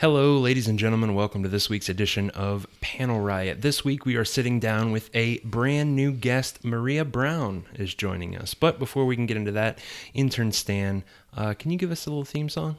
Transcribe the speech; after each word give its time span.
Hello, 0.00 0.38
ladies 0.38 0.66
and 0.66 0.78
gentlemen. 0.78 1.14
Welcome 1.14 1.42
to 1.42 1.48
this 1.50 1.68
week's 1.68 1.90
edition 1.90 2.30
of 2.30 2.66
Panel 2.80 3.20
Riot. 3.20 3.60
This 3.60 3.84
week 3.84 4.06
we 4.06 4.16
are 4.16 4.24
sitting 4.24 4.58
down 4.58 4.92
with 4.92 5.10
a 5.14 5.40
brand 5.40 5.94
new 5.94 6.10
guest. 6.10 6.64
Maria 6.64 7.04
Brown 7.04 7.66
is 7.74 7.92
joining 7.92 8.34
us. 8.34 8.54
But 8.54 8.78
before 8.78 9.04
we 9.04 9.14
can 9.14 9.26
get 9.26 9.36
into 9.36 9.52
that, 9.52 9.78
intern 10.14 10.52
Stan, 10.52 11.04
uh, 11.36 11.52
can 11.52 11.70
you 11.70 11.76
give 11.76 11.90
us 11.90 12.06
a 12.06 12.08
little 12.08 12.24
theme 12.24 12.48
song? 12.48 12.76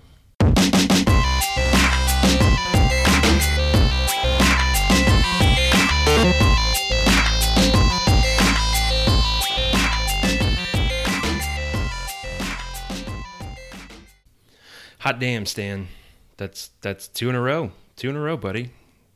Hot 15.02 15.20
damn, 15.20 15.46
Stan. 15.46 15.88
That's 16.38 16.71
that's 16.82 17.07
two 17.07 17.29
in 17.29 17.36
a 17.36 17.41
row. 17.41 17.71
Two 17.95 18.09
in 18.09 18.16
a 18.16 18.21
row, 18.21 18.38
buddy. 18.38 18.71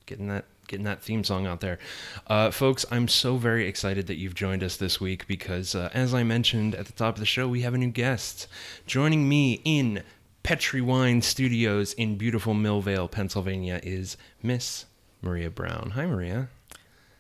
Getting 0.06 0.28
that 0.28 0.46
getting 0.68 0.86
that 0.86 1.02
theme 1.02 1.24
song 1.24 1.46
out 1.46 1.62
there. 1.62 1.80
Uh, 2.28 2.52
folks, 2.52 2.86
I'm 2.92 3.08
so 3.08 3.38
very 3.38 3.68
excited 3.68 4.08
that 4.08 4.16
you've 4.16 4.36
joined 4.36 4.64
us 4.64 4.78
this 4.78 5.00
week 5.00 5.28
because, 5.28 5.76
uh, 5.76 5.90
as 5.94 6.14
I 6.14 6.24
mentioned 6.24 6.76
at 6.76 6.86
the 6.88 6.94
top 6.94 7.16
of 7.16 7.20
the 7.20 7.26
show, 7.26 7.48
we 7.48 7.62
have 7.62 7.74
a 7.74 7.78
new 7.78 7.90
guest. 7.90 8.48
Joining 8.88 9.30
me 9.30 9.62
in 9.64 10.04
Petri 10.44 10.82
Wine 10.82 11.22
Studios 11.22 11.94
in 11.94 12.18
beautiful 12.18 12.54
Millvale, 12.54 13.10
Pennsylvania, 13.10 13.80
is 13.84 14.18
Miss 14.44 14.86
Maria 15.22 15.50
Brown. 15.50 15.92
Hi, 15.96 16.06
Maria. 16.06 16.50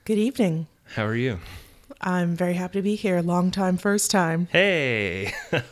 Good 0.06 0.20
evening. 0.20 0.68
How 0.96 1.06
are 1.06 1.16
you? 1.16 1.40
I'm 2.02 2.36
very 2.36 2.54
happy 2.54 2.80
to 2.80 2.84
be 2.84 2.96
here. 2.96 3.22
Long 3.22 3.52
time, 3.52 3.78
first 3.78 4.12
time. 4.12 4.48
Hey! 4.52 5.34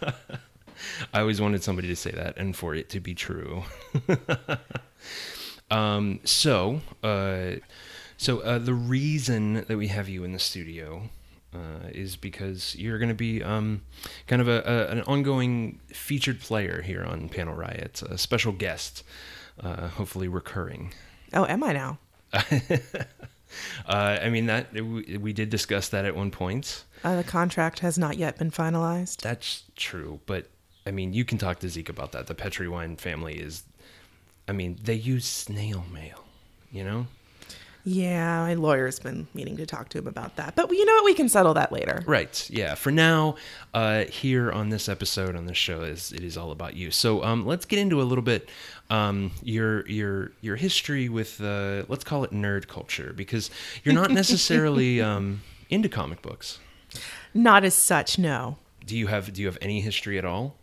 I 1.13 1.21
always 1.21 1.41
wanted 1.41 1.63
somebody 1.63 1.87
to 1.87 1.95
say 1.95 2.11
that 2.11 2.37
and 2.37 2.55
for 2.55 2.75
it 2.75 2.89
to 2.89 2.99
be 2.99 3.13
true. 3.13 3.63
um, 5.71 6.19
so, 6.23 6.81
uh, 7.03 7.53
so 8.17 8.39
uh, 8.39 8.59
the 8.59 8.73
reason 8.73 9.65
that 9.67 9.77
we 9.77 9.87
have 9.87 10.09
you 10.09 10.23
in 10.23 10.33
the 10.33 10.39
studio 10.39 11.09
uh, 11.53 11.87
is 11.91 12.15
because 12.15 12.75
you're 12.75 12.97
going 12.97 13.09
to 13.09 13.15
be 13.15 13.43
um, 13.43 13.81
kind 14.27 14.41
of 14.41 14.47
a, 14.47 14.63
a, 14.65 14.91
an 14.91 15.01
ongoing 15.03 15.79
featured 15.87 16.39
player 16.39 16.81
here 16.81 17.03
on 17.03 17.29
Panel 17.29 17.53
Riot, 17.53 18.01
a 18.03 18.17
special 18.17 18.51
guest, 18.51 19.03
uh, 19.59 19.89
hopefully 19.89 20.27
recurring. 20.27 20.93
Oh, 21.33 21.45
am 21.45 21.63
I 21.63 21.73
now? 21.73 21.99
Uh, 23.85 24.17
I 24.21 24.29
mean 24.29 24.47
that 24.47 24.73
we, 24.73 25.17
we 25.17 25.33
did 25.33 25.49
discuss 25.49 25.89
that 25.89 26.05
at 26.05 26.15
one 26.15 26.31
point. 26.31 26.85
Uh, 27.03 27.17
the 27.17 27.23
contract 27.23 27.79
has 27.79 27.97
not 27.97 28.17
yet 28.17 28.37
been 28.37 28.51
finalized. 28.51 29.17
That's 29.17 29.63
true, 29.75 30.21
but 30.25 30.47
I 30.85 30.91
mean, 30.91 31.13
you 31.13 31.25
can 31.25 31.37
talk 31.37 31.59
to 31.59 31.69
Zeke 31.69 31.89
about 31.89 32.11
that. 32.11 32.27
The 32.27 32.35
Petri 32.35 32.67
Wine 32.67 32.95
family 32.95 33.35
is, 33.35 33.63
I 34.47 34.51
mean, 34.51 34.77
they 34.83 34.95
use 34.95 35.25
snail 35.25 35.85
mail, 35.91 36.25
you 36.71 36.83
know? 36.83 37.07
Yeah, 37.85 38.39
my 38.43 38.53
lawyer's 38.53 38.99
been 38.99 39.27
meaning 39.33 39.57
to 39.57 39.65
talk 39.65 39.89
to 39.89 39.97
him 39.97 40.07
about 40.07 40.37
that. 40.37 40.55
But 40.55 40.71
you 40.71 40.85
know 40.85 40.93
what? 40.93 41.03
We 41.05 41.13
can 41.13 41.27
settle 41.27 41.53
that 41.55 41.71
later. 41.71 42.01
Right. 42.05 42.49
Yeah. 42.49 42.75
For 42.75 42.91
now, 42.91 43.35
uh, 43.73 44.05
here 44.05 44.51
on 44.53 44.69
this 44.69 44.87
episode 44.87 45.35
on 45.35 45.47
this 45.47 45.57
show 45.57 45.81
is 45.81 46.13
it 46.13 46.23
is 46.23 46.37
all 46.37 46.51
about 46.51 46.75
you. 46.77 46.91
So 46.91 47.21
um, 47.23 47.45
let's 47.45 47.65
get 47.65 47.79
into 47.79 48.01
a 48.01 48.03
little 48.03 48.23
bit 48.23 48.49
um, 48.89 49.31
your 49.41 49.85
your 49.89 50.31
your 50.39 50.55
history 50.55 51.09
with 51.09 51.41
uh, 51.41 51.83
let's 51.89 52.05
call 52.05 52.23
it 52.23 52.31
nerd 52.31 52.67
culture 52.67 53.11
because 53.13 53.51
you're 53.83 53.95
not 53.95 54.11
necessarily 54.21 55.01
um, 55.01 55.41
into 55.69 55.89
comic 55.89 56.21
books. 56.21 56.59
Not 57.33 57.65
as 57.65 57.73
such, 57.73 58.17
no. 58.17 58.57
Do 58.85 58.97
you 58.97 59.07
have 59.07 59.33
do 59.33 59.41
you 59.41 59.47
have 59.47 59.57
any 59.61 59.81
history 59.81 60.17
at 60.17 60.25
all? 60.25 60.57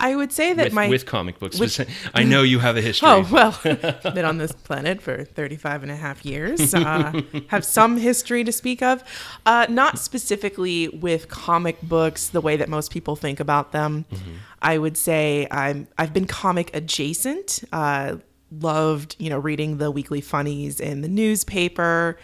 I 0.00 0.16
would 0.16 0.32
say 0.32 0.54
that 0.54 0.66
with, 0.66 0.72
my 0.72 0.88
with 0.88 1.04
comic 1.04 1.38
books. 1.38 1.60
With, 1.60 1.86
I 2.14 2.24
know 2.24 2.42
you 2.42 2.58
have 2.58 2.76
a 2.76 2.80
history. 2.80 3.08
Oh, 3.08 3.28
well, 3.30 3.58
been 4.14 4.24
on 4.24 4.38
this 4.38 4.52
planet 4.52 5.02
for 5.02 5.24
35 5.24 5.82
and 5.82 5.92
a 5.92 5.96
half 5.96 6.24
years. 6.24 6.72
Uh, 6.72 7.20
have 7.48 7.64
some 7.64 7.98
history 7.98 8.42
to 8.42 8.52
speak 8.52 8.82
of. 8.82 9.04
Uh, 9.44 9.66
not 9.68 9.98
specifically 9.98 10.88
with 10.88 11.28
comic 11.28 11.80
books 11.82 12.28
the 12.28 12.40
way 12.40 12.56
that 12.56 12.68
most 12.70 12.90
people 12.90 13.14
think 13.14 13.40
about 13.40 13.72
them. 13.72 14.06
Mm-hmm. 14.10 14.30
I 14.62 14.78
would 14.78 14.96
say 14.96 15.46
I'm, 15.50 15.86
I've 15.98 16.14
been 16.14 16.26
comic 16.26 16.74
adjacent. 16.74 17.62
Uh, 17.70 18.16
loved, 18.50 19.16
you 19.18 19.28
know, 19.28 19.38
reading 19.38 19.76
the 19.76 19.90
weekly 19.90 20.22
funnies 20.22 20.80
in 20.80 21.02
the 21.02 21.08
newspaper. 21.08 22.18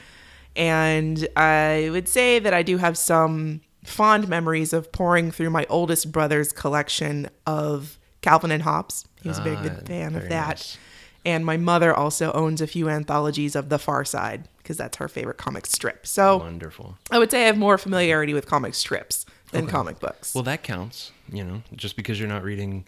And 0.57 1.29
I 1.37 1.89
would 1.93 2.09
say 2.09 2.39
that 2.39 2.55
I 2.55 2.63
do 2.63 2.79
have 2.79 2.97
some 2.97 3.61
fond 3.87 4.29
memories 4.29 4.73
of 4.73 4.93
pouring 4.93 5.31
through 5.31 5.51
my 5.51 5.67
oldest 5.69 6.13
brother's 6.13 6.53
collection 6.53 7.29
of 7.47 7.99
Calvin 8.21 8.51
and 8.51 8.63
Hobbes. 8.63 9.07
He 9.23 9.29
was 9.29 9.39
a 9.39 9.43
big 9.43 9.59
ah, 9.59 9.85
fan 9.85 10.15
of 10.15 10.29
that. 10.29 10.49
Nice. 10.49 10.79
And 11.25 11.45
my 11.45 11.57
mother 11.57 11.93
also 11.93 12.31
owns 12.33 12.61
a 12.61 12.69
few 12.69 12.89
anthologies 12.89 13.57
of 13.57 13.69
The 13.69 13.79
Far 13.79 14.05
Side 14.05 14.49
because 14.59 14.77
that's 14.77 14.99
her 14.99 15.09
favorite 15.09 15.39
comic 15.39 15.67
strip. 15.67 16.07
So 16.07 16.39
wonderful. 16.39 16.99
I 17.11 17.19
would 17.19 17.31
say 17.31 17.43
I 17.43 17.47
have 17.47 17.59
more 17.59 17.79
familiarity 17.79 18.33
with 18.33 18.47
comic 18.47 18.75
strips 18.75 19.27
than 19.51 19.65
okay. 19.65 19.73
comic 19.73 19.99
books. 19.99 20.35
Well, 20.35 20.45
that 20.45 20.63
counts. 20.63 21.13
You 21.31 21.45
know, 21.45 21.63
just 21.75 21.97
because 21.97 22.21
you're 22.21 22.29
not 22.29 22.45
reading 22.45 22.87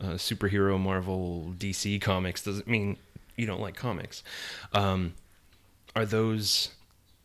uh, 0.00 0.14
superhero 0.14 0.78
Marvel 0.78 1.54
DC 1.56 2.00
comics 2.00 2.42
doesn't 2.42 2.66
mean 2.66 2.96
you 3.36 3.46
don't 3.46 3.60
like 3.60 3.76
comics. 3.76 4.22
Um, 4.72 5.14
are 5.94 6.04
those? 6.04 6.70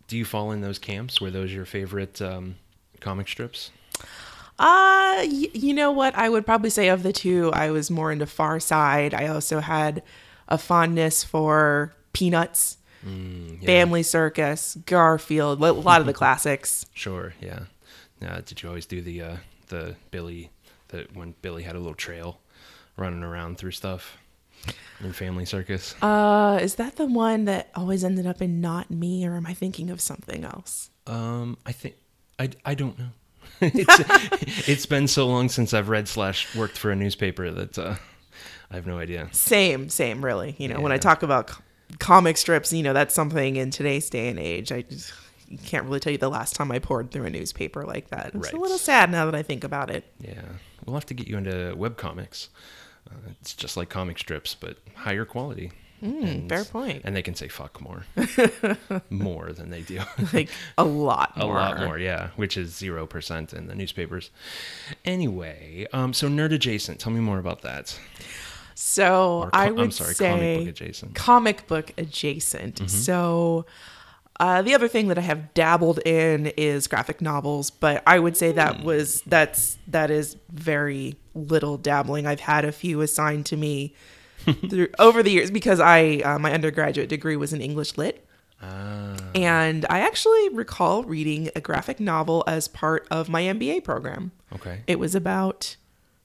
Do 0.07 0.17
you 0.17 0.25
fall 0.25 0.51
in 0.51 0.61
those 0.61 0.77
camps? 0.77 1.19
Were 1.19 1.31
those 1.31 1.51
your 1.51 1.65
favorite 1.65 2.21
um, 2.21 2.55
comic 3.03 3.27
strips? 3.27 3.69
Uh, 4.59 5.21
y- 5.25 5.49
you 5.53 5.73
know 5.73 5.91
what? 5.91 6.15
I 6.15 6.29
would 6.29 6.45
probably 6.45 6.69
say 6.69 6.87
of 6.89 7.03
the 7.03 7.13
two, 7.13 7.51
I 7.53 7.69
was 7.71 7.89
more 7.91 8.11
into 8.11 8.25
Far 8.25 8.59
Side. 8.59 9.13
I 9.13 9.27
also 9.27 9.59
had 9.59 10.03
a 10.47 10.57
fondness 10.57 11.23
for 11.23 11.93
Peanuts, 12.13 12.77
mm, 13.05 13.59
yeah. 13.61 13.65
Family 13.65 14.03
Circus, 14.03 14.77
Garfield, 14.85 15.61
a 15.61 15.71
lot 15.71 16.01
of 16.01 16.07
the 16.07 16.13
classics. 16.21 16.85
Sure, 16.93 17.33
yeah. 17.41 17.61
Uh, 18.25 18.41
did 18.45 18.61
you 18.61 18.69
always 18.69 18.85
do 18.85 19.01
the 19.01 19.21
uh, 19.21 19.37
the 19.67 19.95
Billy 20.11 20.51
that 20.89 21.15
when 21.15 21.33
Billy 21.41 21.63
had 21.63 21.75
a 21.75 21.79
little 21.79 21.95
trail 21.95 22.39
running 22.95 23.23
around 23.23 23.57
through 23.57 23.71
stuff 23.71 24.17
in 25.03 25.11
Family 25.11 25.45
Circus? 25.45 25.95
Uh, 26.01 26.59
is 26.61 26.75
that 26.75 26.95
the 26.95 27.07
one 27.07 27.45
that 27.45 27.69
always 27.75 28.03
ended 28.03 28.27
up 28.27 28.41
in 28.41 28.61
Not 28.61 28.91
Me, 28.91 29.25
or 29.27 29.35
am 29.35 29.47
I 29.47 29.53
thinking 29.55 29.89
of 29.89 29.99
something 29.99 30.45
else? 30.45 30.91
Um, 31.07 31.57
I 31.65 31.71
think 31.73 31.95
I, 32.39 32.49
I 32.65 32.73
don't 32.75 32.97
know. 32.97 33.09
it's 33.61 34.67
it's 34.67 34.85
been 34.85 35.07
so 35.07 35.27
long 35.27 35.47
since 35.47 35.73
I've 35.73 35.89
read 35.89 36.07
slash 36.07 36.53
worked 36.55 36.77
for 36.77 36.91
a 36.91 36.95
newspaper 36.95 37.51
that 37.51 37.77
uh, 37.77 37.95
I 38.71 38.75
have 38.75 38.87
no 38.87 38.97
idea. 38.97 39.29
Same, 39.31 39.89
same, 39.89 40.23
really. 40.23 40.55
You 40.57 40.67
know, 40.67 40.75
yeah. 40.75 40.81
when 40.81 40.91
I 40.91 40.97
talk 40.97 41.23
about 41.23 41.51
comic 41.99 42.37
strips, 42.37 42.73
you 42.73 42.83
know, 42.83 42.93
that's 42.93 43.13
something 43.13 43.55
in 43.55 43.69
today's 43.69 44.09
day 44.09 44.29
and 44.29 44.39
age. 44.39 44.71
I 44.71 44.81
just 44.81 45.13
can't 45.65 45.85
really 45.85 45.99
tell 45.99 46.11
you 46.11 46.17
the 46.17 46.29
last 46.29 46.55
time 46.55 46.71
I 46.71 46.79
poured 46.79 47.11
through 47.11 47.25
a 47.25 47.29
newspaper 47.29 47.85
like 47.85 48.09
that. 48.09 48.27
It's 48.33 48.35
right. 48.35 48.53
a 48.53 48.59
little 48.59 48.77
sad 48.77 49.11
now 49.11 49.25
that 49.25 49.35
I 49.35 49.43
think 49.43 49.63
about 49.63 49.89
it. 49.89 50.05
Yeah, 50.19 50.41
we'll 50.85 50.95
have 50.95 51.05
to 51.07 51.13
get 51.13 51.27
you 51.27 51.37
into 51.37 51.75
web 51.77 51.97
comics. 51.97 52.49
Uh, 53.09 53.15
it's 53.39 53.53
just 53.53 53.77
like 53.77 53.89
comic 53.89 54.17
strips, 54.17 54.55
but 54.55 54.77
higher 54.95 55.25
quality. 55.25 55.71
Mm, 56.03 56.49
fair 56.49 56.65
point. 56.65 57.01
And 57.05 57.15
they 57.15 57.21
can 57.21 57.33
say 57.33 57.47
fuck 57.47 57.79
more. 57.79 58.05
more 59.09 59.53
than 59.53 59.69
they 59.69 59.81
do. 59.81 60.01
like 60.33 60.49
a 60.77 60.83
lot 60.83 61.37
more. 61.37 61.51
A 61.51 61.53
lot 61.53 61.79
more, 61.79 61.97
yeah. 61.97 62.29
Which 62.35 62.57
is 62.57 62.73
0% 62.73 63.53
in 63.53 63.67
the 63.67 63.75
newspapers. 63.75 64.29
Anyway, 65.05 65.87
um, 65.93 66.13
so 66.13 66.27
nerd 66.27 66.53
adjacent. 66.53 66.99
Tell 66.99 67.13
me 67.13 67.21
more 67.21 67.39
about 67.39 67.61
that. 67.61 67.97
So 68.75 69.49
I 69.53 69.71
would 69.71 69.81
I'm 69.81 69.91
sorry, 69.91 70.13
say 70.13 70.29
comic 70.29 70.59
book 70.59 70.67
adjacent. 70.67 71.15
Comic 71.15 71.67
book 71.67 71.91
adjacent. 71.97 72.75
Mm-hmm. 72.75 72.87
So 72.87 73.65
uh, 74.39 74.61
the 74.61 74.73
other 74.73 74.87
thing 74.87 75.07
that 75.07 75.17
I 75.17 75.21
have 75.21 75.53
dabbled 75.53 75.99
in 75.99 76.47
is 76.57 76.87
graphic 76.87 77.21
novels, 77.21 77.69
but 77.69 78.03
I 78.05 78.19
would 78.19 78.35
say 78.35 78.51
that 78.51 78.77
mm. 78.77 78.83
was 78.83 79.21
that's 79.21 79.77
that 79.87 80.11
is 80.11 80.35
very 80.51 81.15
little 81.35 81.77
dabbling. 81.77 82.25
I've 82.25 82.41
had 82.41 82.65
a 82.65 82.71
few 82.71 83.01
assigned 83.01 83.45
to 83.47 83.57
me 83.57 83.93
through, 84.69 84.89
over 84.99 85.23
the 85.23 85.31
years 85.31 85.51
because 85.51 85.79
I 85.79 86.21
uh, 86.23 86.39
my 86.39 86.53
undergraduate 86.53 87.09
degree 87.09 87.35
was 87.35 87.53
in 87.53 87.61
English 87.61 87.97
lit. 87.97 88.27
Ah. 88.61 89.15
And 89.35 89.85
I 89.89 89.99
actually 89.99 90.49
recall 90.49 91.03
reading 91.03 91.49
a 91.55 91.61
graphic 91.61 91.99
novel 91.99 92.43
as 92.47 92.67
part 92.67 93.07
of 93.11 93.27
my 93.27 93.41
MBA 93.43 93.83
program. 93.83 94.31
Okay. 94.53 94.83
It 94.87 94.99
was 94.99 95.15
about 95.15 95.75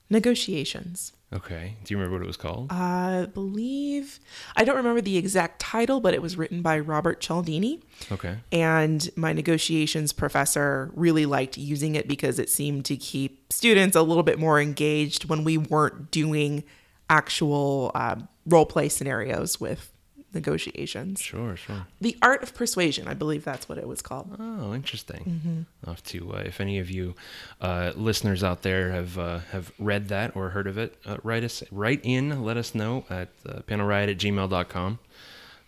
negotiations. 0.09 1.13
Okay. 1.31 1.77
Do 1.85 1.93
you 1.93 1.99
remember 1.99 2.17
what 2.17 2.25
it 2.25 2.27
was 2.27 2.39
called? 2.39 2.73
I 2.73 3.27
believe 3.35 4.19
I 4.57 4.65
don't 4.65 4.77
remember 4.77 5.03
the 5.03 5.19
exact 5.19 5.61
title, 5.61 6.01
but 6.01 6.15
it 6.15 6.23
was 6.23 6.37
written 6.39 6.63
by 6.63 6.79
Robert 6.79 7.21
Cialdini. 7.21 7.81
Okay. 8.11 8.39
And 8.51 9.11
my 9.15 9.35
negotiations 9.35 10.13
professor 10.13 10.91
really 10.95 11.27
liked 11.27 11.59
using 11.59 11.97
it 11.97 12.09
because 12.09 12.39
it 12.39 12.49
seemed 12.49 12.87
to 12.87 12.97
keep 12.97 13.53
students 13.53 13.95
a 13.95 14.03
little 14.03 14.23
bit 14.23 14.39
more 14.39 14.59
engaged 14.59 15.29
when 15.29 15.45
we 15.45 15.59
weren't 15.59 16.11
doing 16.11 16.65
actual 17.11 17.91
uh, 17.95 18.17
role 18.47 18.67
play 18.67 18.89
scenarios 18.89 19.61
with 19.61 19.93
negotiations. 20.35 21.21
Sure, 21.21 21.57
sure. 21.57 21.87
The 22.01 22.17
Art 22.23 22.43
of 22.43 22.55
Persuasion, 22.55 23.09
I 23.09 23.15
believe 23.15 23.45
that's 23.45 23.69
what 23.69 23.79
it 23.79 23.89
was 23.89 24.03
called. 24.03 24.37
Oh, 24.39 24.75
interesting. 24.75 25.25
Mm-hmm. 25.25 25.89
I'll 25.89 25.97
to, 25.97 26.35
uh, 26.35 26.39
if 26.39 26.61
any 26.61 26.79
of 26.79 26.91
you 26.91 27.15
uh, 27.61 27.93
listeners 27.97 28.45
out 28.45 28.63
there 28.63 28.91
have 28.91 29.19
uh, 29.19 29.39
have 29.51 29.73
read 29.79 30.09
that 30.09 30.37
or 30.37 30.51
heard 30.51 30.67
of 30.67 30.79
it, 30.79 30.97
uh, 31.07 31.17
write 31.23 31.45
us 31.45 31.63
write 31.71 32.01
in, 32.03 32.43
let 32.45 32.57
us 32.57 32.75
know 32.75 33.05
at 33.09 33.29
uh, 33.47 33.61
panelriot 33.61 34.11
at 34.11 34.19
gmail.com 34.19 34.99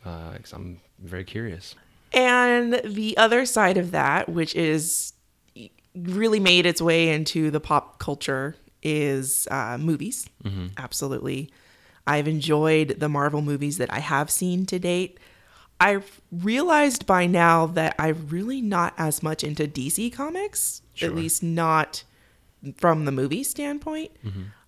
because 0.03 0.53
I'm 0.53 0.81
very 0.99 1.25
curious. 1.25 1.75
And 2.13 2.81
the 2.85 3.17
other 3.17 3.47
side 3.47 3.77
of 3.77 3.93
that, 3.93 4.29
which 4.29 4.55
is 4.55 5.13
really 5.95 6.41
made 6.41 6.67
its 6.67 6.83
way 6.83 7.11
into 7.11 7.51
the 7.51 7.61
pop 7.61 7.99
culture, 7.99 8.57
is 8.83 9.47
uh, 9.51 9.77
movies. 9.79 10.29
Absolutely. 10.77 11.51
I've 12.07 12.27
enjoyed 12.29 12.97
the 12.99 13.09
Marvel 13.09 13.43
movies 13.43 13.79
that 13.79 13.93
I 13.93 13.99
have 14.01 14.31
seen 14.31 14.67
to 14.67 14.79
date. 14.79 15.19
I've 15.79 16.21
realized 16.31 17.07
by 17.07 17.27
now 17.27 17.67
that 17.67 17.95
I'm 17.99 18.27
really 18.29 18.61
not 18.61 18.93
as 18.99 19.23
much 19.23 19.43
into 19.45 19.67
DC 19.67 20.13
comics, 20.13 20.83
Sure. 20.95 21.09
at 21.09 21.15
least 21.15 21.43
not 21.43 22.05
from 22.77 23.05
the 23.07 23.13
movie 23.13 23.43
standpoint. 23.45 24.11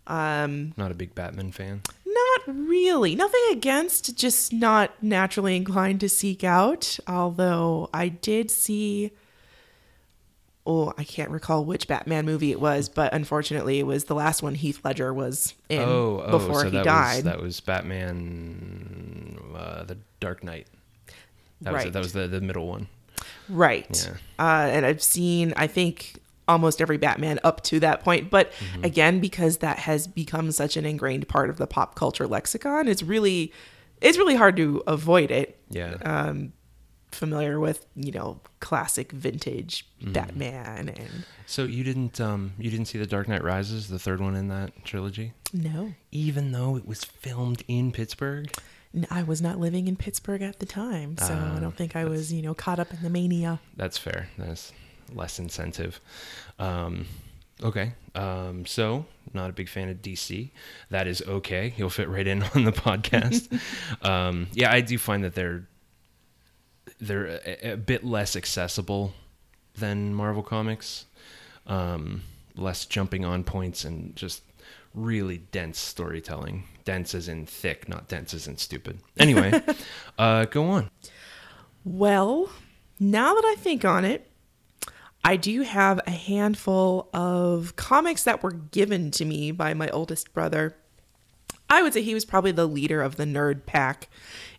Um 0.07 0.73
not 0.77 0.91
a 0.91 0.95
big 0.95 1.15
Batman 1.15 1.53
fan. 1.53 1.83
Not 2.07 2.41
really. 2.47 3.15
Nothing 3.15 3.41
against, 3.53 4.17
just 4.17 4.53
not 4.53 5.03
naturally 5.03 5.57
inclined 5.57 6.01
to 6.01 6.09
seek 6.09 6.45
out. 6.45 6.99
Although 7.07 7.89
I 7.95 8.09
did 8.09 8.51
see, 8.51 9.13
oh, 10.67 10.93
I 10.97 11.05
can't 11.05 11.31
recall 11.31 11.65
which 11.65 11.89
Batman 11.89 12.25
movie 12.25 12.53
it 12.53 12.61
was, 12.61 12.89
but 12.89 13.13
unfortunately, 13.13 13.79
it 13.81 13.87
was 13.87 14.05
the 14.05 14.15
last 14.15 14.43
one 14.43 14.55
Heath 14.55 14.81
Ledger 14.85 15.13
was 15.13 15.55
in 15.69 15.81
oh, 15.81 16.23
oh, 16.25 16.31
before 16.39 16.61
so 16.61 16.71
he 16.71 16.83
died. 16.83 17.17
was 17.17 17.25
that 17.25 17.41
was 17.41 17.61
Batman, 17.61 19.39
uh, 19.55 19.85
the 19.85 19.99
Dark 20.21 20.45
Knight. 20.45 20.67
That 21.63 21.73
was. 21.73 21.85
Right. 21.85 21.93
That 21.93 21.99
was 22.01 22.13
the 22.13 22.29
the 22.29 22.41
middle 22.41 22.67
one. 22.67 22.89
Right. 23.49 24.09
Yeah. 24.09 24.45
Uh, 24.45 24.69
and 24.69 24.87
I've 24.87 25.03
seen, 25.03 25.53
I 25.57 25.67
think, 25.67 26.19
almost 26.49 26.81
every 26.81 26.97
Batman 26.97 27.39
up 27.45 27.63
to 27.65 27.81
that 27.81 28.03
point. 28.03 28.31
But 28.31 28.53
Mm-hmm. 28.53 28.85
again, 28.85 29.21
because 29.21 29.59
that 29.59 29.79
has 29.81 30.07
become 30.07 30.51
such 30.53 30.77
an 30.77 30.85
ingrained 30.85 31.29
part 31.29 31.51
of 31.51 31.57
the 31.59 31.67
pop 31.67 31.95
culture 31.95 32.27
lexicon, 32.27 32.89
it's 32.89 33.03
really, 33.03 33.53
it's 34.01 34.19
really 34.19 34.35
hard 34.35 34.57
to 34.57 34.83
avoid 34.87 35.31
it. 35.31 35.59
Yeah. 35.71 35.97
Um, 36.05 36.53
familiar 37.15 37.59
with 37.61 37.87
you 37.97 38.13
know 38.13 38.41
classic 38.61 39.13
vintage 39.13 39.87
Mm-hmm. 40.03 40.13
Batman 40.15 40.89
and 40.89 41.25
so 41.47 41.63
you 41.63 41.85
didn't 41.85 42.21
um 42.21 42.55
you 42.59 42.71
didn't 42.73 42.87
see 42.87 42.99
the 42.99 43.07
Dark 43.07 43.29
Knight 43.29 43.45
Rises, 43.45 43.87
the 43.89 44.01
third 44.01 44.21
one 44.21 44.35
in 44.35 44.49
that 44.49 44.85
trilogy, 44.85 45.33
no, 45.53 45.95
even 46.11 46.51
though 46.51 46.77
it 46.77 46.87
was 46.89 47.05
filmed 47.05 47.63
in 47.69 47.93
Pittsburgh. 47.93 48.51
I 49.11 49.23
was 49.23 49.41
not 49.41 49.59
living 49.61 49.87
in 49.89 49.95
Pittsburgh 49.97 50.43
at 50.43 50.59
the 50.59 50.67
time, 50.67 51.17
so 51.19 51.33
I 51.33 51.57
Ah, 51.57 51.59
don't 51.61 51.77
think 51.77 51.95
I 51.95 52.05
was 52.05 52.33
you 52.33 52.43
know 52.43 52.53
caught 52.53 52.81
up 52.81 52.93
in 52.93 53.01
the 53.03 53.11
mania. 53.11 53.61
That's 53.77 53.97
fair. 53.97 54.29
That's 54.37 54.73
less 55.15 55.39
incentive. 55.39 56.01
Um, 56.59 57.07
okay. 57.63 57.93
Um, 58.17 58.67
so, 58.67 59.07
not 59.33 59.49
a 59.51 59.53
big 59.53 59.69
fan 59.69 59.89
of 59.89 60.03
DC. 60.03 60.51
That 60.91 61.07
is 61.07 61.23
okay. 61.27 61.73
You'll 61.77 61.89
fit 61.91 62.09
right 62.09 62.27
in 62.27 62.43
on 62.55 62.65
the 62.65 62.73
podcast. 62.73 63.49
um, 64.05 64.49
yeah, 64.53 64.71
I 64.73 64.81
do 64.81 64.99
find 64.99 65.23
that 65.25 65.35
they're 65.35 65.67
they're 67.03 67.41
a, 67.45 67.73
a 67.73 67.77
bit 67.77 68.05
less 68.05 68.37
accessible 68.37 69.13
than 69.75 70.15
Marvel 70.15 70.43
Comics. 70.43 71.07
Um, 71.67 72.23
less 72.57 72.87
jumping 72.87 73.25
on 73.25 73.45
points 73.45 73.85
and 73.85 74.15
just 74.17 74.43
really 74.95 75.39
dense 75.39 75.79
storytelling. 75.79 76.65
Dense 76.85 77.15
as 77.15 77.29
in 77.29 77.47
thick, 77.47 77.89
not 77.89 78.09
dense 78.09 78.35
as 78.35 78.47
in 78.47 78.57
stupid. 78.57 78.99
Anyway, 79.19 79.63
uh, 80.19 80.45
go 80.47 80.65
on. 80.65 80.91
Well, 81.85 82.51
now 82.99 83.35
that 83.35 83.45
I 83.45 83.57
think 83.59 83.85
on 83.85 84.05
it, 84.05 84.29
I 85.25 85.37
do 85.37 85.63
have 85.63 86.01
a 86.07 86.11
handful 86.11 87.09
of 87.15 87.77
comics 87.77 88.25
that 88.25 88.43
were 88.43 88.53
given 88.53 89.11
to 89.13 89.25
me 89.25 89.53
by 89.53 89.73
my 89.75 89.89
oldest 89.91 90.33
brother. 90.33 90.77
I 91.71 91.83
would 91.83 91.95
say 91.95 92.03
he 92.03 92.15
was 92.15 92.25
probably 92.25 92.53
the 92.53 92.67
leader 92.67 93.01
of 93.03 93.17
the 93.17 93.25
nerd 93.25 93.65
pack 93.65 94.09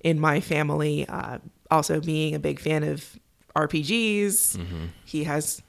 in 0.03 0.19
my 0.19 0.39
family. 0.39 1.05
Uh, 1.07 1.39
also, 1.73 1.99
being 1.99 2.35
a 2.35 2.39
big 2.39 2.59
fan 2.59 2.83
of 2.83 3.17
RPGs, 3.55 4.57
he 5.05 5.23
has, 5.25 5.61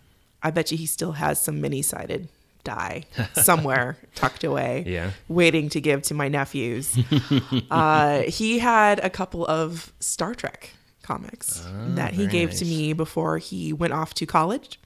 I 0.43 0.51
bet 0.51 0.71
you 0.73 0.79
he 0.79 0.87
still 0.87 1.13
has 1.13 1.41
some 1.41 1.61
mini 1.61 1.83
sided 1.83 2.29
die 2.65 3.05
somewhere 3.35 3.97
tucked 4.15 4.43
away, 4.45 4.85
Yeah. 4.87 5.11
waiting 5.29 5.69
to 5.71 5.81
give 5.81 6.01
to 6.03 6.15
my 6.15 6.29
nephews. 6.29 6.97
uh, 7.71 8.21
he 8.23 8.59
had 8.59 9.01
a 9.05 9.11
couple 9.11 9.45
of 9.47 9.93
Star 10.01 10.35
Trek 10.35 10.71
comics 11.03 11.63
that 11.95 12.15
he 12.15 12.27
gave 12.27 12.49
nice. 12.51 12.59
to 12.61 12.65
Mm-hmm. 12.65 12.79
me 12.79 12.93
before 12.95 13.37
he 13.39 13.73
went 13.75 13.93
off 13.93 14.15
to 14.15 14.25
college. 14.27 14.81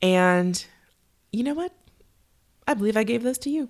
And 0.00 0.64
you 1.32 1.44
know 1.44 1.54
what? 1.54 1.72
I 2.66 2.74
believe 2.74 2.96
I 2.96 3.04
gave 3.04 3.22
those 3.22 3.38
to 3.38 3.50
you. 3.50 3.68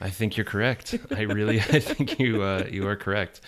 I 0.00 0.08
think 0.10 0.36
you're 0.36 0.46
correct. 0.46 0.94
I 1.10 1.22
really, 1.22 1.58
I 1.60 1.80
think 1.80 2.18
you 2.18 2.42
uh, 2.42 2.64
you 2.70 2.86
are 2.86 2.96
correct. 2.96 3.40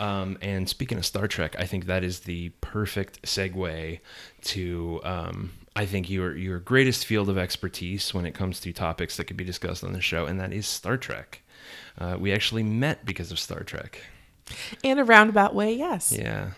Um, 0.00 0.38
and 0.40 0.68
speaking 0.68 0.96
of 0.98 1.04
Star 1.04 1.28
Trek, 1.28 1.54
I 1.58 1.66
think 1.66 1.84
that 1.86 2.02
is 2.02 2.20
the 2.20 2.48
perfect 2.62 3.22
segue 3.22 4.00
to 4.42 5.00
um, 5.04 5.52
I 5.76 5.86
think 5.86 6.10
your 6.10 6.36
your 6.36 6.58
greatest 6.58 7.06
field 7.06 7.28
of 7.28 7.38
expertise 7.38 8.12
when 8.12 8.26
it 8.26 8.32
comes 8.32 8.60
to 8.60 8.72
topics 8.72 9.16
that 9.16 9.24
could 9.24 9.36
be 9.36 9.44
discussed 9.44 9.84
on 9.84 9.92
the 9.92 10.00
show, 10.00 10.26
and 10.26 10.40
that 10.40 10.52
is 10.52 10.66
Star 10.66 10.96
Trek. 10.96 11.42
Uh, 11.98 12.16
we 12.18 12.32
actually 12.32 12.62
met 12.62 13.04
because 13.04 13.30
of 13.30 13.38
Star 13.38 13.62
Trek. 13.62 14.02
In 14.82 14.98
a 14.98 15.04
roundabout 15.04 15.54
way, 15.54 15.72
yes. 15.72 16.12
Yeah, 16.12 16.52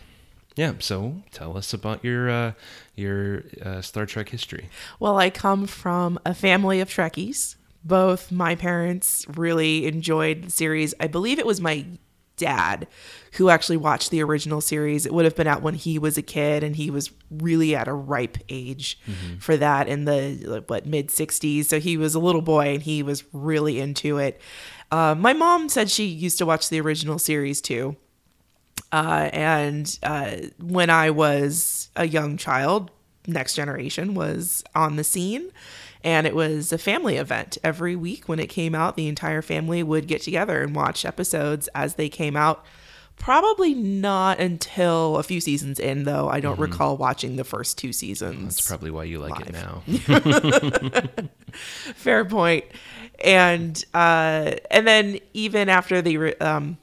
yeah. 0.57 0.75
So 0.79 1.23
tell 1.31 1.59
us 1.59 1.75
about 1.75 2.03
your 2.05 2.31
uh, 2.31 2.53
your 2.95 3.45
uh, 3.63 3.83
Star 3.83 4.07
Trek 4.07 4.31
history. 4.31 4.69
Well, 4.99 5.19
I 5.19 5.31
come 5.31 5.67
from 5.67 6.19
a 6.25 6.35
family 6.35 6.81
of 6.81 6.89
Trekkies. 6.89 7.57
Both 7.85 8.31
my 8.31 8.55
parents 8.55 9.27
really 9.29 9.87
enjoyed 9.87 10.45
the 10.45 10.51
series. 10.51 10.95
I 11.01 11.09
believe 11.09 11.39
it 11.39 11.47
was 11.47 11.61
my 11.61 11.85
dad 12.37 12.87
who 13.35 13.49
actually 13.49 13.77
watched 13.77 14.11
the 14.11 14.23
original 14.23 14.61
series. 14.61 15.07
It 15.07 15.15
would 15.15 15.25
have 15.25 15.37
been 15.37 15.47
out 15.47 15.63
when 15.63 15.75
he 15.75 15.99
was 15.99 16.19
a 16.19 16.23
kid 16.23 16.63
and 16.63 16.77
he 16.77 16.91
was 16.91 17.11
really 17.31 17.75
at 17.75 17.89
a 17.89 17.93
ripe 17.93 18.39
age 18.49 18.99
for 19.39 19.57
that 19.57 19.89
in 19.89 20.05
the 20.05 20.65
what 20.67 20.87
mid 20.87 21.09
60s. 21.09 21.67
So 21.67 21.81
he 21.81 21.97
was 21.97 22.15
a 22.15 22.21
little 22.21 22.43
boy 22.43 22.75
and 22.75 22.83
he 22.83 23.03
was 23.03 23.25
really 23.33 23.81
into 23.81 24.19
it. 24.19 24.41
Uh, 24.91 25.15
my 25.15 25.33
mom 25.33 25.69
said 25.69 25.91
she 25.91 26.05
used 26.05 26.39
to 26.39 26.47
watch 26.47 26.69
the 26.69 26.81
original 26.81 27.19
series 27.19 27.61
too. 27.61 27.97
Uh, 28.91 29.31
and 29.33 29.99
uh, 30.03 30.37
when 30.61 30.91
I 30.91 31.11
was 31.11 31.91
a 31.97 32.07
young 32.07 32.37
child, 32.37 32.91
Next 33.27 33.55
Generation 33.55 34.15
was 34.15 34.63
on 34.75 34.97
the 34.97 35.05
scene. 35.05 35.51
And 36.05 36.27
it 36.27 36.35
was 36.35 36.73
a 36.73 36.79
family 36.79 37.17
event. 37.17 37.59
Every 37.63 37.95
week 37.95 38.29
when 38.29 38.39
it 38.41 38.49
came 38.49 38.75
out, 38.75 38.97
the 38.97 39.09
entire 39.09 39.43
family 39.43 39.83
would 39.83 40.09
get 40.09 40.23
together 40.23 40.63
and 40.63 40.75
watch 40.75 41.05
episodes 41.05 41.69
as 41.75 41.95
they 41.95 42.09
came 42.09 42.37
out. 42.37 42.65
Probably 43.17 43.73
not 43.75 44.41
until 44.41 45.17
a 45.17 45.23
few 45.23 45.41
seasons 45.41 45.79
in, 45.79 46.05
though. 46.05 46.29
I 46.29 46.41
don't 46.41 46.59
recall 46.59 46.97
watching 46.97 47.37
the 47.37 47.45
first 47.45 47.79
two 47.79 47.93
seasons. 47.93 48.57
That's 48.57 48.67
probably 48.67 48.91
why 48.91 49.05
you 49.05 49.21
like 49.21 49.41
it 49.47 49.53
now. 49.53 49.83
fair 51.95 52.25
point 52.25 52.65
and 53.23 53.85
uh 53.95 54.53
and 54.71 54.87
then 54.87 55.19
even 55.35 55.69
after 55.69 56.01
the 56.03 56.35
um 56.41 56.79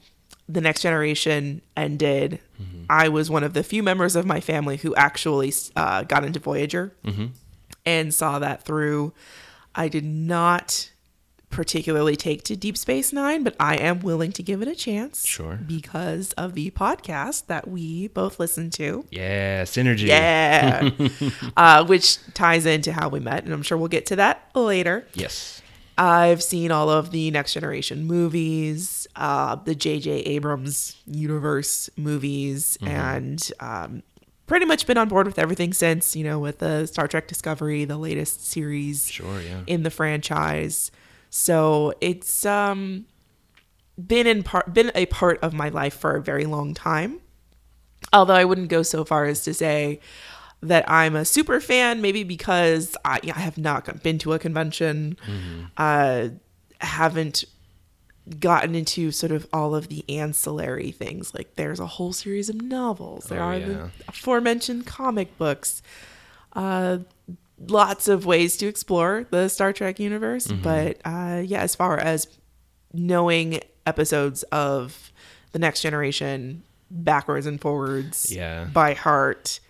the 0.48 0.60
next 0.60 0.80
generation 0.80 1.60
ended 1.76 2.38
i 2.88 3.08
was 3.08 3.28
one 3.28 3.42
of 3.44 3.52
the 3.52 3.62
few 3.64 3.82
members 3.82 4.14
of 4.16 4.24
my 4.24 4.40
family 4.40 4.76
who 4.76 4.94
actually 4.94 5.52
uh, 5.76 6.02
got 6.04 6.24
into 6.24 6.38
voyager 6.38 6.92
and 7.90 8.14
saw 8.14 8.38
that 8.38 8.62
through 8.62 9.12
i 9.74 9.88
did 9.88 10.04
not 10.04 10.90
particularly 11.50 12.14
take 12.14 12.44
to 12.44 12.54
deep 12.54 12.76
space 12.76 13.12
nine 13.12 13.42
but 13.42 13.56
i 13.58 13.74
am 13.76 13.98
willing 14.00 14.30
to 14.30 14.42
give 14.42 14.62
it 14.62 14.68
a 14.68 14.74
chance 14.74 15.26
Sure. 15.26 15.58
because 15.66 16.32
of 16.34 16.54
the 16.54 16.70
podcast 16.70 17.46
that 17.46 17.66
we 17.66 18.06
both 18.08 18.38
listen 18.38 18.70
to 18.70 19.04
Yeah, 19.10 19.64
synergy. 19.64 20.06
yeah 20.06 20.90
uh, 21.56 21.84
which 21.84 22.18
ties 22.34 22.66
into 22.66 22.92
how 22.92 23.08
we 23.08 23.18
met 23.18 23.44
and 23.44 23.52
i'm 23.52 23.62
sure 23.62 23.76
we'll 23.76 23.88
get 23.88 24.06
to 24.06 24.16
that 24.16 24.48
later 24.54 25.06
Yes. 25.14 25.56
I've 25.98 26.42
seen 26.42 26.70
all 26.72 26.88
of 26.88 27.10
the 27.10 27.30
Next 27.30 27.52
Generation 27.52 28.06
movies, 28.06 29.06
uh, 29.16 29.56
the 29.56 29.74
J.J. 29.74 30.10
Abrams 30.34 30.96
universe 31.06 31.90
movies, 31.94 32.78
Mm-hmm. 32.80 32.88
and 32.94 33.52
um, 33.60 34.02
pretty 34.50 34.66
much 34.66 34.84
been 34.84 34.98
on 34.98 35.08
board 35.08 35.26
with 35.26 35.38
everything 35.38 35.72
since, 35.72 36.16
you 36.16 36.24
know, 36.24 36.38
with 36.40 36.58
the 36.58 36.84
Star 36.86 37.06
Trek 37.06 37.28
Discovery, 37.28 37.84
the 37.84 37.96
latest 37.96 38.44
series 38.46 39.08
Sure. 39.08 39.40
Yeah. 39.40 39.60
in 39.68 39.84
the 39.84 39.90
franchise. 39.90 40.90
So 41.30 41.94
it's 42.00 42.44
um, 42.44 43.06
been 43.96 44.26
in 44.26 44.42
part 44.42 44.74
been 44.74 44.90
a 44.96 45.06
part 45.06 45.38
of 45.40 45.52
my 45.52 45.68
life 45.68 45.94
for 45.94 46.16
a 46.16 46.20
very 46.20 46.46
long 46.46 46.74
time. 46.74 47.20
Although 48.12 48.34
I 48.34 48.44
wouldn't 48.44 48.68
go 48.70 48.82
so 48.82 49.04
far 49.04 49.26
as 49.26 49.44
to 49.44 49.54
say 49.54 50.00
that 50.62 50.84
I'm 50.90 51.14
a 51.14 51.24
super 51.24 51.60
fan, 51.60 52.02
maybe 52.02 52.24
because 52.24 52.96
I, 53.04 53.20
I 53.32 53.38
have 53.40 53.56
not 53.56 54.02
been 54.02 54.18
to 54.18 54.32
a 54.32 54.38
convention, 54.40 55.16
uh, 55.76 56.28
haven't 56.80 57.44
gotten 58.38 58.74
into 58.74 59.10
sort 59.10 59.32
of 59.32 59.46
all 59.52 59.74
of 59.74 59.88
the 59.88 60.04
ancillary 60.08 60.92
things. 60.92 61.34
Like 61.34 61.56
there's 61.56 61.80
a 61.80 61.86
whole 61.86 62.12
series 62.12 62.48
of 62.48 62.60
novels. 62.62 63.24
There 63.26 63.40
Oh, 63.42 63.46
are 63.46 63.56
yeah. 63.58 63.66
the 63.66 63.90
aforementioned 64.08 64.86
comic 64.86 65.36
books. 65.38 65.82
Uh, 66.52 66.98
lots 67.68 68.08
of 68.08 68.26
ways 68.26 68.56
to 68.58 68.66
explore 68.66 69.26
the 69.30 69.48
Star 69.48 69.72
Trek 69.72 69.98
universe. 69.98 70.46
Mm-hmm. 70.46 70.62
But 70.62 70.98
uh, 71.04 71.42
yeah, 71.44 71.60
as 71.62 71.74
far 71.74 71.98
as 71.98 72.26
knowing 72.92 73.60
episodes 73.86 74.42
of 74.44 75.12
the 75.52 75.58
Next 75.58 75.82
Generation 75.82 76.62
backwards 76.90 77.46
and 77.46 77.60
forwards 77.60 78.30
Yeah. 78.32 78.64
by 78.72 78.94
heart, 78.94 79.60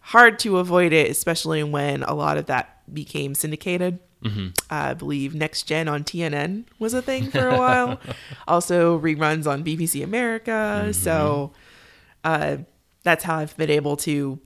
hard 0.00 0.38
to 0.40 0.58
avoid 0.58 0.92
it, 0.92 1.10
especially 1.10 1.62
when 1.62 2.02
a 2.04 2.14
lot 2.14 2.36
of 2.36 2.46
that 2.46 2.82
became 2.92 3.34
syndicated. 3.34 3.98
Mm-hmm. 4.24 4.48
I 4.70 4.94
believe 4.94 5.34
Next 5.34 5.64
Gen 5.64 5.86
on 5.86 6.02
TNN 6.02 6.64
was 6.78 6.94
a 6.94 7.02
thing 7.02 7.30
for 7.30 7.46
a 7.46 7.58
while. 7.58 8.00
also, 8.48 8.98
reruns 8.98 9.46
on 9.46 9.62
BBC 9.62 10.02
America. 10.02 10.50
Mm-hmm. 10.50 10.92
So 10.92 11.52
uh, 12.24 12.58
that's 13.02 13.24
how 13.24 13.36
I've 13.36 13.56
been 13.56 13.70
able 13.70 13.96
to 13.98 14.40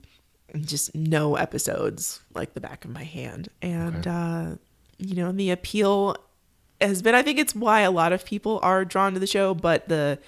just 0.59 0.93
know 0.93 1.35
episodes 1.35 2.21
like 2.33 2.53
the 2.53 2.61
back 2.61 2.83
of 2.83 2.91
my 2.91 3.03
hand. 3.03 3.49
And, 3.61 4.05
uh, 4.05 4.55
you 4.97 5.15
know, 5.15 5.31
the 5.31 5.51
appeal 5.51 6.17
has 6.81 7.01
been, 7.01 7.15
I 7.15 7.21
think 7.21 7.39
it's 7.39 7.55
why 7.55 7.81
a 7.81 7.91
lot 7.91 8.11
of 8.11 8.25
people 8.25 8.59
are 8.61 8.83
drawn 8.83 9.13
to 9.13 9.19
the 9.19 9.27
show, 9.27 9.53
but 9.53 9.87
the 9.87 10.19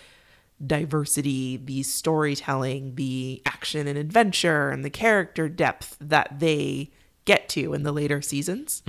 diversity, 0.65 1.58
the 1.58 1.84
storytelling, 1.84 2.96
the 2.96 3.41
action 3.46 3.88
and 3.88 3.98
adventure, 3.98 4.70
and 4.70 4.86
the 4.86 4.89
character 4.89 5.50
depth 5.50 5.98
that 6.00 6.39
they 6.39 6.91
get 7.25 7.50
to 7.50 7.74
in 7.74 7.84
the 7.84 7.91
later 7.91 8.22
seasons 8.22 8.81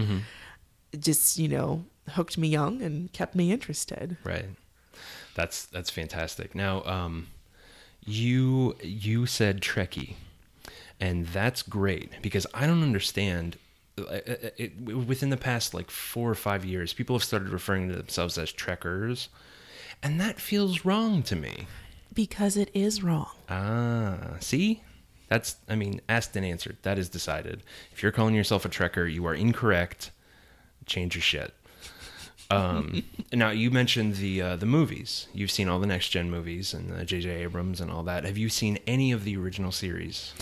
just, 0.98 1.38
you 1.38 1.48
know, 1.48 1.84
hooked 2.10 2.36
me 2.36 2.48
young 2.48 2.82
and 2.82 3.12
kept 3.12 3.34
me 3.34 3.50
interested. 3.52 4.16
Right. 4.24 4.46
That's 5.34 5.64
that's 5.66 5.90
fantastic. 5.90 6.54
Now, 6.54 6.82
um, 6.84 7.28
you 8.04 8.76
you 8.82 9.26
said 9.26 9.60
Trekkie, 9.60 10.14
and 11.00 11.26
that's 11.28 11.62
great 11.62 12.10
because 12.20 12.46
I 12.52 12.66
don't 12.66 12.82
understand. 12.82 13.56
uh, 13.98 14.02
It, 14.26 14.54
it, 14.58 14.80
within 15.06 15.30
the 15.30 15.36
past 15.36 15.72
like 15.74 15.90
four 15.90 16.30
or 16.30 16.34
five 16.34 16.64
years, 16.64 16.92
people 16.92 17.16
have 17.16 17.24
started 17.24 17.48
referring 17.48 17.88
to 17.88 17.96
themselves 17.96 18.36
as 18.36 18.52
Trekkers, 18.52 19.28
and 20.02 20.20
that 20.20 20.38
feels 20.40 20.84
wrong 20.84 21.22
to 21.24 21.36
me. 21.36 21.66
Because 22.14 22.58
it 22.58 22.70
is 22.74 23.02
wrong. 23.02 23.30
Ah, 23.48 24.36
see? 24.40 24.82
That's, 25.28 25.56
I 25.66 25.76
mean, 25.76 26.02
asked 26.10 26.36
and 26.36 26.44
answered. 26.44 26.76
That 26.82 26.98
is 26.98 27.08
decided. 27.08 27.62
If 27.90 28.02
you're 28.02 28.12
calling 28.12 28.34
yourself 28.34 28.66
a 28.66 28.68
Trekker, 28.68 29.10
you 29.10 29.24
are 29.24 29.34
incorrect. 29.34 30.10
Change 30.92 31.14
your 31.14 31.22
shit. 31.22 31.54
Um, 32.50 33.02
now, 33.32 33.48
you 33.48 33.70
mentioned 33.70 34.16
the 34.16 34.42
uh, 34.42 34.56
the 34.56 34.66
movies. 34.66 35.26
You've 35.32 35.50
seen 35.50 35.68
all 35.70 35.78
the 35.80 35.86
next 35.86 36.10
gen 36.10 36.30
movies 36.30 36.74
and 36.74 36.92
uh, 36.92 37.02
J.J. 37.04 37.30
Abrams 37.44 37.80
and 37.80 37.90
all 37.90 38.02
that. 38.02 38.24
Have 38.24 38.36
you 38.36 38.50
seen 38.50 38.78
any 38.86 39.10
of 39.10 39.24
the 39.24 39.34
original 39.38 39.72
series? 39.72 40.34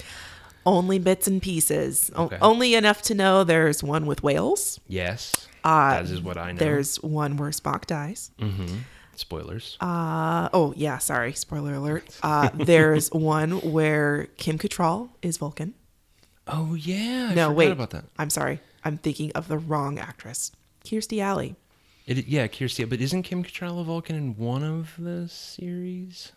Only 0.66 0.98
bits 0.98 1.28
and 1.28 1.40
pieces. 1.40 2.10
O- 2.16 2.30
only 2.42 2.74
enough 2.74 3.00
to 3.02 3.14
know 3.14 3.44
there's 3.44 3.82
one 3.84 4.06
with 4.06 4.24
whales. 4.24 4.80
Yes. 4.88 5.46
Uh, 5.62 5.90
that 6.02 6.04
is 6.10 6.20
what 6.20 6.36
I 6.36 6.50
know. 6.50 6.58
There's 6.58 6.96
one 7.00 7.36
where 7.36 7.50
Spock 7.50 7.86
dies. 7.86 8.32
hmm 8.40 8.66
Spoilers. 9.14 9.76
Uh, 9.80 10.48
oh, 10.52 10.72
yeah, 10.76 10.98
sorry. 10.98 11.32
Spoiler 11.34 11.74
alert. 11.74 12.04
Uh, 12.24 12.48
there's 12.54 13.08
one 13.12 13.52
where 13.72 14.26
Kim 14.36 14.58
Cattrall 14.58 15.10
is 15.22 15.36
Vulcan. 15.36 15.74
oh, 16.48 16.74
yeah. 16.74 17.28
I 17.30 17.34
no, 17.34 17.44
forgot 17.48 17.56
wait. 17.56 17.70
about 17.72 17.90
that. 17.90 18.04
I'm 18.18 18.30
sorry. 18.30 18.60
I'm 18.84 18.98
thinking 18.98 19.32
of 19.32 19.48
the 19.48 19.58
wrong 19.58 19.98
actress. 19.98 20.52
Kirstie 20.84 21.22
Alley. 21.22 21.56
It, 22.06 22.26
yeah, 22.26 22.46
Kirstie. 22.46 22.88
But 22.88 23.00
isn't 23.00 23.22
Kim 23.22 23.44
Cattrall 23.44 23.80
a 23.80 23.84
Vulcan 23.84 24.16
in 24.16 24.36
one 24.36 24.62
of 24.62 24.94
the 24.98 25.28
series? 25.28 26.32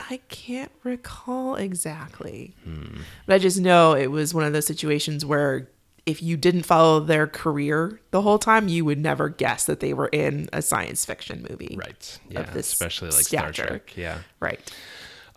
I 0.00 0.18
can't 0.28 0.72
recall 0.82 1.54
exactly. 1.54 2.54
Hmm. 2.64 3.00
But 3.26 3.34
I 3.34 3.38
just 3.38 3.60
know 3.60 3.94
it 3.94 4.08
was 4.08 4.34
one 4.34 4.44
of 4.44 4.52
those 4.52 4.66
situations 4.66 5.24
where 5.24 5.68
if 6.04 6.22
you 6.22 6.36
didn't 6.36 6.64
follow 6.64 7.00
their 7.00 7.26
career 7.26 8.00
the 8.10 8.20
whole 8.20 8.38
time, 8.38 8.68
you 8.68 8.84
would 8.84 8.98
never 8.98 9.28
guess 9.28 9.64
that 9.64 9.80
they 9.80 9.94
were 9.94 10.08
in 10.08 10.50
a 10.52 10.60
science 10.60 11.04
fiction 11.04 11.46
movie. 11.48 11.76
Right. 11.78 12.18
Yeah. 12.28 12.42
this 12.42 12.70
Especially 12.72 13.10
like 13.10 13.24
Star. 13.24 13.52
Trek. 13.52 13.96
Yeah. 13.96 14.18
Right. 14.40 14.60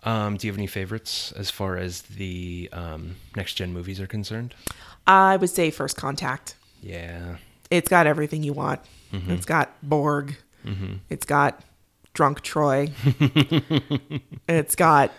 Um, 0.04 0.36
do 0.36 0.46
you 0.46 0.52
have 0.52 0.58
any 0.58 0.66
favorites 0.66 1.32
as 1.32 1.50
far 1.50 1.76
as 1.76 2.02
the 2.02 2.68
um, 2.72 3.16
next 3.36 3.54
gen 3.54 3.72
movies 3.72 4.00
are 4.00 4.06
concerned? 4.06 4.54
I 5.08 5.36
would 5.36 5.50
say 5.50 5.70
First 5.70 5.96
Contact. 5.96 6.54
Yeah. 6.82 7.36
It's 7.70 7.88
got 7.88 8.06
everything 8.06 8.42
you 8.42 8.52
want. 8.52 8.80
Mm-hmm. 9.12 9.32
It's 9.32 9.46
got 9.46 9.72
Borg. 9.82 10.36
It's 11.08 11.24
got 11.24 11.62
drunk 12.12 12.42
Troi. 12.42 12.92
it's 14.48 14.74
got 14.74 15.12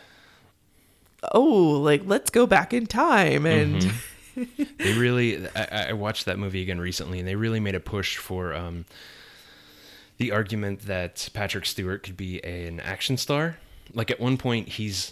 oh, 1.34 1.44
like 1.44 2.04
let's 2.06 2.30
go 2.30 2.46
back 2.48 2.74
in 2.74 2.86
time 2.86 3.46
and 3.46 3.82
Mm-hmm. 3.82 3.96
They 4.78 4.94
really, 4.94 5.46
I, 5.54 5.90
I 5.90 5.94
watched 5.94 6.24
that 6.26 6.40
movie 6.40 6.62
again 6.62 6.80
recently, 6.80 7.20
and 7.20 7.28
they 7.28 7.36
really 7.36 7.60
made 7.60 7.76
a 7.76 7.80
push 7.82 8.16
for 8.16 8.54
um, 8.54 8.86
the 10.18 10.32
argument 10.32 10.82
that 10.84 11.30
Patrick 11.34 11.66
Stewart 11.66 12.04
could 12.04 12.16
be 12.16 12.42
an 12.46 12.80
action 12.80 13.18
star. 13.18 13.58
Like 13.94 14.10
at 14.10 14.20
one 14.20 14.38
point, 14.38 14.70
he's 14.70 15.12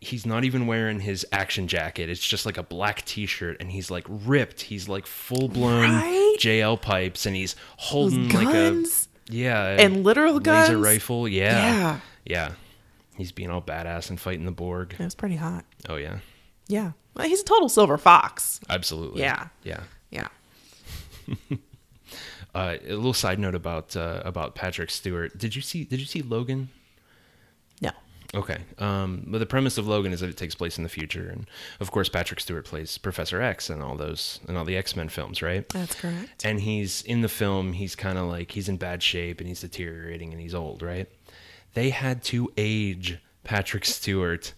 he's 0.00 0.24
not 0.24 0.44
even 0.44 0.66
wearing 0.66 1.00
his 1.00 1.26
action 1.32 1.68
jacket. 1.68 2.08
It's 2.08 2.26
just 2.26 2.46
like 2.46 2.56
a 2.58 2.62
black 2.62 3.04
T-shirt, 3.04 3.56
and 3.60 3.70
he's 3.70 3.90
like 3.90 4.04
ripped. 4.08 4.62
He's 4.62 4.88
like 4.88 5.06
full 5.06 5.48
blown 5.48 5.90
Right? 5.90 6.36
JL 6.38 6.80
pipes, 6.80 7.26
and 7.26 7.34
he's 7.34 7.56
holding 7.76 8.28
like 8.30 8.46
guns 8.46 9.08
a 9.30 9.32
yeah 9.32 9.64
and 9.78 10.04
literal 10.04 10.40
guns. 10.40 10.68
laser 10.68 10.78
rifle. 10.78 11.28
Yeah. 11.28 11.50
Yeah. 11.72 12.00
Yeah. 12.24 12.52
He's 13.16 13.32
being 13.32 13.50
all 13.50 13.60
badass 13.62 14.10
and 14.10 14.20
fighting 14.20 14.44
the 14.44 14.52
Borg. 14.52 14.94
It 14.98 15.02
was 15.04 15.14
pretty 15.14 15.36
hot. 15.36 15.64
Oh 15.88 15.96
yeah. 15.96 16.18
Yeah. 16.68 16.92
Well, 17.14 17.26
he's 17.26 17.40
a 17.40 17.44
total 17.44 17.68
silver 17.68 17.98
fox. 17.98 18.60
Absolutely. 18.68 19.22
Yeah. 19.22 19.48
Yeah. 19.64 19.82
Yeah. 20.10 20.28
Uh, 22.54 22.76
a 22.86 22.94
little 22.94 23.12
side 23.12 23.38
note 23.38 23.54
about 23.54 23.94
uh, 23.94 24.22
about 24.24 24.54
Patrick 24.54 24.90
Stewart. 24.90 25.36
Did 25.36 25.54
you 25.54 25.60
see 25.60 25.84
Did 25.84 26.00
you 26.00 26.06
see 26.06 26.22
Logan? 26.22 26.70
Okay. 28.34 28.58
Um, 28.78 29.24
but 29.26 29.38
the 29.38 29.46
premise 29.46 29.78
of 29.78 29.86
Logan 29.88 30.12
is 30.12 30.20
that 30.20 30.28
it 30.28 30.36
takes 30.36 30.54
place 30.54 30.76
in 30.76 30.82
the 30.84 30.90
future, 30.90 31.28
and 31.30 31.48
of 31.80 31.90
course 31.90 32.08
Patrick 32.10 32.40
Stewart 32.40 32.66
plays 32.66 32.98
Professor 32.98 33.40
X 33.40 33.70
and 33.70 33.82
all 33.82 33.96
those 33.96 34.40
and 34.46 34.58
all 34.58 34.64
the 34.66 34.76
X 34.76 34.94
Men 34.94 35.08
films, 35.08 35.40
right? 35.40 35.66
That's 35.70 35.94
correct. 35.94 36.44
And 36.44 36.60
he's 36.60 37.00
in 37.02 37.22
the 37.22 37.28
film. 37.28 37.72
He's 37.72 37.96
kind 37.96 38.18
of 38.18 38.26
like 38.26 38.52
he's 38.52 38.68
in 38.68 38.76
bad 38.76 39.02
shape 39.02 39.40
and 39.40 39.48
he's 39.48 39.62
deteriorating 39.62 40.32
and 40.32 40.40
he's 40.42 40.54
old, 40.54 40.82
right? 40.82 41.08
They 41.74 41.88
had 41.90 42.22
to 42.24 42.52
age 42.58 43.18
Patrick 43.44 43.84
Stewart 43.86 44.52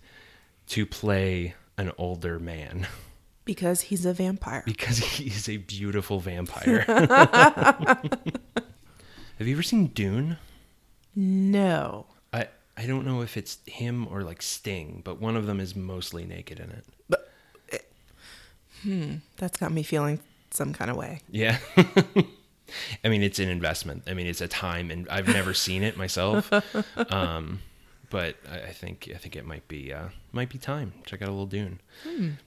to 0.69 0.85
play 0.87 1.55
an 1.79 1.93
older 1.99 2.39
man 2.39 2.87
Because 3.45 3.81
he's 3.83 4.05
a 4.07 4.13
vampire. 4.13 4.63
because 4.65 4.99
he's 4.99 5.49
a 5.49 5.57
beautiful 5.57 6.21
vampire. 6.21 6.85
Have 6.87 8.11
you 9.41 9.55
ever 9.55 9.63
seen 9.63 9.89
Dune? 9.89 10.37
No. 11.17 12.07
I 12.81 12.85
I 12.85 12.87
don't 12.87 13.05
know 13.05 13.21
if 13.21 13.37
it's 13.37 13.59
him 13.67 14.09
or 14.09 14.23
like 14.23 14.41
Sting, 14.41 15.03
but 15.05 15.21
one 15.21 15.37
of 15.37 15.47
them 15.47 15.61
is 15.61 15.77
mostly 15.77 16.25
naked 16.25 16.59
in 16.59 16.71
it. 16.71 16.85
Hm, 18.83 19.21
that's 19.37 19.59
got 19.59 19.71
me 19.71 19.83
feeling 19.83 20.21
some 20.51 20.73
kind 20.73 20.91
of 20.91 20.97
way. 20.97 21.21
Yeah. 21.31 21.59
I 23.05 23.09
mean, 23.09 23.23
it's 23.23 23.39
an 23.39 23.51
investment. 23.51 24.05
I 24.07 24.15
mean, 24.15 24.27
it's 24.27 24.41
a 24.41 24.49
time, 24.49 24.91
and 24.91 25.07
I've 25.11 25.29
never 25.29 25.53
seen 25.53 25.83
it 25.83 25.97
myself. 25.97 26.51
Um, 27.11 27.61
but 28.09 28.37
I, 28.51 28.61
I 28.61 28.73
think 28.73 29.11
I 29.15 29.19
think 29.19 29.37
it 29.37 29.45
might 29.45 29.69
be 29.69 29.93
uh, 29.93 30.09
might 30.33 30.49
be 30.49 30.59
time. 30.59 30.95
Check 31.05 31.21
out 31.23 31.29
a 31.29 31.31
little 31.31 31.47
Dune. 31.47 31.81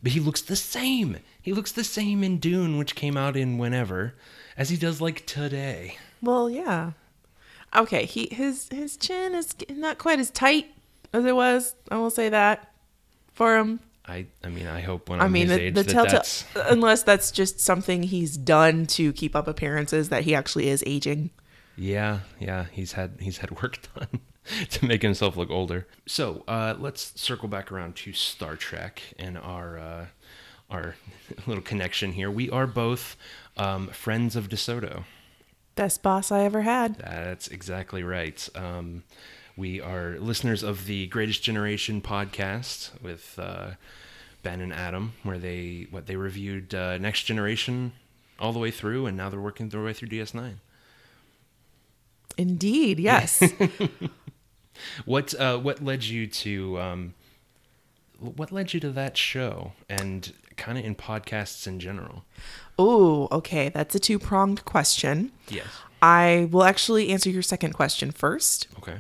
But 0.02 0.12
he 0.14 0.20
looks 0.20 0.42
the 0.42 0.56
same. 0.56 1.18
He 1.42 1.54
looks 1.54 1.72
the 1.72 1.84
same 1.84 2.24
in 2.24 2.40
Dune, 2.40 2.78
which 2.78 2.96
came 2.96 3.16
out 3.16 3.38
in 3.38 3.58
whenever, 3.58 4.16
as 4.58 4.70
he 4.70 4.78
does 4.78 5.00
like 5.00 5.26
today. 5.26 5.98
Well, 6.22 6.50
yeah. 6.50 6.92
Okay, 7.76 8.06
he 8.06 8.28
his 8.32 8.70
his 8.70 8.98
chin 8.98 9.34
is 9.36 9.56
not 9.70 9.98
quite 9.98 10.20
as 10.20 10.30
tight 10.30 10.68
as 11.12 11.26
it 11.26 11.36
was. 11.36 11.76
I 11.90 11.98
will 11.98 12.10
say 12.10 12.30
that 12.30 12.72
for 13.34 13.58
him. 13.58 13.80
I 14.06 14.28
I 14.44 14.50
mean, 14.50 14.68
I 14.68 14.82
hope 14.82 15.10
when 15.10 15.22
I 15.22 15.26
I'm 15.26 15.32
mean, 15.32 15.48
his 15.48 15.58
the, 15.58 15.62
age 15.64 15.76
the 15.76 15.84
that 15.84 15.92
telltale, 15.92 16.14
that's 16.14 16.46
unless 16.56 17.04
that's 17.04 17.32
just 17.32 17.60
something 17.60 18.04
he's 18.04 18.38
done 18.38 18.86
to 18.88 19.14
keep 19.14 19.36
up 19.36 19.48
appearances 19.48 20.10
that 20.10 20.24
he 20.24 20.36
actually 20.36 20.68
is 20.70 20.84
aging. 20.86 21.30
Yeah, 21.76 22.20
yeah, 22.40 22.66
he's 22.72 22.94
had 22.94 23.18
he's 23.20 23.38
had 23.38 23.62
work 23.62 23.80
done 23.96 24.20
to 24.70 24.86
make 24.86 25.02
himself 25.02 25.38
look 25.38 25.50
older. 25.50 25.88
So 26.06 26.44
uh, 26.48 26.76
let's 26.78 27.20
circle 27.20 27.48
back 27.48 27.72
around 27.72 27.96
to 27.98 28.14
Star 28.14 28.56
Trek 28.56 29.02
and 29.18 29.38
our 29.38 29.78
uh, 29.78 30.06
our 30.70 30.96
little 31.48 31.64
connection 31.64 32.14
here. 32.14 32.30
We 32.30 32.50
are 32.50 32.68
both 32.68 33.16
um, 33.58 33.88
friends 33.88 34.36
of 34.36 34.50
DeSoto. 34.50 35.06
Best 35.76 36.04
boss 36.04 36.32
I 36.32 36.42
ever 36.42 36.62
had. 36.62 36.96
That's 36.96 37.48
exactly 37.48 38.04
right. 38.04 38.48
Um, 38.56 39.04
we 39.58 39.82
are 39.82 40.18
listeners 40.20 40.62
of 40.64 40.86
the 40.86 41.08
Greatest 41.08 41.42
Generation 41.44 42.02
podcast 42.02 42.92
with 43.02 43.38
uh, 43.40 43.72
Ben 44.44 44.62
and 44.62 44.72
Adam, 44.74 45.14
where 45.24 45.38
they 45.40 45.88
what 45.90 46.06
they 46.06 46.16
reviewed 46.16 46.74
uh, 46.76 46.98
Next 47.00 47.24
Generation 47.24 47.94
all 48.40 48.54
the 48.54 48.60
way 48.60 48.72
through, 48.72 49.06
and 49.08 49.18
now 49.18 49.30
they're 49.30 49.40
working 49.40 49.70
their 49.70 49.84
way 49.84 49.94
through 49.94 50.10
DS9. 50.10 50.56
Indeed, 52.38 53.00
yes. 53.00 53.42
What 55.06 55.34
uh, 55.40 55.58
what 55.60 55.84
led 55.84 56.04
you 56.04 56.28
to 56.28 56.80
um, 56.80 57.14
what 58.20 58.52
led 58.52 58.74
you 58.74 58.80
to 58.82 58.90
that 58.92 59.18
show 59.18 59.74
and 59.90 60.34
kind 60.58 60.78
of 60.78 60.86
in 60.86 60.96
podcasts 60.96 61.68
in 61.68 61.80
general? 61.80 62.26
oh, 62.80 63.28
okay. 63.32 63.70
That's 63.70 63.94
a 63.96 64.00
two 64.00 64.18
pronged 64.18 64.66
question. 64.66 65.32
Yes. 65.50 65.68
I 66.02 66.48
will 66.52 66.64
actually 66.64 67.10
answer 67.10 67.30
your 67.30 67.42
second 67.42 67.74
question 67.74 68.12
first. 68.12 68.68
Okay. 68.80 68.98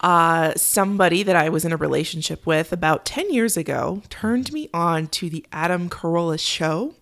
Uh, 0.00 0.52
somebody 0.56 1.22
that 1.22 1.34
I 1.36 1.48
was 1.48 1.64
in 1.64 1.72
a 1.72 1.76
relationship 1.76 2.46
with 2.46 2.72
about 2.72 3.04
10 3.04 3.32
years 3.32 3.56
ago 3.56 4.02
turned 4.08 4.52
me 4.52 4.68
on 4.72 5.08
to 5.08 5.28
the 5.28 5.44
Adam 5.52 5.88
Carolla 5.88 6.38
show. 6.38 6.94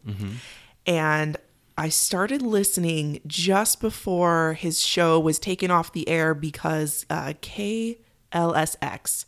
And 0.86 1.36
I 1.76 1.88
started 1.88 2.40
listening 2.40 3.20
just 3.26 3.80
before 3.80 4.54
his 4.54 4.80
show 4.80 5.18
was 5.18 5.38
taken 5.38 5.70
off 5.70 5.92
the 5.92 6.08
air 6.08 6.34
because 6.34 7.04
uh, 7.10 7.34
KLSX 7.42 9.24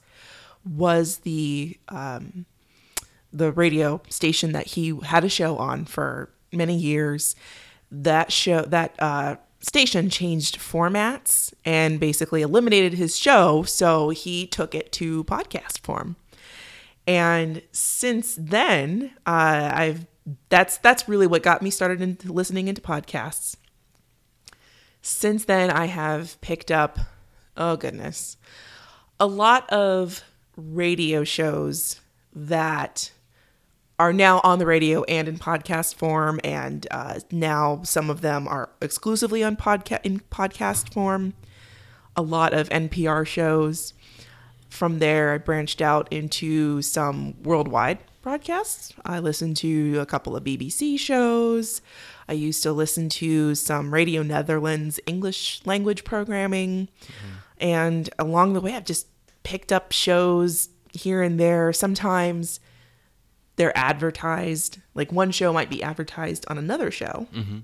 was 0.64 1.18
the 1.18 1.78
um, 1.88 2.46
the 3.32 3.52
radio 3.52 4.00
station 4.08 4.52
that 4.52 4.68
he 4.68 4.98
had 5.04 5.24
a 5.24 5.28
show 5.28 5.56
on 5.56 5.84
for 5.84 6.30
many 6.52 6.76
years. 6.76 7.36
That 7.90 8.32
show 8.32 8.62
that 8.62 8.94
uh, 8.98 9.36
station 9.60 10.10
changed 10.10 10.58
formats 10.58 11.52
and 11.64 12.00
basically 12.00 12.42
eliminated 12.42 12.94
his 12.94 13.16
show, 13.16 13.62
so 13.62 14.10
he 14.10 14.46
took 14.46 14.74
it 14.74 14.92
to 14.92 15.24
podcast 15.24 15.80
form. 15.80 16.16
And 17.06 17.62
since 17.70 18.36
then, 18.38 19.12
uh, 19.24 19.70
I've 19.72 20.06
that's 20.48 20.78
that's 20.78 21.08
really 21.08 21.26
what 21.26 21.42
got 21.42 21.62
me 21.62 21.70
started 21.70 22.00
into 22.00 22.32
listening 22.32 22.68
into 22.68 22.80
podcasts. 22.80 23.56
Since 25.00 25.44
then, 25.44 25.70
I 25.70 25.86
have 25.86 26.40
picked 26.40 26.72
up, 26.72 26.98
oh 27.56 27.76
goodness, 27.76 28.36
a 29.20 29.26
lot 29.26 29.70
of 29.70 30.24
radio 30.56 31.22
shows 31.22 32.00
that 32.34 33.12
are 33.98 34.12
now 34.12 34.40
on 34.44 34.58
the 34.58 34.66
radio 34.66 35.02
and 35.04 35.28
in 35.28 35.38
podcast 35.38 35.94
form, 35.94 36.40
and 36.44 36.86
uh, 36.90 37.20
now 37.30 37.80
some 37.82 38.10
of 38.10 38.20
them 38.20 38.46
are 38.46 38.70
exclusively 38.80 39.42
on 39.42 39.56
podcast 39.56 40.04
in 40.04 40.20
podcast 40.30 40.92
form. 40.92 41.34
A 42.14 42.22
lot 42.22 42.52
of 42.52 42.68
NPR 42.68 43.26
shows. 43.26 43.94
From 44.68 44.98
there, 44.98 45.32
I 45.32 45.38
branched 45.38 45.80
out 45.80 46.12
into 46.12 46.82
some 46.82 47.42
worldwide 47.42 47.98
broadcasts. 48.20 48.92
I 49.04 49.20
listened 49.20 49.56
to 49.58 49.98
a 50.00 50.06
couple 50.06 50.36
of 50.36 50.44
BBC 50.44 50.98
shows. 50.98 51.80
I 52.28 52.32
used 52.32 52.62
to 52.64 52.72
listen 52.72 53.08
to 53.10 53.54
some 53.54 53.94
Radio 53.94 54.22
Netherlands 54.22 54.98
English 55.06 55.62
language 55.64 56.04
programming. 56.04 56.88
And 57.58 58.10
along 58.18 58.52
the 58.52 58.60
way, 58.60 58.74
I've 58.74 58.84
just 58.84 59.06
picked 59.44 59.72
up 59.72 59.92
shows 59.92 60.68
here 60.92 61.22
and 61.22 61.38
there. 61.38 61.72
Sometimes 61.72 62.60
they're 63.56 63.76
advertised. 63.76 64.78
Like 64.94 65.12
one 65.12 65.30
show 65.30 65.52
might 65.52 65.70
be 65.70 65.82
advertised 65.82 66.44
on 66.48 66.58
another 66.58 66.90
show, 66.90 67.26
mm-hmm. 67.34 67.58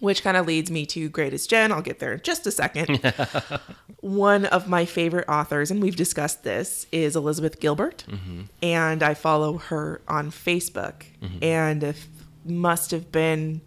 which 0.00 0.22
kind 0.22 0.36
of 0.36 0.46
leads 0.46 0.70
me 0.70 0.84
to 0.86 1.08
Greatest 1.08 1.48
Gen. 1.48 1.72
I'll 1.72 1.82
get 1.82 2.00
there 2.00 2.12
in 2.12 2.20
just 2.22 2.46
a 2.46 2.50
second. 2.50 3.00
one 4.00 4.44
of 4.46 4.68
my 4.68 4.84
favorite 4.84 5.28
authors, 5.28 5.70
and 5.70 5.80
we've 5.80 5.96
discussed 5.96 6.44
this, 6.44 6.86
is 6.92 7.16
Elizabeth 7.16 7.60
Gilbert. 7.60 8.04
Mm-hmm. 8.08 8.42
And 8.62 9.02
I 9.02 9.14
follow 9.14 9.58
her 9.58 10.02
on 10.08 10.30
Facebook. 10.30 11.04
Mm-hmm. 11.22 11.42
And 11.42 11.82
it 11.82 12.06
must 12.44 12.90
have 12.90 13.10
been 13.10 13.60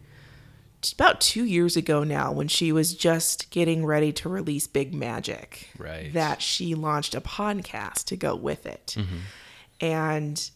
about 0.93 1.21
two 1.21 1.45
years 1.45 1.77
ago 1.77 2.03
now 2.03 2.31
when 2.31 2.47
she 2.47 2.71
was 2.71 2.95
just 2.95 3.51
getting 3.51 3.85
ready 3.85 4.11
to 4.11 4.27
release 4.27 4.65
Big 4.67 4.93
Magic. 4.93 5.69
Right. 5.77 6.11
That 6.13 6.41
she 6.41 6.75
launched 6.75 7.13
a 7.13 7.21
podcast 7.21 8.05
to 8.05 8.17
go 8.17 8.35
with 8.35 8.65
it. 8.65 8.95
And 9.79 10.51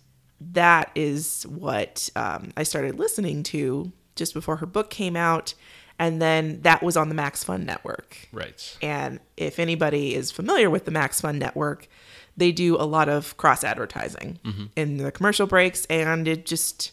that 0.52 0.92
is 0.96 1.44
what 1.48 2.10
um, 2.16 2.52
I 2.56 2.64
started 2.64 3.00
listening 3.00 3.44
to 3.44 3.92
just 4.16 4.34
before 4.34 4.58
her 4.58 4.66
book 4.66 4.90
came 4.90 5.16
out. 5.16 5.54
And 5.98 6.22
then 6.22 6.62
that 6.64 6.84
was 6.84 6.98
on 6.98 7.08
the 7.08 7.16
Max 7.16 7.44
Fun 7.44 7.66
Network. 7.66 8.18
Right. 8.34 8.78
And 8.82 9.20
if 9.38 9.60
anybody 9.60 10.14
is 10.14 10.30
familiar 10.30 10.70
with 10.70 10.86
the 10.86 10.92
Max 10.92 11.22
Fun 11.22 11.40
Network, 11.40 11.88
they 12.36 12.52
do 12.52 12.76
a 12.76 12.84
lot 12.84 13.08
of 13.08 13.38
cross 13.38 13.64
advertising 13.64 14.40
in 14.76 14.98
the 14.98 15.12
commercial 15.12 15.48
breaks. 15.48 15.86
And 15.86 16.28
it 16.28 16.46
just 16.46 16.92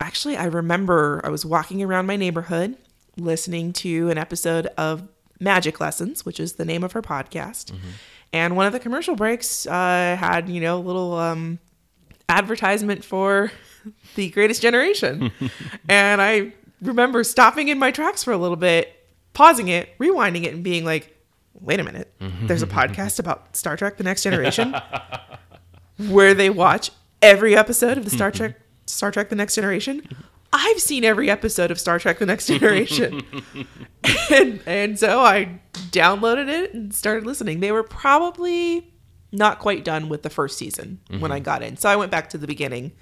actually, 0.00 0.36
I 0.36 0.46
remember 0.46 1.20
I 1.22 1.28
was 1.28 1.46
walking 1.46 1.82
around 1.82 2.06
my 2.06 2.16
neighborhood 2.16 2.76
listening 3.16 3.72
to 3.74 4.10
an 4.10 4.18
episode 4.18 4.66
of 4.76 5.06
Magic 5.38 5.78
Lessons, 5.78 6.24
which 6.24 6.40
is 6.40 6.54
the 6.54 6.64
name 6.64 6.82
of 6.82 6.92
her 6.92 7.02
podcast. 7.02 7.72
And 8.32 8.56
one 8.56 8.66
of 8.66 8.72
the 8.72 8.80
commercial 8.80 9.14
breaks 9.14 9.66
uh, 9.66 10.16
had, 10.18 10.48
you 10.48 10.60
know, 10.60 10.78
a 10.78 10.80
little 10.80 11.14
um, 11.14 11.60
advertisement 12.32 13.04
for 13.04 13.52
the 14.14 14.30
greatest 14.30 14.62
generation. 14.62 15.30
and 15.88 16.22
I 16.22 16.54
remember 16.80 17.22
stopping 17.24 17.68
in 17.68 17.78
my 17.78 17.90
tracks 17.90 18.24
for 18.24 18.32
a 18.32 18.38
little 18.38 18.56
bit, 18.56 19.06
pausing 19.34 19.68
it, 19.68 19.96
rewinding 19.98 20.44
it, 20.44 20.54
and 20.54 20.64
being 20.64 20.84
like, 20.84 21.16
wait 21.54 21.78
a 21.78 21.84
minute, 21.84 22.12
there's 22.42 22.62
a 22.62 22.66
podcast 22.78 23.18
about 23.18 23.54
Star 23.54 23.76
Trek 23.76 23.98
The 23.98 24.04
Next 24.04 24.22
Generation 24.22 24.74
where 26.08 26.32
they 26.34 26.48
watch 26.50 26.90
every 27.20 27.54
episode 27.54 27.98
of 27.98 28.04
the 28.04 28.10
Star 28.10 28.30
Trek 28.30 28.56
Star 28.86 29.10
Trek 29.10 29.28
The 29.28 29.36
Next 29.36 29.54
Generation. 29.54 30.02
I've 30.54 30.80
seen 30.80 31.04
every 31.04 31.30
episode 31.30 31.70
of 31.70 31.78
Star 31.78 31.98
Trek 31.98 32.18
The 32.18 32.26
Next 32.26 32.46
Generation. 32.46 33.22
and 34.30 34.60
and 34.66 34.98
so 34.98 35.20
I 35.20 35.60
downloaded 35.90 36.48
it 36.48 36.74
and 36.74 36.94
started 36.94 37.24
listening. 37.26 37.60
They 37.60 37.72
were 37.72 37.84
probably 37.84 38.91
not 39.32 39.58
quite 39.58 39.84
done 39.84 40.08
with 40.08 40.22
the 40.22 40.30
first 40.30 40.58
season 40.58 41.00
when 41.08 41.32
I 41.32 41.36
mm-hmm. 41.36 41.44
got 41.44 41.62
in. 41.62 41.76
So 41.78 41.88
I 41.88 41.96
went 41.96 42.10
back 42.10 42.28
to 42.30 42.38
the 42.38 42.46
beginning, 42.46 42.92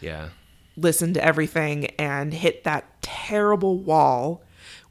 Yeah. 0.00 0.28
listened 0.76 1.14
to 1.14 1.24
everything 1.24 1.86
and 1.98 2.32
hit 2.32 2.64
that 2.64 3.00
terrible 3.02 3.78
wall 3.78 4.42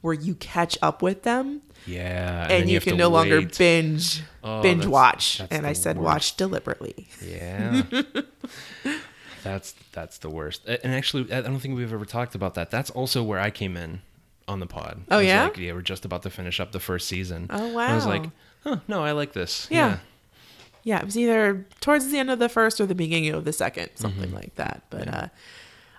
where 0.01 0.13
you 0.13 0.36
catch 0.36 0.77
up 0.81 1.01
with 1.01 1.23
them 1.23 1.62
Yeah. 1.86 2.43
and, 2.43 2.63
then 2.63 2.67
you, 2.67 2.79
can 2.79 2.97
no 2.97 3.10
longer 3.10 3.41
binge 3.41 4.23
Oh, 4.43 4.62
binge 4.62 4.79
that's- 4.79 4.91
watch. 4.91 5.38
that's 5.38 5.51
And 5.51 5.67
I 5.67 5.73
said 5.73 5.97
worst. 5.97 6.05
watch 6.05 6.38
deliberately. 6.38 7.07
Yeah. 7.23 7.83
that's 9.43 9.75
that's 9.91 10.17
the 10.17 10.29
worst. 10.29 10.65
And 10.65 10.93
actually, 10.93 11.31
I 11.31 11.41
don't 11.41 11.60
think 11.60 11.75
we've 11.75 11.93
ever 11.93 12.05
talked 12.05 12.36
about 12.36 12.55
that. 12.55 12.71
That's 12.71 12.89
also 12.89 13.23
where 13.23 13.39
I 13.39 13.49
came 13.49 13.77
in 13.77 14.01
on 14.47 14.60
the 14.60 14.67
pod. 14.67 15.03
Oh, 15.12 15.19
yeah? 15.19 15.45
Like, 15.45 15.57
yeah, 15.57 15.73
we're 15.73 15.81
just 15.81 16.05
about 16.05 16.23
to 16.23 16.29
finish 16.29 16.60
up 16.60 16.71
the 16.71 16.79
first 16.79 17.07
season. 17.07 17.47
Oh, 17.49 17.73
wow. 17.73 17.88
I 17.88 17.95
was 17.95 18.05
like, 18.05 18.23
huh, 18.63 18.77
no, 18.88 19.03
I 19.03 19.12
like 19.12 19.33
this. 19.33 19.67
Yeah. 19.69 19.89
Yeah, 19.89 19.97
it 21.00 21.06
was 21.06 21.17
either 21.17 21.65
towards 21.82 22.10
the 22.10 22.17
end 22.17 22.32
of 22.32 22.39
the 22.39 22.50
first 22.50 22.80
or 22.80 22.86
the 22.86 22.95
beginning 22.95 23.34
of 23.34 23.43
the 23.45 23.54
second, 23.54 23.89
something 23.95 24.34
like 24.34 24.56
that. 24.56 24.84
But 24.89 25.08
uh 25.08 25.28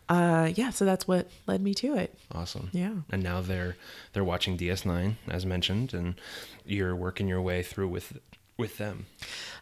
uh 0.09 0.51
yeah, 0.55 0.71
so 0.71 0.85
that's 0.87 1.07
what 1.07 1.29
led 1.47 1.61
me 1.61 1.75
to 1.75 1.95
it. 1.97 2.19
Awesome. 2.33 2.71
Yeah. 2.73 2.95
And 3.11 3.23
now 3.23 3.43
they're 3.43 3.77
they're 4.15 4.25
watching 4.25 4.57
DS9 4.57 5.17
as 5.29 5.45
mentioned, 5.45 5.93
and 5.93 6.15
you're 6.65 6.97
working 6.97 7.29
your 7.29 7.43
way 7.43 7.63
through 7.63 7.89
with 7.89 8.19
with 8.57 8.77
them. 8.79 9.07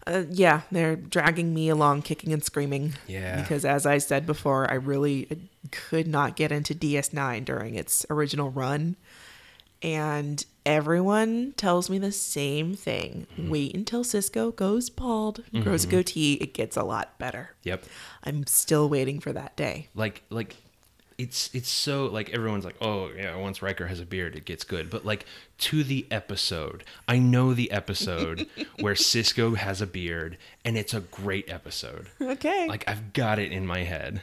Uh, 0.06 0.22
yeah, 0.30 0.62
they're 0.72 0.96
dragging 0.96 1.52
me 1.52 1.68
along 1.68 2.02
kicking 2.02 2.32
and 2.32 2.42
screaming. 2.42 2.94
Yeah. 3.06 3.40
Because 3.40 3.64
as 3.64 3.84
I 3.84 3.98
said 3.98 4.24
before, 4.24 4.70
I 4.70 4.74
really 4.74 5.48
could 5.70 6.06
not 6.06 6.34
get 6.34 6.50
into 6.50 6.74
DS9 6.74 7.44
during 7.44 7.74
its 7.74 8.06
original 8.08 8.50
run. 8.50 8.96
And 9.82 10.44
everyone 10.64 11.52
tells 11.56 11.88
me 11.88 11.98
the 11.98 12.12
same 12.12 12.74
thing. 12.74 13.26
Mm-hmm. 13.34 13.50
Wait 13.50 13.74
until 13.74 14.04
Sisko 14.04 14.54
goes 14.54 14.90
bald, 14.90 15.44
and 15.52 15.62
grows 15.62 15.84
a 15.84 15.88
goatee, 15.88 16.34
it 16.34 16.54
gets 16.54 16.76
a 16.76 16.82
lot 16.82 17.18
better. 17.18 17.54
Yep. 17.62 17.84
I'm 18.24 18.46
still 18.46 18.88
waiting 18.88 19.20
for 19.20 19.32
that 19.32 19.56
day. 19.56 19.88
Like 19.94 20.22
like 20.30 20.56
it's 21.18 21.50
it's 21.54 21.68
so 21.68 22.06
like 22.06 22.30
everyone's 22.30 22.64
like, 22.64 22.76
oh 22.80 23.10
yeah, 23.16 23.36
once 23.36 23.62
Riker 23.62 23.86
has 23.86 24.00
a 24.00 24.06
beard, 24.06 24.36
it 24.36 24.44
gets 24.44 24.64
good. 24.64 24.90
But 24.90 25.04
like 25.04 25.24
to 25.58 25.84
the 25.84 26.06
episode, 26.10 26.84
I 27.08 27.18
know 27.18 27.54
the 27.54 27.70
episode 27.70 28.46
where 28.80 28.94
Sisko 28.94 29.56
has 29.56 29.80
a 29.80 29.86
beard, 29.86 30.36
and 30.64 30.76
it's 30.76 30.94
a 30.94 31.00
great 31.00 31.50
episode. 31.50 32.08
Okay. 32.20 32.66
Like 32.68 32.84
I've 32.88 33.12
got 33.12 33.38
it 33.38 33.52
in 33.52 33.66
my 33.66 33.84
head. 33.84 34.22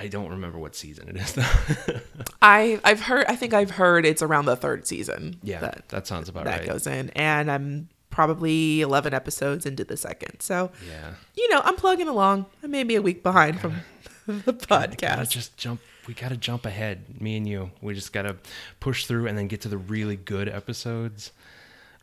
I 0.00 0.08
don't 0.08 0.30
remember 0.30 0.58
what 0.58 0.74
season 0.74 1.10
it 1.10 1.16
is 1.18 1.32
though. 1.34 2.00
I 2.40 2.80
I've 2.84 3.00
heard 3.00 3.26
I 3.28 3.36
think 3.36 3.52
I've 3.52 3.70
heard 3.72 4.06
it's 4.06 4.22
around 4.22 4.46
the 4.46 4.56
third 4.56 4.86
season. 4.86 5.36
yeah, 5.42 5.60
that 5.60 5.88
that, 5.90 6.06
sounds 6.06 6.28
about 6.30 6.44
that 6.46 6.60
right. 6.60 6.68
goes 6.68 6.86
in, 6.86 7.10
and 7.10 7.50
I'm 7.50 7.88
probably 8.08 8.80
11 8.80 9.14
episodes 9.14 9.66
into 9.66 9.84
the 9.84 9.96
second. 9.96 10.40
So 10.40 10.70
yeah. 10.88 11.12
you 11.36 11.48
know 11.50 11.60
I'm 11.64 11.76
plugging 11.76 12.08
along. 12.08 12.46
I 12.62 12.66
may 12.66 12.82
be 12.82 12.96
a 12.96 13.02
week 13.02 13.22
behind 13.22 13.60
from 13.60 13.76
the 14.26 14.52
Gotta 14.52 14.96
podcast. 14.96 15.28
just 15.30 15.56
jump. 15.58 15.80
We 16.06 16.14
gotta 16.14 16.36
jump 16.38 16.64
ahead. 16.64 17.20
Me 17.20 17.36
and 17.36 17.46
you. 17.46 17.70
We 17.82 17.92
just 17.94 18.12
gotta 18.14 18.36
push 18.80 19.04
through 19.04 19.26
and 19.26 19.36
then 19.36 19.48
get 19.48 19.60
to 19.62 19.68
the 19.68 19.78
really 19.78 20.16
good 20.16 20.48
episodes. 20.48 21.30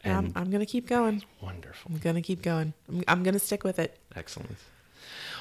I'm, 0.06 0.26
And 0.26 0.34
I'm 0.36 0.52
gonna 0.52 0.68
keep 0.68 0.88
going. 0.88 1.24
wonderful, 1.42 1.92
I'm 1.92 1.98
gonna 1.98 2.22
keep 2.22 2.44
going. 2.44 2.74
I'm, 2.88 3.04
I'm 3.08 3.24
gonna 3.24 3.40
stick 3.40 3.64
with 3.64 3.80
it. 3.80 3.98
excellent. 4.16 4.56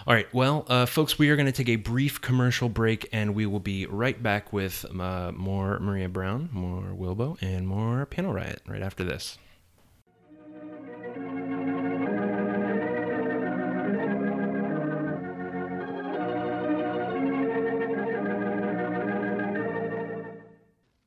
All 0.07 0.15
right, 0.15 0.33
well, 0.33 0.65
uh, 0.69 0.87
folks, 0.87 1.19
we 1.19 1.31
are 1.31 1.37
going 1.37 1.47
to 1.47 1.53
take 1.53 1.69
a 1.69 1.77
brief 1.77 2.21
commercial 2.21 2.69
break, 2.69 3.09
and 3.13 3.35
we 3.35 3.45
will 3.45 3.61
be 3.61 3.87
right 3.87 4.23
back 4.23 4.53
with 4.53 4.87
uh, 5.01 5.33
more 5.33 5.81
Maria 5.81 6.09
Brown, 6.09 6.49
more 6.53 6.95
Wilbo, 6.95 7.37
and 7.43 7.67
more 7.67 8.07
Panel 8.07 8.33
Riot 8.33 8.63
right 8.69 8.83
after 8.83 9.03
this. 9.03 9.37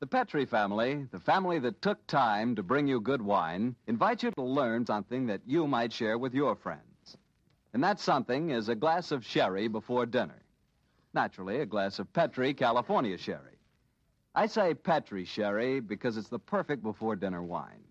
The 0.00 0.06
Petri 0.06 0.44
family, 0.44 1.06
the 1.10 1.20
family 1.20 1.58
that 1.60 1.80
took 1.80 2.06
time 2.06 2.54
to 2.56 2.62
bring 2.62 2.86
you 2.86 3.00
good 3.00 3.22
wine, 3.22 3.76
invites 3.86 4.22
you 4.22 4.30
to 4.32 4.42
learn 4.42 4.84
something 4.84 5.26
that 5.26 5.40
you 5.46 5.66
might 5.66 5.92
share 5.92 6.18
with 6.18 6.34
your 6.34 6.56
friends. 6.56 6.89
And 7.72 7.82
that 7.84 8.00
something 8.00 8.50
is 8.50 8.68
a 8.68 8.74
glass 8.74 9.12
of 9.12 9.24
sherry 9.24 9.68
before 9.68 10.06
dinner. 10.06 10.42
Naturally, 11.14 11.60
a 11.60 11.66
glass 11.66 11.98
of 11.98 12.12
Petri 12.12 12.54
California 12.54 13.16
sherry. 13.16 13.58
I 14.34 14.46
say 14.46 14.74
Petri 14.74 15.24
sherry 15.24 15.80
because 15.80 16.16
it's 16.16 16.28
the 16.28 16.38
perfect 16.38 16.82
before 16.82 17.16
dinner 17.16 17.42
wine. 17.42 17.82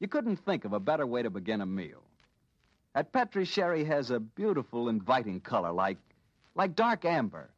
You 0.00 0.08
couldn't 0.08 0.36
think 0.36 0.64
of 0.64 0.72
a 0.72 0.80
better 0.80 1.06
way 1.06 1.22
to 1.22 1.30
begin 1.30 1.60
a 1.60 1.66
meal. 1.66 2.02
At 2.94 3.12
Petri 3.12 3.44
sherry 3.44 3.84
has 3.84 4.10
a 4.10 4.20
beautiful, 4.20 4.88
inviting 4.88 5.40
color 5.40 5.72
like 5.72 5.98
like 6.54 6.74
dark 6.74 7.04
amber. 7.04 7.50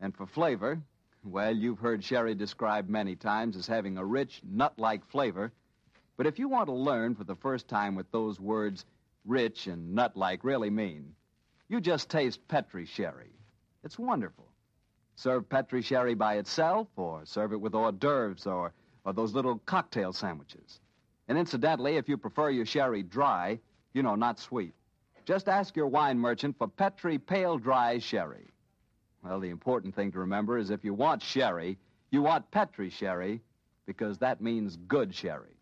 And 0.00 0.14
for 0.14 0.26
flavor, 0.26 0.80
well, 1.24 1.54
you've 1.54 1.78
heard 1.78 2.02
sherry 2.02 2.34
described 2.34 2.88
many 2.88 3.16
times 3.16 3.56
as 3.56 3.66
having 3.66 3.98
a 3.98 4.04
rich, 4.04 4.40
nut 4.44 4.78
like 4.78 5.04
flavor. 5.06 5.52
But 6.16 6.26
if 6.26 6.38
you 6.38 6.48
want 6.48 6.68
to 6.68 6.72
learn 6.72 7.14
for 7.14 7.24
the 7.24 7.34
first 7.34 7.68
time 7.68 7.94
what 7.94 8.10
those 8.12 8.40
words 8.40 8.86
rich 9.26 9.66
and 9.66 9.94
nut 9.94 10.16
like 10.16 10.44
really 10.44 10.70
mean, 10.70 11.14
you 11.68 11.80
just 11.80 12.08
taste 12.08 12.46
Petri 12.48 12.86
sherry. 12.86 13.32
It's 13.84 13.98
wonderful. 13.98 14.46
Serve 15.16 15.48
Petri 15.48 15.82
sherry 15.82 16.14
by 16.14 16.36
itself, 16.36 16.88
or 16.96 17.24
serve 17.24 17.52
it 17.52 17.60
with 17.60 17.74
hors 17.74 17.92
d'oeuvres 17.92 18.46
or, 18.46 18.72
or 19.04 19.12
those 19.12 19.34
little 19.34 19.58
cocktail 19.66 20.12
sandwiches. 20.12 20.80
And 21.28 21.36
incidentally, 21.38 21.96
if 21.96 22.08
you 22.08 22.16
prefer 22.16 22.50
your 22.50 22.66
sherry 22.66 23.02
dry, 23.02 23.58
you 23.94 24.02
know, 24.02 24.14
not 24.14 24.38
sweet, 24.38 24.74
just 25.24 25.48
ask 25.48 25.74
your 25.74 25.88
wine 25.88 26.18
merchant 26.18 26.56
for 26.56 26.68
Petri 26.68 27.18
Pale 27.18 27.58
Dry 27.58 27.98
Sherry. 27.98 28.46
Well, 29.24 29.40
the 29.40 29.50
important 29.50 29.94
thing 29.96 30.12
to 30.12 30.20
remember 30.20 30.56
is 30.56 30.70
if 30.70 30.84
you 30.84 30.94
want 30.94 31.22
sherry, 31.22 31.78
you 32.10 32.22
want 32.22 32.50
Petri 32.52 32.90
sherry, 32.90 33.42
because 33.86 34.18
that 34.18 34.40
means 34.40 34.76
good 34.76 35.12
sherry. 35.12 35.56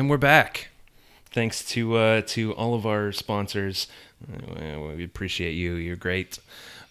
And 0.00 0.08
we're 0.08 0.16
back. 0.16 0.68
Thanks 1.30 1.62
to 1.72 1.96
uh, 1.96 2.22
to 2.28 2.54
all 2.54 2.74
of 2.74 2.86
our 2.86 3.12
sponsors. 3.12 3.86
Uh, 4.26 4.94
We 4.96 5.04
appreciate 5.04 5.52
you. 5.52 5.74
You're 5.74 5.94
great. 5.94 6.38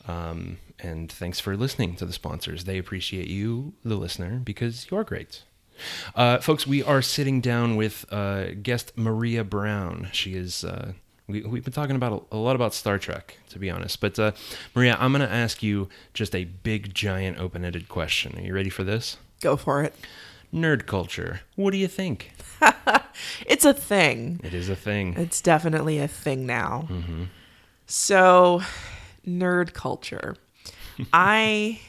Um, 0.08 0.60
and 0.80 1.12
thanks 1.12 1.40
for 1.40 1.58
listening 1.58 1.96
to 1.96 2.06
the 2.06 2.14
sponsors. 2.14 2.66
They 2.66 2.78
appreciate 2.78 3.26
you, 3.26 3.74
the 3.84 3.96
listener, 3.96 4.38
because 4.38 4.92
you're 4.92 5.04
great. 5.04 5.42
Uh, 6.16 6.38
folks, 6.38 6.68
we 6.68 6.84
are 6.84 7.02
sitting 7.02 7.42
down 7.42 7.76
with 7.76 8.06
uh, 8.12 8.52
guest 8.62 8.92
Maria 8.96 9.44
Brown. 9.44 10.10
She 10.12 10.36
is. 10.36 10.64
Uh, 10.64 10.92
we, 11.26 11.42
we've 11.42 11.64
been 11.64 11.74
talking 11.74 11.96
about 11.96 12.28
a, 12.32 12.36
a 12.36 12.38
lot 12.38 12.56
about 12.56 12.76
Star 12.76 13.00
Trek, 13.00 13.40
to 13.50 13.58
be 13.58 13.72
honest. 13.72 14.02
But 14.02 14.20
uh, 14.20 14.34
Maria, 14.76 14.96
I'm 15.00 15.14
going 15.14 15.28
to 15.28 15.34
ask 15.34 15.64
you 15.64 15.90
just 16.14 16.36
a 16.36 16.44
big, 16.44 16.94
giant, 16.94 17.40
open-ended 17.40 17.90
question. 17.90 18.38
Are 18.38 18.42
you 18.42 18.54
ready 18.54 18.70
for 18.70 18.84
this? 18.84 19.18
Go 19.42 19.58
for 19.58 19.82
it. 19.82 19.96
Nerd 20.54 20.86
culture. 20.86 21.42
What 21.56 21.72
do 21.72 21.78
you 21.78 21.88
think? 21.88 22.32
It's 23.46 23.66
a 23.66 23.74
thing. 23.74 24.40
It 24.44 24.54
is 24.54 24.70
a 24.70 24.76
thing. 24.76 25.16
It's 25.18 25.42
definitely 25.42 26.00
a 26.00 26.08
thing 26.08 26.46
now. 26.46 26.88
So, 27.86 28.62
nerd 29.28 29.74
culture. 29.74 30.36
I, 31.14 31.80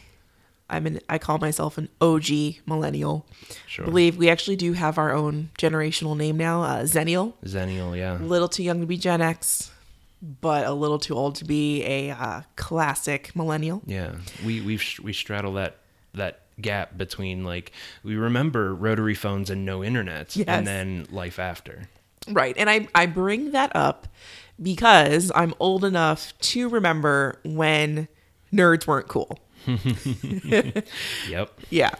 I'm 0.68 0.86
an. 0.86 1.00
I 1.08 1.18
call 1.18 1.38
myself 1.38 1.78
an 1.78 1.88
OG 2.00 2.26
millennial. 2.66 3.26
Sure. 3.66 3.84
believe 3.84 4.16
we 4.16 4.30
actually 4.30 4.56
do 4.56 4.72
have 4.72 4.98
our 4.98 5.12
own 5.12 5.50
generational 5.58 6.16
name 6.16 6.36
now, 6.36 6.62
uh, 6.62 6.82
Xennial. 6.82 7.34
Xennial, 7.44 7.96
yeah. 7.96 8.18
A 8.18 8.22
little 8.22 8.48
too 8.48 8.62
young 8.62 8.80
to 8.80 8.86
be 8.86 8.96
Gen 8.96 9.20
X, 9.20 9.70
but 10.40 10.66
a 10.66 10.72
little 10.72 10.98
too 10.98 11.14
old 11.14 11.34
to 11.36 11.44
be 11.44 11.84
a 11.84 12.10
uh, 12.10 12.42
classic 12.56 13.34
millennial. 13.34 13.82
Yeah, 13.86 14.16
we 14.44 14.60
we 14.60 14.80
we 15.02 15.12
straddle 15.12 15.54
that 15.54 15.78
that 16.14 16.40
gap 16.60 16.96
between 16.96 17.44
like 17.44 17.72
we 18.02 18.16
remember 18.16 18.74
rotary 18.74 19.14
phones 19.14 19.50
and 19.50 19.64
no 19.64 19.82
internet, 19.84 20.36
Yes. 20.36 20.46
and 20.48 20.66
then 20.66 21.06
life 21.10 21.38
after. 21.38 21.88
Right. 22.28 22.54
And 22.58 22.68
I, 22.68 22.86
I 22.94 23.06
bring 23.06 23.52
that 23.52 23.74
up 23.74 24.06
because 24.62 25.32
I'm 25.34 25.54
old 25.58 25.84
enough 25.84 26.38
to 26.40 26.68
remember 26.68 27.40
when 27.44 28.08
nerds 28.52 28.86
weren't 28.86 29.08
cool. 29.08 29.38
Yep. 31.28 31.60
Yeah. 31.70 31.90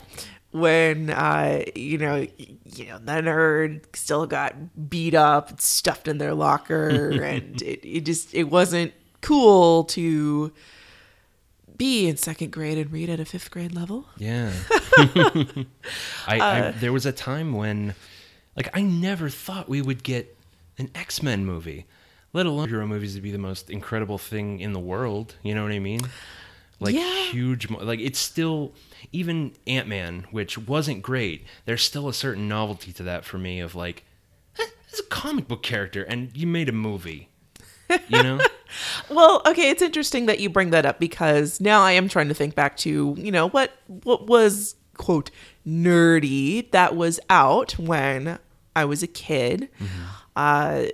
When 0.53 1.11
uh, 1.11 1.63
you 1.77 1.99
know, 1.99 2.27
you 2.65 2.87
know, 2.87 2.99
the 2.99 3.13
nerd 3.13 3.85
still 3.95 4.27
got 4.27 4.91
beat 4.91 5.15
up, 5.15 5.61
stuffed 5.61 6.09
in 6.09 6.19
their 6.19 6.35
locker, 6.35 6.89
and 7.23 7.63
it, 7.63 7.87
it 7.87 8.01
just 8.01 8.35
it 8.35 8.45
wasn't 8.45 8.93
cool 9.21 9.85
to 9.85 10.53
be 11.81 12.07
in 12.09 12.17
second 12.19 12.53
grade 12.53 12.77
and 12.77 12.93
read 12.93 13.09
at 13.09 13.19
a 13.21 13.25
fifth 13.25 13.51
grade 13.51 13.75
level. 13.75 14.05
Yeah. 14.19 14.53
I, 16.27 16.39
I 16.39 16.75
there 16.79 16.93
was 16.93 17.07
a 17.07 17.13
time 17.13 17.55
when, 17.55 17.95
like, 18.55 18.69
I 18.75 18.83
never 18.83 19.31
thought 19.31 19.67
we 19.67 19.81
would 19.81 20.03
get 20.03 20.37
an 20.77 20.91
X 20.95 21.23
Men 21.23 21.47
movie, 21.47 21.87
let 22.35 22.45
alone 22.45 22.69
hero 22.69 22.87
movies 22.87 23.15
to 23.15 23.23
be 23.23 23.31
the 23.31 23.39
most 23.39 23.71
incredible 23.71 24.19
thing 24.19 24.61
in 24.61 24.75
the 24.75 24.79
world. 24.79 25.37
You 25.43 25.55
know 25.55 25.63
what 25.63 25.73
I 25.73 25.79
mean? 25.79 26.01
Like 26.81 26.95
Yeah. 26.95 27.31
huge, 27.31 27.71
like 27.71 27.99
it's 28.01 28.19
still 28.19 28.75
even 29.11 29.53
Ant 29.67 29.89
Man, 29.89 30.27
which 30.31 30.59
wasn't 30.59 31.03
great. 31.03 31.47
There's 31.65 31.83
still 31.83 32.09
a 32.09 32.15
certain 32.15 32.47
novelty 32.47 32.93
to 32.93 33.03
that 33.05 33.25
for 33.25 33.39
me 33.39 33.61
of 33.61 33.75
like, 33.75 34.05
eh, 34.59 34.67
it's 34.89 35.01
a 35.01 35.05
comic 35.05 35.49
book 35.49 35.63
character, 35.63 36.03
and 36.03 36.31
you 36.37 36.47
made 36.47 36.69
a 36.69 36.73
movie. 36.73 37.29
You 38.09 38.23
know? 38.23 38.41
Well, 39.09 39.43
okay, 39.47 39.71
it's 39.71 39.83
interesting 39.83 40.27
that 40.27 40.41
you 40.41 40.49
bring 40.51 40.71
that 40.71 40.87
up 40.87 40.99
because 40.99 41.61
now 41.61 41.81
I 41.83 41.93
am 41.93 42.09
trying 42.09 42.29
to 42.29 42.35
think 42.35 42.55
back 42.55 42.77
to, 42.79 43.15
you 43.19 43.33
know, 43.33 43.49
what 43.49 43.73
what 43.87 44.27
was 44.27 44.77
quote 44.97 45.31
nerdy 45.67 46.71
that 46.73 46.95
was 46.97 47.19
out 47.31 47.73
when 47.79 48.39
I 48.77 48.85
was 48.85 49.03
a 49.03 49.07
kid. 49.07 49.69
Uh 50.37 50.85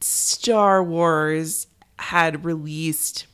Star 0.00 0.82
Wars 0.82 1.66
had 1.98 2.44
released 2.44 3.26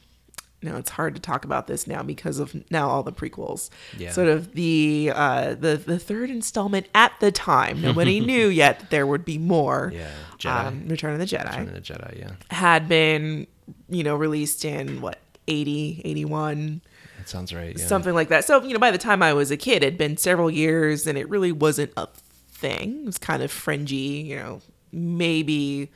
now 0.65 0.77
it's 0.79 0.91
hard 0.91 1.15
to 1.15 1.21
talk 1.21 1.45
about 1.45 1.67
this 1.67 1.87
now 1.87 2.03
because 2.03 2.39
of 2.39 2.57
now 2.71 2.89
all 2.89 3.03
the 3.03 3.13
prequels. 3.13 3.69
Yeah. 3.99 4.11
Sort 4.13 4.29
of 4.29 4.55
the 4.55 5.13
uh 5.15 5.55
the 5.55 5.77
the 5.77 5.99
third 5.99 6.31
installment 6.31 6.87
at 6.95 7.13
the 7.21 7.31
time. 7.31 7.83
Nobody 7.83 8.19
knew 8.27 8.49
yet 8.49 8.81
that 8.81 8.91
there 8.91 9.07
would 9.07 9.25
be 9.27 9.37
more. 9.37 9.93
Yeah, 9.95 10.09
Jedi. 10.39 10.67
Um, 10.67 10.89
Return 10.89 11.13
of 11.13 11.19
the 11.19 11.27
Jedi 11.27 11.45
Return 11.51 11.69
of 11.69 11.75
the 11.75 11.81
Jedi. 11.81 12.19
Yeah, 12.19 12.31
had 12.51 12.89
been, 12.89 13.47
you 13.89 14.03
know, 14.03 14.17
released 14.17 14.65
in 14.65 15.01
what, 15.01 15.19
80, 15.47 16.03
81, 16.05 16.81
that 17.19 17.29
sounds 17.29 17.55
right. 17.55 17.79
Yeah. 17.79 17.87
something 17.87 18.15
like 18.15 18.29
that. 18.29 18.45
So, 18.45 18.63
you 18.63 18.73
know, 18.73 18.79
by 18.79 18.91
the 18.91 18.99
time 18.99 19.23
I 19.23 19.33
was 19.33 19.51
a 19.51 19.57
kid, 19.57 19.83
it 19.83 19.87
had 19.87 19.99
been 19.99 20.17
several 20.17 20.51
years 20.51 21.07
and 21.07 21.17
it 21.19 21.29
really 21.29 21.53
wasn't 21.53 21.93
a 21.97 22.09
thing. 22.51 23.03
It 23.03 23.07
was 23.07 23.19
kind 23.19 23.43
of 23.43 23.51
fringy, 23.51 24.23
you 24.23 24.37
know, 24.37 24.61
maybe 24.93 25.91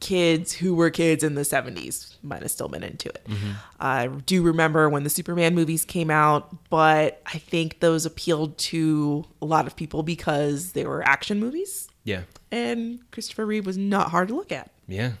kids 0.00 0.52
who 0.52 0.74
were 0.74 0.90
kids 0.90 1.22
in 1.22 1.36
the 1.36 1.42
70s 1.42 2.16
might 2.24 2.42
have 2.42 2.50
still 2.50 2.66
been 2.68 2.82
into 2.82 3.08
it. 3.08 3.24
Mm-hmm. 3.28 3.52
I 3.78 4.08
do 4.08 4.42
remember 4.42 4.88
when 4.88 5.04
the 5.04 5.10
Superman 5.10 5.54
movies 5.54 5.84
came 5.84 6.10
out, 6.10 6.68
but 6.70 7.22
I 7.26 7.38
think 7.38 7.78
those 7.78 8.04
appealed 8.04 8.58
to 8.58 9.24
a 9.40 9.44
lot 9.44 9.68
of 9.68 9.76
people 9.76 10.02
because 10.02 10.72
they 10.72 10.84
were 10.84 11.06
action 11.06 11.38
movies 11.38 11.88
Yeah, 12.02 12.22
and 12.50 12.98
Christopher 13.12 13.46
Reeve 13.46 13.64
was 13.64 13.78
not 13.78 14.10
hard 14.10 14.26
to 14.28 14.34
look 14.34 14.50
at 14.50 14.72
yeah. 14.88 15.12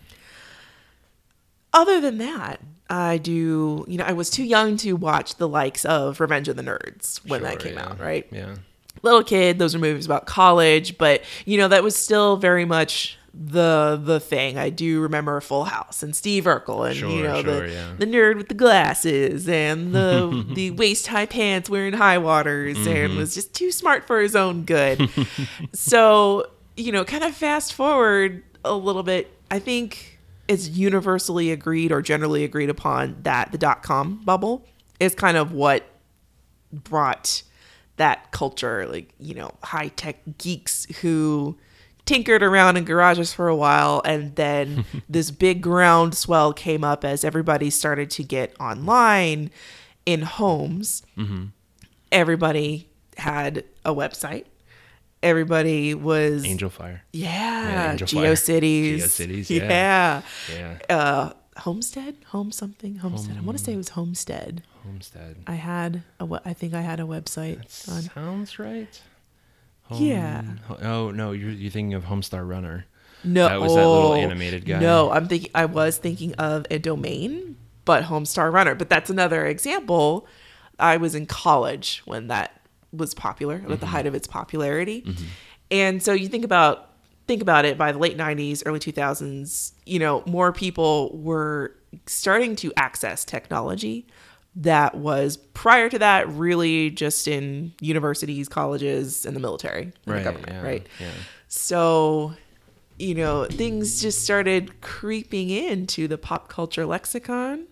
Other 1.72 2.00
than 2.00 2.18
that, 2.18 2.60
I 2.90 3.18
do, 3.18 3.84
you 3.88 3.98
know, 3.98 4.04
I 4.04 4.12
was 4.12 4.28
too 4.28 4.44
young 4.44 4.76
to 4.78 4.92
watch 4.94 5.36
the 5.36 5.48
likes 5.48 5.84
of 5.84 6.20
Revenge 6.20 6.48
of 6.48 6.56
the 6.56 6.62
Nerds 6.62 7.26
when 7.26 7.42
that 7.42 7.58
came 7.58 7.74
yeah. 7.74 7.86
out, 7.86 8.00
right? 8.00 8.26
Yeah. 8.30 8.56
Little 9.02 9.24
kid, 9.24 9.58
those 9.58 9.74
are 9.74 9.78
movies 9.78 10.04
about 10.06 10.26
college, 10.26 10.98
but 10.98 11.22
you 11.46 11.58
know, 11.58 11.68
that 11.68 11.82
was 11.82 11.96
still 11.96 12.36
very 12.36 12.64
much 12.64 13.18
the 13.34 13.98
the 14.02 14.20
thing. 14.20 14.58
I 14.58 14.68
do 14.68 15.00
remember 15.00 15.40
Full 15.40 15.64
House 15.64 16.02
and 16.02 16.14
Steve 16.14 16.44
Urkel 16.44 16.86
and 16.86 16.96
you 16.96 17.22
know 17.22 17.42
sure, 17.42 17.66
the 17.66 17.72
yeah. 17.72 17.92
the 17.96 18.06
nerd 18.06 18.36
with 18.36 18.48
the 18.48 18.54
glasses 18.54 19.48
and 19.48 19.94
the 19.94 20.44
the 20.54 20.70
waist 20.72 21.06
high 21.06 21.26
pants 21.26 21.70
wearing 21.70 21.94
high 21.94 22.18
waters 22.18 22.76
Mm-hmm. 22.76 22.88
and 22.88 23.16
was 23.16 23.34
just 23.34 23.54
too 23.54 23.70
smart 23.70 24.06
for 24.06 24.20
his 24.20 24.36
own 24.36 24.64
good. 24.64 25.08
so, 25.72 26.46
you 26.76 26.92
know, 26.92 27.04
kind 27.04 27.24
of 27.24 27.34
fast 27.34 27.74
forward 27.74 28.42
a 28.64 28.74
little 28.74 29.02
bit, 29.02 29.30
I 29.50 29.58
think 29.58 30.11
it's 30.48 30.68
universally 30.68 31.50
agreed 31.50 31.92
or 31.92 32.02
generally 32.02 32.44
agreed 32.44 32.70
upon 32.70 33.16
that 33.22 33.52
the 33.52 33.58
dot 33.58 33.82
com 33.82 34.20
bubble 34.24 34.66
is 35.00 35.14
kind 35.14 35.36
of 35.36 35.52
what 35.52 35.84
brought 36.72 37.42
that 37.96 38.30
culture, 38.32 38.86
like, 38.86 39.12
you 39.18 39.34
know, 39.34 39.52
high 39.62 39.88
tech 39.88 40.18
geeks 40.38 40.86
who 41.00 41.56
tinkered 42.04 42.42
around 42.42 42.76
in 42.76 42.84
garages 42.84 43.32
for 43.32 43.48
a 43.48 43.54
while 43.54 44.02
and 44.04 44.34
then 44.36 44.84
this 45.08 45.30
big 45.30 45.62
groundswell 45.62 46.52
came 46.52 46.82
up 46.82 47.04
as 47.04 47.24
everybody 47.24 47.70
started 47.70 48.10
to 48.10 48.22
get 48.22 48.54
online 48.60 49.50
in 50.04 50.22
homes. 50.22 51.02
Mm-hmm. 51.16 51.46
Everybody 52.10 52.88
had 53.18 53.64
a 53.84 53.94
website. 53.94 54.46
Everybody 55.22 55.94
was 55.94 56.44
Angelfire. 56.44 57.00
yeah, 57.12 57.94
Angelfire. 57.94 58.32
GeoCities. 58.32 58.96
GeoCities, 58.96 59.50
yeah. 59.50 60.22
yeah. 60.50 60.78
Yeah. 60.88 60.96
Uh, 60.96 61.32
Homestead, 61.58 62.16
Home 62.28 62.50
something, 62.50 62.96
Homestead. 62.96 63.36
I 63.36 63.40
want 63.42 63.58
to 63.58 63.62
say 63.64 63.72
it 63.74 63.76
was 63.76 63.90
Homestead. 63.90 64.62
Homestead. 64.84 65.36
I 65.46 65.54
had 65.54 66.02
a, 66.18 66.40
I 66.44 66.54
think 66.54 66.74
I 66.74 66.80
had 66.80 66.98
a 66.98 67.04
website 67.04 67.58
on. 67.88 68.02
Sounds 68.02 68.58
right. 68.58 69.00
Yeah. 69.90 70.42
Ho- 70.66 70.78
Oh 70.80 71.10
no, 71.10 71.32
you're 71.32 71.50
you're 71.50 71.70
thinking 71.70 71.94
of 71.94 72.04
Homestar 72.04 72.48
Runner. 72.48 72.86
No, 73.24 73.48
That 73.48 73.60
was 73.60 73.74
that 73.74 73.86
little 73.86 74.12
oh, 74.12 74.14
animated 74.14 74.64
guy. 74.64 74.80
No, 74.80 75.10
I'm 75.12 75.28
thinking. 75.28 75.50
I 75.54 75.66
was 75.66 75.98
thinking 75.98 76.34
of 76.34 76.66
a 76.70 76.78
domain, 76.78 77.56
but 77.84 78.04
Homestar 78.04 78.52
Runner. 78.52 78.74
But 78.74 78.88
that's 78.88 79.10
another 79.10 79.46
example. 79.46 80.26
I 80.78 80.96
was 80.96 81.14
in 81.14 81.26
college 81.26 82.02
when 82.06 82.28
that 82.28 82.61
was 82.92 83.14
popular, 83.14 83.56
at 83.56 83.62
Mm-hmm. 83.62 83.76
the 83.80 83.86
height 83.86 84.06
of 84.06 84.14
its 84.14 84.26
popularity, 84.26 85.04
and 85.70 86.02
so 86.02 86.12
you 86.12 86.28
think 86.28 86.44
about 86.44 86.90
think 87.26 87.40
about 87.42 87.64
it. 87.64 87.78
By 87.78 87.92
the 87.92 87.98
late 87.98 88.16
'90s, 88.16 88.62
early 88.66 88.78
2000s, 88.80 89.72
you 89.86 89.98
know, 89.98 90.22
more 90.26 90.52
people 90.52 91.16
were 91.16 91.74
starting 92.06 92.56
to 92.56 92.72
access 92.76 93.24
technology 93.24 94.06
that 94.56 94.94
was 94.94 95.36
prior 95.38 95.88
to 95.88 95.98
that 95.98 96.28
really 96.28 96.90
just 96.90 97.26
in 97.26 97.72
universities, 97.80 98.48
colleges, 98.48 99.24
and 99.24 99.34
the 99.34 99.40
military, 99.40 99.82
and 99.84 99.92
the 100.04 100.12
Right. 100.12 100.24
government, 100.24 100.52
yeah, 100.52 100.62
right? 100.62 100.86
Yeah. 101.00 101.10
So, 101.48 102.34
you 102.98 103.14
know, 103.14 103.46
things 103.46 104.00
just 104.02 104.22
started 104.24 104.80
creeping 104.82 105.48
into 105.50 106.08
the 106.08 106.18
pop 106.18 106.48
culture 106.48 106.84
lexicon. 106.86 107.66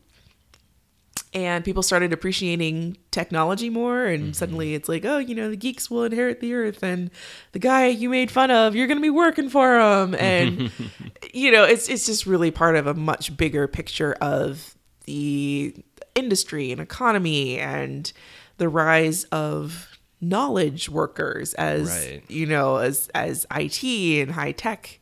And 1.33 1.65
people 1.65 1.83
started 1.83 2.13
appreciating 2.13 2.97
technology 3.11 3.71
more. 3.71 4.05
And 4.07 4.23
mm-hmm. 4.25 4.33
suddenly 4.33 4.75
it's 4.75 4.89
like, 4.89 5.05
oh, 5.05 5.19
you 5.19 5.35
know, 5.35 5.49
the 5.49 5.57
geeks 5.57 5.89
will 5.89 6.05
inherit 6.05 6.41
the 6.41 6.55
earth. 6.55 6.83
And 6.83 7.11
the 7.53 7.61
guy 7.61 7.87
you 7.87 8.09
made 8.09 8.31
fun 8.31 8.51
of, 8.51 8.75
you're 8.75 8.89
going 8.89 8.99
to 8.99 9.03
be 9.03 9.11
working 9.11 9.49
for 9.49 9.79
him. 9.79 10.15
And, 10.17 10.73
you 11.33 11.53
know, 11.53 11.65
it's, 11.65 11.89
it's 11.89 12.07
just 12.07 12.27
really 12.27 12.51
part 12.51 12.75
of 12.75 12.87
a 12.87 12.95
much 12.95 13.37
bigger 13.37 13.69
picture 13.69 14.15
of 14.21 14.77
the 15.05 15.75
industry 16.15 16.73
and 16.73 16.81
economy 16.81 17.59
and 17.59 18.13
the 18.59 18.69
rise 18.69 19.25
of 19.25 19.89
knowledge 20.21 20.89
workers 20.89 21.55
as 21.55 21.89
Right. 21.89 22.23
you 22.29 22.45
know 22.45 22.77
as 22.77 23.09
as 23.15 23.47
IT 23.51 23.83
and 23.83 24.33
high 24.33 24.53
tech 24.53 25.00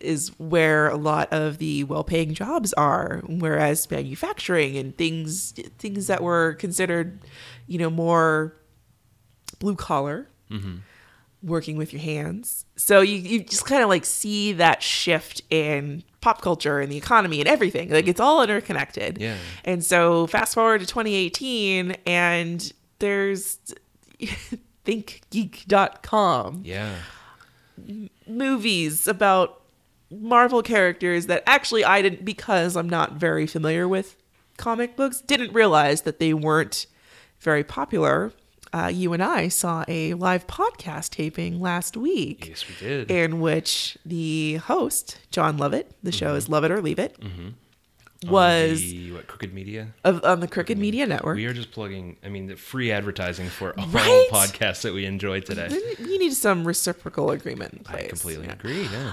is 0.00 0.28
where 0.38 0.88
a 0.88 0.96
lot 0.96 1.32
of 1.32 1.58
the 1.58 1.84
well-paying 1.84 2.32
jobs 2.34 2.72
are 2.74 3.22
whereas 3.28 3.90
manufacturing 3.90 4.76
and 4.76 4.96
things 4.96 5.52
things 5.78 6.06
that 6.06 6.22
were 6.22 6.54
considered 6.54 7.20
you 7.66 7.78
know 7.78 7.90
more 7.90 8.54
blue 9.60 9.76
collar 9.76 10.28
mm-hmm. 10.50 10.78
working 11.42 11.76
with 11.76 11.92
your 11.92 12.02
hands. 12.02 12.64
So 12.76 13.00
you, 13.00 13.16
you 13.16 13.44
just 13.44 13.66
kind 13.66 13.82
of 13.82 13.88
like 13.88 14.04
see 14.04 14.52
that 14.54 14.82
shift 14.82 15.42
in 15.50 16.02
pop 16.20 16.42
culture 16.42 16.80
and 16.80 16.90
the 16.90 16.96
economy 16.96 17.40
and 17.40 17.48
everything. 17.48 17.90
Like 17.90 18.08
it's 18.08 18.20
all 18.20 18.42
interconnected. 18.42 19.18
Yeah. 19.20 19.36
and 19.64 19.84
so 19.84 20.26
fast 20.26 20.54
forward 20.54 20.80
to 20.80 20.86
2018 20.86 21.92
and 22.06 22.72
there's 22.98 23.58
thinkgeek.com 24.86 26.62
Yeah. 26.64 26.94
movies 28.26 29.06
about 29.06 29.59
Marvel 30.10 30.62
characters 30.62 31.26
that 31.26 31.42
actually 31.46 31.84
I 31.84 32.02
didn't 32.02 32.24
because 32.24 32.76
I'm 32.76 32.88
not 32.88 33.14
very 33.14 33.46
familiar 33.46 33.86
with 33.86 34.16
comic 34.56 34.96
books 34.96 35.20
didn't 35.20 35.52
realize 35.52 36.02
that 36.02 36.18
they 36.18 36.34
weren't 36.34 36.86
very 37.40 37.62
popular. 37.64 38.32
Uh, 38.72 38.86
you 38.92 39.12
and 39.12 39.22
I 39.22 39.48
saw 39.48 39.84
a 39.88 40.14
live 40.14 40.46
podcast 40.46 41.10
taping 41.10 41.60
last 41.60 41.96
week 41.96 42.46
Yes, 42.48 42.64
we 42.68 42.74
did. 42.86 43.10
in 43.10 43.40
which 43.40 43.98
the 44.04 44.56
host 44.56 45.18
Jon 45.32 45.56
Lovett, 45.58 45.90
the 46.02 46.12
show 46.12 46.34
is 46.36 46.48
Love 46.48 46.62
It 46.64 46.70
or 46.70 46.80
Leave 46.80 46.98
It, 47.00 47.16
On 47.20 47.54
was 48.30 48.80
Crooked 49.26 49.52
Media. 49.54 49.88
of, 50.04 50.24
on 50.24 50.40
the 50.40 50.48
Crooked 50.48 50.78
Media 50.78 51.06
Network. 51.06 51.36
We 51.36 51.46
are 51.46 51.52
just 51.52 51.70
plugging. 51.72 52.16
I 52.24 52.28
mean, 52.28 52.46
the 52.46 52.56
free 52.56 52.90
advertising 52.92 53.48
for 53.48 53.78
all 53.78 53.86
Right? 53.88 54.28
podcasts 54.30 54.82
that 54.82 54.92
we 54.94 55.04
enjoyed 55.06 55.46
today. 55.46 55.68
You 55.98 56.18
need 56.18 56.32
some 56.32 56.64
reciprocal 56.66 57.30
agreement 57.30 57.74
in 57.74 57.94
I 57.94 58.02
completely 58.08 58.46
Yeah. 58.46 58.52
agree. 58.52 58.88
Yeah. 58.88 59.12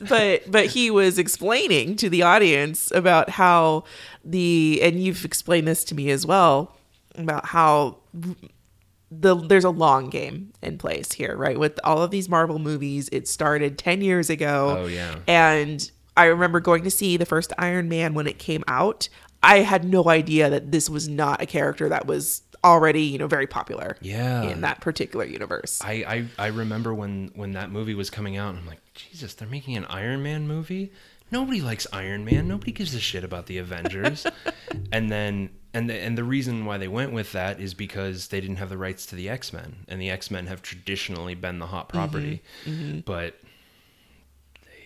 but 0.08 0.50
but 0.50 0.66
he 0.66 0.90
was 0.90 1.18
explaining 1.18 1.96
to 1.96 2.08
the 2.08 2.22
audience 2.22 2.90
about 2.92 3.30
how 3.30 3.84
the 4.24 4.80
and 4.82 5.00
you've 5.02 5.24
explained 5.24 5.68
this 5.68 5.84
to 5.84 5.94
me 5.94 6.10
as 6.10 6.26
well 6.26 6.76
about 7.16 7.46
how 7.46 7.98
the 9.10 9.36
there's 9.36 9.64
a 9.64 9.70
long 9.70 10.10
game 10.10 10.52
in 10.62 10.76
place 10.78 11.12
here 11.12 11.36
right 11.36 11.58
with 11.58 11.78
all 11.84 12.02
of 12.02 12.10
these 12.10 12.28
marvel 12.28 12.58
movies 12.58 13.08
it 13.12 13.28
started 13.28 13.78
10 13.78 14.00
years 14.00 14.28
ago 14.30 14.78
Oh, 14.82 14.86
yeah. 14.86 15.16
and 15.28 15.90
i 16.16 16.24
remember 16.24 16.60
going 16.60 16.84
to 16.84 16.90
see 16.90 17.16
the 17.16 17.26
first 17.26 17.52
iron 17.58 17.88
man 17.88 18.14
when 18.14 18.26
it 18.26 18.38
came 18.38 18.62
out 18.68 19.08
i 19.42 19.58
had 19.58 19.84
no 19.84 20.08
idea 20.08 20.48
that 20.50 20.70
this 20.72 20.88
was 20.90 21.08
not 21.08 21.40
a 21.42 21.46
character 21.46 21.88
that 21.88 22.06
was 22.06 22.42
already 22.62 23.02
you 23.02 23.18
know 23.18 23.26
very 23.26 23.46
popular 23.46 23.96
Yeah. 24.00 24.42
in 24.44 24.62
that 24.62 24.80
particular 24.80 25.24
universe 25.26 25.80
I, 25.84 25.92
I 25.92 26.44
I 26.44 26.46
remember 26.48 26.94
when 26.94 27.30
when 27.34 27.52
that 27.52 27.70
movie 27.70 27.94
was 27.94 28.08
coming 28.10 28.36
out, 28.38 28.50
and 28.50 28.58
I'm 28.60 28.66
like, 28.66 28.80
Jesus, 28.94 29.34
they're 29.34 29.46
making 29.48 29.76
an 29.76 29.84
Iron 29.86 30.22
Man 30.22 30.46
movie. 30.48 30.90
Nobody 31.30 31.60
likes 31.60 31.86
Iron 31.92 32.24
Man. 32.24 32.48
Nobody 32.48 32.72
gives 32.72 32.94
a 32.94 33.00
shit 33.00 33.22
about 33.24 33.46
the 33.46 33.58
Avengers. 33.58 34.26
and 34.92 35.10
then 35.10 35.50
and 35.74 35.90
the, 35.90 35.94
and 35.94 36.16
the 36.16 36.24
reason 36.24 36.64
why 36.64 36.78
they 36.78 36.88
went 36.88 37.12
with 37.12 37.32
that 37.32 37.60
is 37.60 37.74
because 37.74 38.28
they 38.28 38.40
didn't 38.40 38.56
have 38.56 38.70
the 38.70 38.78
rights 38.78 39.04
to 39.06 39.14
the 39.16 39.28
X 39.28 39.52
Men, 39.52 39.84
and 39.88 40.00
the 40.00 40.08
X 40.08 40.30
Men 40.30 40.46
have 40.46 40.62
traditionally 40.62 41.34
been 41.34 41.58
the 41.58 41.66
hot 41.66 41.88
property, 41.90 42.42
mm-hmm. 42.64 42.82
Mm-hmm. 42.82 42.98
but 43.00 43.38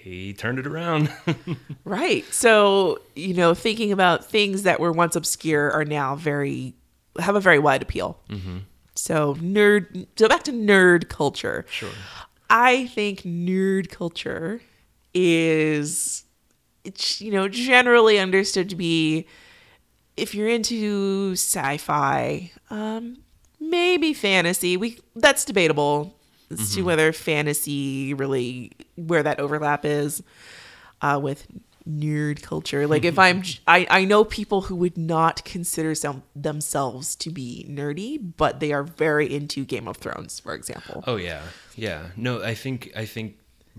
they 0.08 0.32
turned 0.32 0.58
it 0.58 0.66
around. 0.66 1.12
Right. 1.84 2.24
So, 2.32 3.00
you 3.14 3.32
know, 3.32 3.54
thinking 3.54 3.92
about 3.92 4.26
things 4.26 4.64
that 4.64 4.78
were 4.78 4.92
once 4.92 5.16
obscure 5.16 5.70
are 5.70 5.86
now 5.86 6.16
very, 6.16 6.74
have 7.18 7.34
a 7.34 7.40
very 7.40 7.58
wide 7.58 7.80
appeal. 7.80 8.20
Mm-hmm. 8.28 8.58
So, 8.94 9.36
nerd, 9.36 10.06
so 10.16 10.28
back 10.28 10.42
to 10.44 10.52
nerd 10.52 11.08
culture. 11.08 11.64
sure. 11.70 11.88
I 12.50 12.86
think 12.88 13.22
nerd 13.22 13.90
culture 13.90 14.60
is, 15.14 16.24
it's, 16.84 17.22
you 17.22 17.32
know, 17.32 17.48
generally 17.48 18.18
understood 18.18 18.68
to 18.68 18.76
be 18.76 19.26
if 20.18 20.34
you're 20.34 20.48
into 20.48 21.32
sci-fi, 21.32 22.50
um, 22.70 23.18
maybe 23.60 24.12
fantasy. 24.12 24.76
We 24.76 24.98
that's 25.16 25.44
debatable 25.44 26.17
as 26.50 26.74
to 26.74 26.82
whether 26.82 27.12
fantasy 27.12 28.14
really 28.14 28.72
where 28.96 29.22
that 29.22 29.40
overlap 29.40 29.84
is 29.84 30.22
uh, 31.02 31.18
with 31.22 31.46
nerd 31.88 32.42
culture. 32.42 32.86
Like 32.86 33.04
if 33.04 33.18
I'm, 33.18 33.42
I, 33.66 33.86
I 33.90 34.04
know 34.04 34.24
people 34.24 34.62
who 34.62 34.76
would 34.76 34.98
not 34.98 35.44
consider 35.44 35.94
some 35.94 36.22
themselves 36.36 37.16
to 37.16 37.30
be 37.30 37.66
nerdy, 37.68 38.20
but 38.36 38.60
they 38.60 38.72
are 38.72 38.82
very 38.82 39.32
into 39.32 39.64
Game 39.64 39.88
of 39.88 39.96
Thrones, 39.96 40.40
for 40.40 40.54
example. 40.54 41.02
Oh 41.06 41.16
yeah, 41.16 41.42
yeah. 41.74 42.08
No, 42.16 42.42
I 42.42 42.54
think 42.54 42.92
I 42.96 43.04
think 43.04 43.36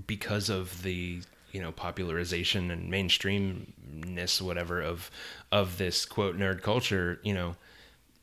because 0.07 0.49
of 0.49 0.83
the 0.83 1.21
you 1.51 1.61
know 1.61 1.71
popularization 1.71 2.71
and 2.71 2.91
mainstreamness, 2.91 4.41
whatever 4.41 4.81
of 4.81 5.11
of 5.51 5.77
this 5.77 6.05
quote 6.05 6.37
nerd 6.37 6.61
culture, 6.61 7.19
you 7.23 7.33
know, 7.33 7.55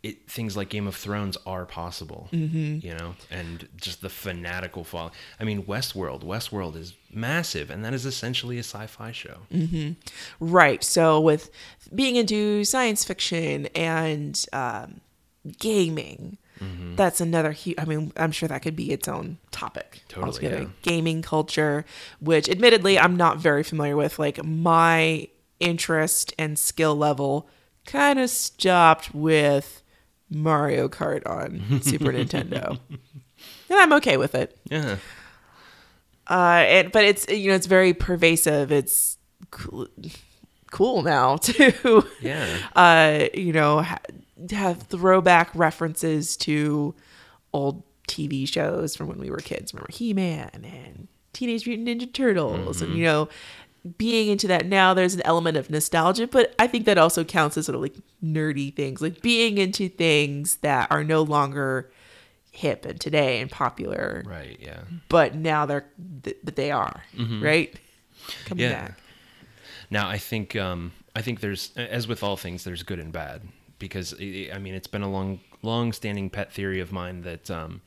it 0.07 0.31
things 0.31 0.57
like 0.57 0.69
Game 0.69 0.87
of 0.87 0.95
Thrones 0.95 1.37
are 1.47 1.67
possible. 1.67 2.29
Mm-hmm. 2.33 2.87
You 2.87 2.95
know, 2.95 3.15
and 3.31 3.69
just 3.77 4.03
the 4.03 4.09
fanatical 4.09 4.85
follow. 4.85 5.13
I 5.41 5.45
mean, 5.45 5.65
Westworld. 5.65 6.23
Westworld 6.23 6.77
is 6.77 6.95
massive, 7.13 7.71
and 7.71 7.85
that 7.85 7.95
is 7.95 8.07
essentially 8.07 8.57
a 8.57 8.65
sci-fi 8.65 9.13
show. 9.13 9.39
Right. 10.41 10.83
So 10.85 11.21
with 11.21 11.51
being 11.95 12.17
into 12.17 12.65
science 12.65 13.05
fiction 13.05 13.67
and 13.75 14.45
um, 14.53 15.01
gaming, 15.59 16.39
that's 16.97 17.21
another. 17.21 17.55
I 17.77 17.85
mean, 17.85 18.13
I'm 18.17 18.33
sure 18.33 18.49
that 18.49 18.63
could 18.63 18.77
be 18.77 18.91
its 18.91 19.09
own 19.09 19.37
topic. 19.51 20.03
Totally, 20.09 20.47
yeah. 20.47 20.65
Gaming 20.81 21.21
culture, 21.21 21.85
which 22.19 22.49
admittedly 22.49 22.99
I'm 22.99 23.17
not 23.17 23.39
very 23.39 23.63
familiar 23.63 23.95
with. 23.95 24.19
Like 24.19 24.43
my 24.43 25.29
interest 25.61 26.33
and 26.39 26.59
skill 26.59 26.97
level 26.97 27.49
kind 27.85 28.19
of 28.19 28.31
stopped 28.31 29.15
with 29.15 29.83
Mario 30.31 30.89
Kart 30.89 31.23
on 31.27 31.81
Super 31.83 32.07
Nintendo. 32.13 32.79
And 33.69 33.79
I'm 33.79 33.93
okay 33.95 34.17
with 34.17 34.35
it. 34.35 34.59
Yeah. 34.71 34.97
Uh, 36.29 36.65
and, 36.67 36.93
but 36.93 37.05
it's 37.05 37.29
you 37.29 37.51
know 37.51 37.55
it's 37.55 37.67
very 37.67 37.95
pervasive. 37.95 38.73
It's 38.73 39.17
cool, 39.53 39.87
cool 40.73 41.03
now 41.03 41.37
to 41.43 42.05
Yeah. 42.21 42.47
uh, 42.75 43.27
you 43.35 43.53
know 43.53 43.83
ha- 43.83 44.01
have 44.51 44.83
throwback 44.83 45.51
references 45.55 46.37
to 46.39 46.95
old 47.53 47.83
TV 48.09 48.49
shows 48.49 48.97
from 48.97 49.07
when 49.09 49.19
we 49.19 49.31
were 49.31 49.37
kids. 49.39 49.73
Remember 49.73 49.93
He 49.93 50.13
Man 50.15 50.51
and 50.55 51.07
Teenage 51.33 51.67
Mutant 51.67 51.89
Ninja 51.89 52.13
Turtles, 52.13 52.83
and 52.83 52.95
you 52.97 53.05
know, 53.05 53.29
being 53.99 54.29
into 54.29 54.47
that 54.49 54.67
now, 54.67 54.95
there's 54.95 55.15
an 55.15 55.23
element 55.25 55.57
of 55.57 55.71
nostalgia, 55.71 56.27
but 56.27 56.55
I 56.59 56.67
think 56.67 56.87
that 56.87 56.99
also 56.99 57.25
counts 57.25 57.57
as 57.57 57.67
sort 57.67 57.77
of 57.77 57.83
like 57.83 57.95
nerdy 58.25 58.75
things, 58.75 59.01
like 59.01 59.23
being 59.23 59.59
into 59.59 59.89
things 59.89 60.57
that 60.57 60.91
are 60.91 61.05
no 61.05 61.23
longer 61.23 61.91
hip 62.51 62.85
and 62.85 63.01
today 63.01 63.41
and 63.41 63.51
popular, 63.51 64.23
Right. 64.27 64.59
Yeah. 64.61 64.81
but 65.09 65.35
now 65.35 65.67
they're 65.67 65.87
th- 66.23 66.39
but 66.43 66.57
they 66.57 66.71
are 66.71 67.03
right 67.41 67.75
coming 68.47 68.63
Yeah. 68.65 68.87
back. 68.89 68.99
Now 69.91 70.09
I 70.09 70.19
think 70.19 70.57
um, 70.57 70.93
I 71.15 71.23
think 71.23 71.41
there's 71.41 71.73
as 71.77 72.09
with 72.09 72.23
all 72.23 72.37
things 72.37 72.65
there's 72.65 72.83
good 72.83 72.99
and 72.99 73.13
bad 73.13 73.43
because 73.79 74.15
I 74.21 74.51
I 74.55 74.59
mean 74.59 74.75
it's 74.75 74.87
been 74.89 75.03
a 75.03 75.11
long 75.11 75.41
long 75.63 75.93
standing 75.93 76.31
pet 76.31 76.53
theory 76.53 76.81
of 76.81 76.93
mine 76.93 77.23
that 77.23 77.51
um, 77.51 77.83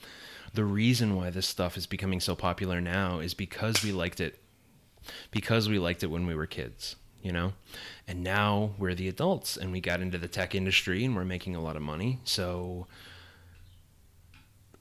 the 0.53 0.63
reason 0.63 1.15
why 1.15 1.29
this 1.31 1.47
stuff 1.47 1.75
is 1.75 1.85
becoming 1.87 2.19
so 2.19 2.35
popular 2.35 2.79
now 2.79 3.19
is 3.19 3.33
because 3.33 3.83
we 3.83 3.91
liked 3.91 4.19
it 4.19 4.39
because 5.31 5.69
we 5.69 5.79
liked 5.79 6.03
it 6.03 6.07
when 6.07 6.25
we 6.25 6.35
were 6.35 6.45
kids 6.45 6.95
you 7.21 7.31
know? 7.31 7.53
And 8.07 8.23
now 8.23 8.71
we're 8.77 8.95
the 8.95 9.07
adults 9.07 9.57
and 9.57 9.71
we 9.71 9.81
got 9.81 10.01
into 10.01 10.17
the 10.17 10.27
tech 10.27 10.55
industry 10.55 11.05
and 11.05 11.15
we're 11.15 11.25
making 11.25 11.55
a 11.55 11.61
lot 11.61 11.75
of 11.75 11.81
money. 11.81 12.19
So 12.23 12.87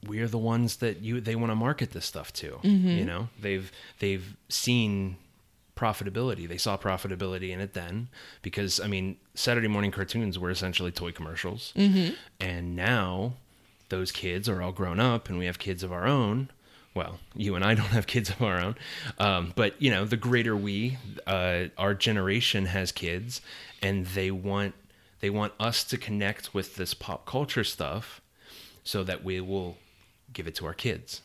we're 0.07 0.29
the 0.29 0.39
ones 0.39 0.77
that 0.77 1.01
you 1.01 1.21
they 1.21 1.35
want 1.35 1.51
to 1.51 1.57
market 1.57 1.91
this 1.91 2.07
stuff 2.07 2.33
to 2.35 2.53
mm-hmm. 2.63 2.89
you 2.89 3.05
know? 3.05 3.29
They've 3.41 3.71
they've 3.99 4.37
seen 4.49 5.17
profitability. 5.77 6.49
They 6.49 6.59
saw 6.59 6.77
profitability 6.77 7.51
in 7.51 7.61
it 7.61 7.75
then 7.75 8.09
because 8.43 8.81
i 8.81 8.89
mean 8.89 9.17
saturday 9.35 9.69
morning 9.69 9.93
cartoons 9.93 10.39
were 10.39 10.51
essentially 10.51 10.91
toy 10.91 11.13
commercials. 11.13 11.73
Mm-hmm. 11.77 12.15
And 12.41 12.77
now 12.77 13.35
those 13.89 14.13
kids 14.13 14.49
are 14.49 14.63
all 14.63 14.73
grown 14.73 15.01
up 15.01 15.29
and 15.29 15.39
we 15.39 15.47
have 15.47 15.59
kids 15.59 15.83
of 15.83 15.93
our 15.93 16.07
own 16.07 16.51
well 16.99 17.19
you 17.35 17.55
and 17.55 17.65
i 17.65 17.75
don't 17.75 17.87
have 17.87 18.07
kids 18.07 18.29
of 18.29 18.43
our 18.43 18.61
own 18.61 18.75
um, 19.19 19.53
but 19.57 19.81
you 19.81 19.91
know 19.91 20.05
the 20.05 20.17
greater 20.17 20.57
we 20.57 20.99
uh, 21.27 21.65
our 21.79 21.95
generation 21.95 22.67
has 22.67 22.93
kids 22.93 23.41
and 23.81 24.07
they 24.07 24.31
want 24.31 24.75
they 25.21 25.31
want 25.31 25.53
us 25.59 25.85
to 25.85 25.97
connect 25.97 26.55
with 26.55 26.77
this 26.77 26.95
pop 26.95 27.27
culture 27.27 27.65
stuff 27.65 28.21
so 28.85 29.05
that 29.05 29.25
we 29.25 29.41
will 29.41 29.77
give 30.33 30.47
it 30.47 30.55
to 30.57 30.67
our 30.67 30.75
kids. 30.75 31.23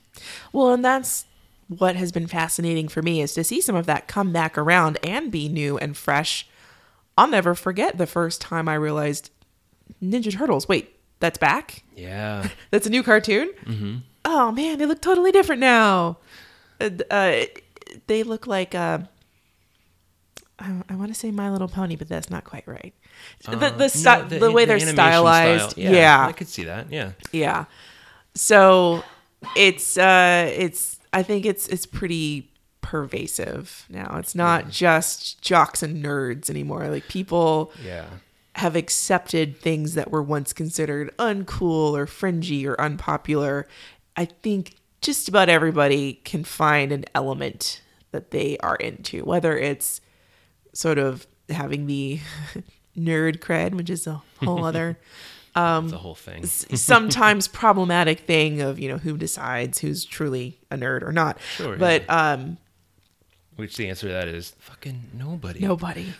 Well, 0.52 0.74
and 0.74 0.84
that's 0.84 1.26
what 1.68 1.96
has 1.96 2.12
been 2.12 2.28
fascinating 2.28 2.88
for 2.88 3.02
me 3.02 3.22
is 3.22 3.34
to 3.34 3.44
see 3.44 3.62
some 3.62 3.76
of 3.76 3.86
that 3.86 4.08
come 4.08 4.32
back 4.32 4.58
around 4.58 4.98
and 5.04 5.32
be 5.32 5.48
new 5.48 5.78
and 5.78 5.96
fresh. 5.96 6.48
I'll 7.18 7.28
never 7.28 7.56
forget 7.56 7.98
the 7.98 8.08
first 8.08 8.42
time 8.42 8.68
I 8.68 8.74
realized 8.76 9.30
Ninja 10.02 10.32
Turtles. 10.32 10.68
Wait, 10.68 11.00
that's 11.20 11.38
back? 11.38 11.84
Yeah. 11.96 12.50
That's 12.72 12.86
a 12.86 12.90
new 12.90 13.02
cartoon? 13.02 13.50
Mm-hmm. 13.66 13.98
Oh 14.26 14.52
man, 14.52 14.78
they 14.80 14.86
look 14.86 15.02
totally 15.02 15.32
different 15.32 15.60
now. 15.62 16.18
Uh, 16.80 16.90
uh, 17.12 17.42
they 18.08 18.24
look 18.24 18.48
like 18.48 18.74
uh, 18.74 19.00
I, 20.60 20.82
I 20.90 20.96
want 20.96 21.10
to 21.14 21.20
say 21.20 21.32
My 21.32 21.50
Little 21.52 21.68
Pony, 21.68 21.96
but 21.96 22.08
that's 22.08 22.30
not 22.30 22.44
quite 22.44 22.68
right. 22.68 22.94
the 23.46 23.56
the, 23.58 23.78
No, 23.78 23.88
sty- 23.88 24.22
the, 24.24 24.52
way 24.52 24.66
they're 24.66 24.80
stylized, 24.80 25.72
style. 25.72 25.84
yeah, 25.94 26.26
I 26.26 26.32
could 26.32 26.48
see 26.48 26.64
that. 26.64 26.92
Yeah. 26.92 27.12
yeah. 27.32 27.66
So 28.36 29.04
it's 29.56 29.98
uh 29.98 30.50
it's 30.56 31.00
I 31.12 31.22
think 31.24 31.46
it's 31.46 31.68
it's 31.68 31.86
pretty 31.86 32.50
pervasive 32.82 33.86
now. 33.90 34.16
It's 34.20 34.36
not 34.36 34.70
just 34.70 35.42
jocks 35.42 35.84
and 35.84 36.04
nerds 36.04 36.50
anymore. 36.50 36.88
Like 36.88 37.08
people 37.08 37.72
Yeah. 37.84 38.06
have 38.56 38.76
accepted 38.76 39.58
things 39.58 39.94
that 39.96 40.12
were 40.12 40.24
once 40.24 40.54
considered 40.54 41.16
uncool 41.18 41.94
or 41.98 42.06
fringy 42.08 42.66
or 42.66 42.80
unpopular. 42.80 43.68
I 44.16 44.26
think 44.26 44.76
just 45.02 45.28
about 45.28 45.50
everybody 45.50 46.14
can 46.24 46.44
find 46.44 46.92
an 46.92 47.06
element 47.16 47.82
that 48.12 48.32
they 48.32 48.58
are 48.60 48.76
into, 48.76 49.24
whether 49.26 49.58
it's 49.58 50.00
sort 50.74 50.98
of 50.98 51.26
having 51.50 51.88
the 51.88 52.20
nerd 52.98 53.40
cred, 53.40 53.74
which 53.76 53.90
is 53.90 54.06
a 54.08 54.22
whole 54.44 54.64
other 54.70 54.98
That's 55.56 55.92
the 55.92 55.98
whole 55.98 56.16
thing. 56.16 56.46
sometimes 56.46 57.48
problematic 57.48 58.22
thing 58.22 58.62
of 58.62 58.80
you 58.80 58.88
know 58.90 58.98
who 58.98 59.18
decides 59.18 59.80
who's 59.80 60.06
truly 60.06 60.60
a 60.72 60.78
nerd 60.78 61.02
or 61.04 61.12
not 61.12 61.38
Sure, 61.58 61.76
but 61.78 62.08
um 62.10 62.58
Which 63.56 63.76
the 63.78 63.88
answer 63.90 64.08
to 64.08 64.14
that 64.14 64.28
is 64.28 64.54
fucking 64.60 65.12
nobody. 65.14 65.60
nobody 65.60 66.14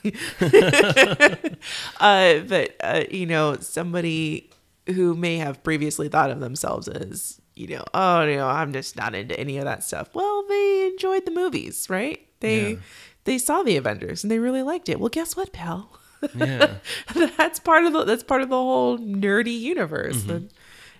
uh 2.00 2.40
but 2.48 2.76
uh 2.82 3.04
you 3.10 3.26
know 3.26 3.58
somebody 3.60 4.50
who 4.88 5.16
may 5.16 5.38
have 5.38 5.64
previously 5.64 6.10
thought 6.10 6.30
of 6.30 6.40
themselves 6.40 6.88
as 6.88 7.40
you 7.56 7.68
know 7.68 7.84
oh 7.94 8.24
you 8.24 8.36
know 8.38 8.48
i'm 8.48 8.74
just 8.74 8.96
not 8.96 9.14
into 9.16 9.40
any 9.40 9.58
of 9.58 9.66
that 9.66 9.84
stuff 9.84 10.10
well 10.14 10.44
they 10.48 10.88
enjoyed 10.88 11.26
the 11.26 11.32
movies 11.32 11.88
right 11.90 12.28
they 12.40 12.72
Yeah. 12.72 12.78
they 13.26 13.38
saw 13.38 13.64
the 13.64 13.78
avengers 13.78 14.24
and 14.24 14.32
they 14.32 14.40
really 14.40 14.64
liked 14.64 14.90
it 14.90 15.00
well 15.00 15.10
guess 15.10 15.36
what 15.36 15.52
pal 15.54 15.90
Yeah. 16.36 16.76
that's 17.38 17.60
part 17.60 17.84
of 17.86 17.94
the 17.94 18.04
that's 18.06 18.24
part 18.24 18.42
of 18.42 18.50
the 18.50 18.56
whole 18.56 18.98
nerdy 18.98 19.60
universe. 19.60 20.18
Mm-hmm. 20.22 20.32
And 20.32 20.50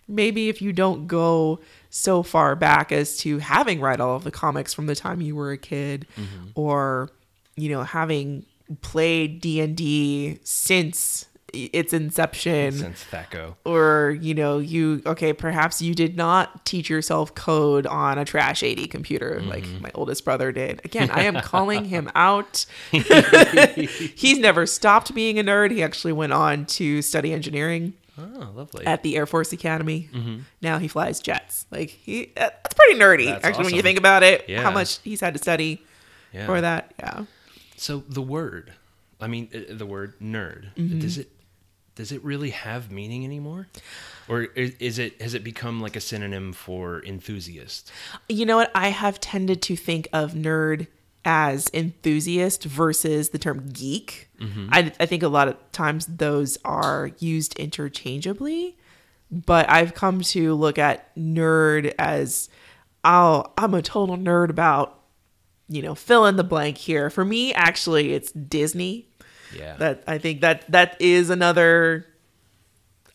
maybe 0.08 0.50
if 0.50 0.62
you 0.62 0.74
don't 0.74 1.08
go 1.08 1.62
so 1.90 2.24
far 2.24 2.58
back 2.58 2.92
as 2.92 3.16
to 3.20 3.38
having 3.40 3.80
read 3.80 4.02
all 4.02 4.18
of 4.18 4.26
the 4.26 4.32
comics 4.32 4.74
from 4.74 4.86
the 4.88 4.96
time 4.96 5.22
you 5.22 5.34
were 5.34 5.52
a 5.52 5.58
kid, 5.58 6.06
Mm-hmm. 6.18 6.48
or 6.56 7.10
you 7.56 7.70
know 7.70 7.84
having 7.84 8.46
played 8.82 9.40
D 9.40 9.62
and 9.62 9.78
D 9.78 10.40
since 10.44 11.26
its 11.54 11.94
inception, 11.94 12.72
Since 12.72 13.06
Thaco. 13.12 13.56
or 13.64 14.18
you 14.20 14.34
know 14.34 14.58
you 14.58 15.02
okay 15.06 15.34
perhaps 15.34 15.82
you 15.82 15.94
did 15.94 16.18
not 16.18 16.66
teach 16.66 16.90
yourself 16.90 17.36
code 17.36 17.86
on 17.86 18.18
a 18.18 18.26
trash 18.26 18.64
80 18.64 18.88
computer 18.88 19.40
like 19.42 19.64
my 19.80 19.92
oldest 19.94 20.26
brother 20.26 20.52
did 20.52 20.82
again 20.84 21.12
i 21.12 21.24
am 21.24 21.36
calling 21.42 21.86
him 21.86 22.10
out 22.16 22.66
he's 22.92 24.40
never 24.40 24.66
stopped 24.66 25.14
being 25.14 25.40
a 25.40 25.44
nerd 25.44 25.72
he 25.72 25.84
actually 25.84 26.14
went 26.14 26.34
on 26.34 26.66
to 26.66 27.02
study 27.02 27.32
engineering 27.34 27.94
Oh, 28.16 28.52
lovely. 28.54 28.86
at 28.86 29.02
the 29.02 29.16
air 29.18 29.26
force 29.26 29.52
academy 29.54 30.08
now 30.62 30.78
he 30.78 30.88
flies 30.88 31.20
jets 31.20 31.66
like 31.72 31.90
he 31.90 32.26
uh, 32.38 32.50
that's 32.64 32.74
pretty 32.76 33.00
nerdy 33.00 33.26
That's 33.26 33.44
actually 33.44 33.66
when 33.66 33.74
you 33.76 33.82
think 33.82 33.98
about 33.98 34.22
it 34.24 34.46
Yeah. 34.48 34.62
how 34.62 34.70
much 34.72 35.00
he's 35.00 35.20
had 35.22 35.34
to 35.34 35.40
study 35.40 35.82
yeah. 36.32 36.46
for 36.46 36.62
that 36.62 36.94
yeah 37.00 37.26
So 37.76 38.04
the 38.08 38.22
word, 38.22 38.74
I 39.20 39.28
mean, 39.28 39.50
uh, 39.54 39.74
the 39.74 39.86
word 39.88 40.14
nerd, 40.22 40.74
Mm-hmm. 40.76 41.00
does 41.00 41.18
it 41.18 41.30
does 41.96 42.12
it 42.12 42.24
really 42.24 42.50
have 42.50 42.92
meaning 42.92 43.24
anymore, 43.24 43.68
or 44.28 44.44
is, 44.44 44.76
is 44.80 45.00
it 45.00 45.22
has 45.22 45.34
it 45.34 45.44
become 45.44 45.80
like 45.80 45.96
a 45.96 46.02
synonym 46.02 46.54
for 46.54 47.04
enthusiast? 47.06 47.92
You 48.30 48.46
know 48.46 48.58
what? 48.58 48.72
I 48.74 48.90
have 48.90 49.20
tended 49.20 49.62
to 49.64 49.76
think 49.76 50.08
of 50.14 50.34
nerd 50.34 50.88
as 51.26 51.70
enthusiast 51.74 52.64
versus 52.64 53.30
the 53.30 53.40
term 53.40 53.70
geek. 53.72 54.30
Mm-hmm. 54.42 54.70
I, 54.72 54.92
I 55.00 55.06
think 55.06 55.24
a 55.24 55.30
lot 55.30 55.48
of 55.48 55.56
times 55.72 56.06
those 56.08 56.58
are 56.66 57.12
used 57.20 57.58
interchangeably, 57.58 58.78
but 59.32 59.70
I've 59.70 59.94
come 59.94 60.22
to 60.22 60.54
look 60.54 60.78
at 60.78 61.16
nerd 61.16 61.94
as, 61.98 62.50
oh, 63.06 63.46
I'm 63.58 63.74
a 63.74 63.82
total 63.82 64.18
nerd 64.18 64.50
about, 64.50 65.00
you 65.70 65.82
know, 65.82 65.96
fill 65.96 66.26
in 66.26 66.36
the 66.36 66.44
blank 66.44 66.78
here. 66.78 67.10
For 67.10 67.24
me, 67.24 67.54
actually, 67.54 68.14
it's 68.14 68.32
Disney. 68.34 69.08
Yeah. 69.58 69.76
That 69.78 70.04
I 70.08 70.18
think 70.18 70.42
that 70.42 70.70
that 70.72 70.98
is 71.00 71.30
another 71.30 72.06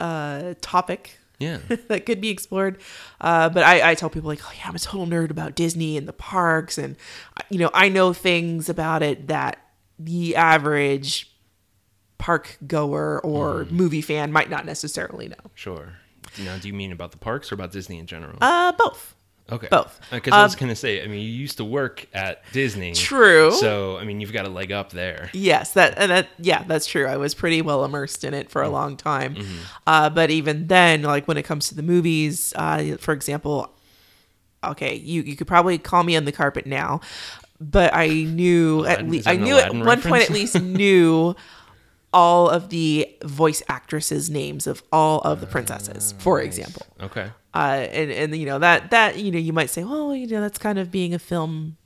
uh, 0.01 0.55
topic 0.61 1.19
yeah. 1.39 1.59
that 1.89 2.05
could 2.05 2.21
be 2.21 2.31
explored. 2.31 2.79
Uh, 3.21 3.49
but 3.49 3.63
I, 3.63 3.91
I 3.91 3.95
tell 3.95 4.11
people 4.11 4.29
like, 4.29 4.41
oh 4.45 4.53
yeah, 4.57 4.69
I'm 4.69 4.75
a 4.75 4.79
total 4.79 5.07
nerd 5.07 5.31
about 5.31 5.55
Disney 5.55 5.97
and 5.97 6.07
the 6.09 6.13
parks, 6.13 6.79
and 6.79 6.97
you 7.49 7.59
know, 7.59 7.71
I 7.73 7.89
know 7.89 8.13
things 8.13 8.69
about 8.69 9.03
it 9.03 9.29
that 9.29 9.59
the 9.99 10.37
average 10.37 11.31
park 12.19 12.59
goer 12.67 13.21
or 13.21 13.67
movie 13.71 14.03
fan 14.03 14.33
might 14.33 14.51
not 14.51 14.67
necessarily 14.67 15.29
know. 15.29 15.51
Sure. 15.55 15.95
Now, 16.43 16.59
do 16.59 16.69
you 16.69 16.75
mean 16.75 16.93
about 16.93 17.13
the 17.13 17.19
parks 17.19 17.51
or 17.51 17.55
about 17.55 17.73
Disney 17.73 17.99
in 17.99 18.07
general? 18.07 18.39
Uh, 18.41 18.73
both. 18.73 19.15
Okay. 19.51 19.69
both. 19.71 20.01
Because 20.11 20.33
I 20.33 20.43
was 20.43 20.55
Um, 20.55 20.61
gonna 20.61 20.77
say, 20.77 21.03
I 21.03 21.07
mean, 21.07 21.21
you 21.21 21.31
used 21.33 21.57
to 21.59 21.65
work 21.65 22.07
at 22.13 22.43
Disney. 22.53 22.93
True. 22.93 23.51
So, 23.53 23.97
I 23.99 24.05
mean, 24.05 24.21
you've 24.21 24.33
got 24.33 24.47
a 24.47 24.49
leg 24.49 24.73
up 24.73 24.91
there. 24.91 25.31
Yes, 25.33 25.73
that 25.73 25.95
and 25.97 26.11
that 26.11 26.29
yeah, 26.39 26.65
that's 26.65 26.87
true. 26.87 27.07
I 27.07 27.17
was 27.17 27.35
pretty 27.35 27.63
well 27.63 27.85
immersed 27.85 28.25
in 28.25 28.35
it 28.35 28.51
for 28.51 28.63
a 28.63 28.69
long 28.69 28.97
time. 28.97 29.37
Uh, 29.87 30.11
but 30.11 30.31
even 30.31 30.67
then, 30.67 31.03
like 31.03 31.27
when 31.29 31.37
it 31.37 31.45
comes 31.45 31.69
to 31.69 31.75
the 31.75 31.83
movies, 31.83 32.53
uh, 32.57 32.97
for 33.01 33.13
example, 33.13 33.73
okay, 34.65 34.95
you 34.97 35.23
you 35.23 35.37
could 35.37 35.47
probably 35.47 35.79
call 35.79 36.03
me 36.03 36.17
on 36.17 36.25
the 36.25 36.33
carpet 36.33 36.67
now, 36.67 37.01
but 37.61 37.95
I 37.95 38.09
knew 38.09 38.85
at 38.85 39.09
least 39.09 39.27
I 39.29 39.37
knew 39.37 39.57
at 39.57 39.69
Aladdin 39.71 39.87
one 39.87 40.03
point 40.03 40.23
at 40.25 40.31
least 40.31 40.61
knew 40.61 41.35
all 42.13 42.49
of 42.49 42.71
the 42.71 43.09
voice 43.25 43.63
actresses' 43.69 44.31
names 44.31 44.67
of 44.67 44.83
all 44.93 45.21
of 45.21 45.41
the 45.41 45.47
princesses, 45.47 46.15
for 46.19 46.41
example. 46.41 46.87
Okay. 47.01 47.31
Uh, 47.55 47.87
and 47.93 48.11
and 48.11 48.37
you 48.37 48.47
know 48.47 48.59
that 48.59 48.91
that 48.91 49.19
you 49.19 49.31
know 49.31 49.39
you 49.39 49.53
might 49.53 49.71
say, 49.71 49.85
well, 49.85 50.15
you 50.15 50.27
know 50.27 50.41
that's 50.41 50.59
kind 50.59 50.79
of 50.79 50.91
being 50.91 51.13
a 51.15 51.19
film 51.19 51.77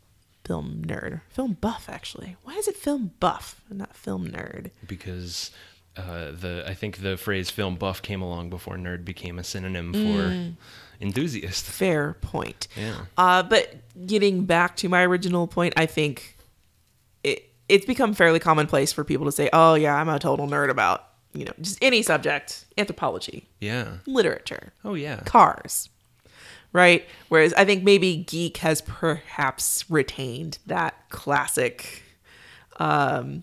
film 0.45 0.83
nerd, 0.87 1.21
film 1.29 1.57
buff 1.61 1.87
actually. 1.89 2.37
Why 2.43 2.55
is 2.55 2.69
it 2.69 2.77
film 2.77 3.13
buff 3.21 3.61
and 3.71 3.79
not 3.79 3.97
film 3.97 4.29
nerd? 4.29 4.71
Because 4.87 5.51
uh, 5.97 6.31
the 6.33 6.65
I 6.67 6.75
think 6.75 6.99
the 7.03 7.17
phrase 7.17 7.51
film 7.51 7.77
buff 7.77 8.03
came 8.03 8.23
along 8.23 8.51
before 8.51 8.77
nerd 8.77 9.05
became 9.05 9.39
a 9.39 9.45
synonym 9.45 9.93
for 9.93 9.99
Mm. 9.99 10.55
enthusiast. 11.01 11.65
Fair 11.65 12.15
point. 12.15 12.69
Yeah. 12.77 12.95
Uh, 13.17 13.43
but 13.43 13.75
getting 14.07 14.45
back 14.47 14.77
to 14.79 14.89
my 14.89 15.03
original 15.05 15.47
point, 15.47 15.75
I 15.77 15.87
think 15.87 16.37
it's 17.69 17.87
become 17.87 18.15
fairly 18.15 18.39
commonplace 18.39 18.93
for 18.93 19.05
people 19.05 19.27
to 19.27 19.33
say, 19.33 19.49
"Oh 19.53 19.75
yeah, 19.75 19.95
I'm 19.97 20.09
a 20.09 20.19
total 20.19 20.47
nerd 20.49 20.71
about 20.71 21.05
you 21.35 21.45
know 21.45 21.53
just 21.61 21.79
any 21.83 22.03
subject, 22.03 22.65
anthropology, 22.77 23.49
Yeah. 23.61 23.99
literature, 24.07 24.73
Oh 24.85 24.95
yeah. 24.95 25.21
cars." 25.25 25.89
Right? 26.75 27.07
Whereas 27.29 27.53
I 27.55 27.65
think 27.67 27.85
maybe 27.85 28.17
geek 28.17 28.57
has 28.59 28.81
perhaps 28.81 29.85
retained 29.91 30.59
that 30.67 30.95
classic 31.11 32.03
um, 32.79 33.43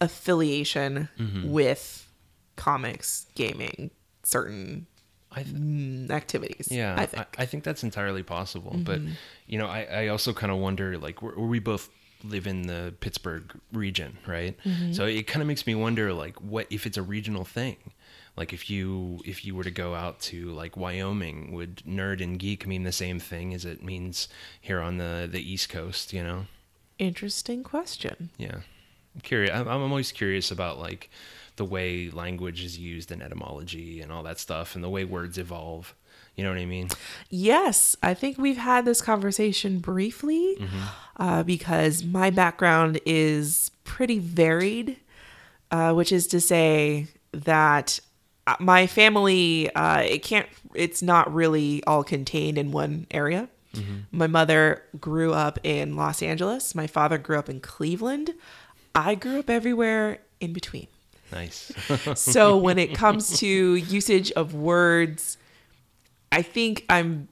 affiliation 0.00 1.08
Mm-hmm. 1.18 1.50
with 1.50 2.08
comics, 2.56 3.26
gaming, 3.34 3.90
certain 4.22 4.86
I 5.30 5.42
th- 5.42 5.54
mm, 5.56 6.10
activities. 6.10 6.68
Yeah, 6.70 6.94
I 6.98 7.06
think. 7.06 7.26
I, 7.38 7.46
think 7.46 7.64
that's 7.64 7.82
entirely 7.82 8.22
possible. 8.22 8.76
But 8.78 9.00
Mm-hmm. 9.00 9.12
you 9.46 9.58
know, 9.58 9.66
I, 9.66 9.82
I 9.84 10.08
also 10.08 10.32
kind 10.32 10.52
of 10.52 10.58
wonder, 10.58 10.98
like, 10.98 11.22
where, 11.22 11.32
where 11.32 11.46
we 11.46 11.58
both 11.58 11.88
live 12.24 12.46
in 12.46 12.62
the 12.62 12.94
Pittsburgh 13.00 13.52
region, 13.72 14.18
right? 14.26 14.56
Mm-hmm. 14.64 14.92
So 14.92 15.04
it 15.06 15.26
kind 15.26 15.42
of 15.42 15.48
makes 15.48 15.66
me 15.66 15.74
wonder, 15.74 16.12
like, 16.12 16.36
what 16.40 16.66
if 16.70 16.86
it's 16.86 16.96
a 16.96 17.02
regional 17.02 17.44
thing? 17.44 17.76
Like, 18.36 18.52
if 18.52 18.70
you 18.70 19.20
if 19.24 19.44
you 19.44 19.54
were 19.54 19.64
to 19.64 19.70
go 19.70 19.94
out 19.94 20.20
to 20.20 20.50
like 20.50 20.76
Wyoming, 20.76 21.52
would 21.52 21.82
nerd 21.86 22.22
and 22.22 22.38
geek 22.38 22.66
mean 22.66 22.84
the 22.84 22.92
same 22.92 23.20
thing 23.20 23.52
as 23.52 23.64
it 23.64 23.84
means 23.84 24.28
here 24.60 24.80
on 24.80 24.96
the 24.96 25.28
the 25.30 25.52
East 25.52 25.68
Coast? 25.68 26.12
You 26.12 26.22
know? 26.22 26.46
Interesting 26.98 27.62
question. 27.62 28.30
Yeah, 28.38 28.60
I'm 29.14 29.20
curious. 29.22 29.54
I'm, 29.54 29.68
I'm 29.68 29.82
always 29.82 30.12
curious 30.12 30.50
about 30.50 30.78
like 30.78 31.10
the 31.56 31.64
way 31.64 32.10
language 32.10 32.64
is 32.64 32.78
used 32.78 33.12
and 33.12 33.22
etymology 33.22 34.00
and 34.00 34.10
all 34.10 34.22
that 34.22 34.38
stuff, 34.38 34.74
and 34.74 34.82
the 34.82 34.88
way 34.88 35.04
words 35.04 35.36
evolve. 35.36 35.94
You 36.36 36.44
know 36.44 36.50
what 36.50 36.58
I 36.58 36.64
mean? 36.66 36.88
Yes, 37.28 37.94
I 38.02 38.14
think 38.14 38.38
we've 38.38 38.56
had 38.56 38.84
this 38.84 39.02
conversation 39.02 39.80
briefly 39.80 40.56
uh, 41.18 41.42
because 41.42 42.04
my 42.04 42.30
background 42.30 43.00
is 43.04 43.70
pretty 43.84 44.18
varied, 44.18 44.96
uh, 45.70 45.92
which 45.92 46.10
is 46.10 46.26
to 46.28 46.40
say 46.40 47.08
that 47.32 48.00
uh, 48.46 48.56
my 48.60 48.86
family 48.86 49.72
uh, 49.74 50.00
it 50.00 50.22
can't 50.22 50.48
it's 50.74 51.02
not 51.02 51.32
really 51.32 51.84
all 51.84 52.02
contained 52.02 52.56
in 52.58 52.72
one 52.72 53.06
area. 53.10 53.48
My 54.10 54.26
mother 54.26 54.82
grew 55.00 55.32
up 55.32 55.58
in 55.62 55.96
Los 55.96 56.22
Angeles. 56.22 56.74
My 56.74 56.86
father 56.86 57.16
grew 57.16 57.38
up 57.38 57.48
in 57.48 57.60
Cleveland. 57.60 58.34
I 58.94 59.14
grew 59.14 59.38
up 59.38 59.48
everywhere 59.48 60.18
in 60.40 60.52
between. 60.52 60.88
Nice. 61.32 61.72
so 62.14 62.58
when 62.58 62.78
it 62.78 62.94
comes 63.02 63.38
to 63.38 63.46
usage 63.46 64.30
of 64.32 64.54
words 64.54 65.38
i 66.32 66.42
think 66.42 66.84
i'm 66.88 67.28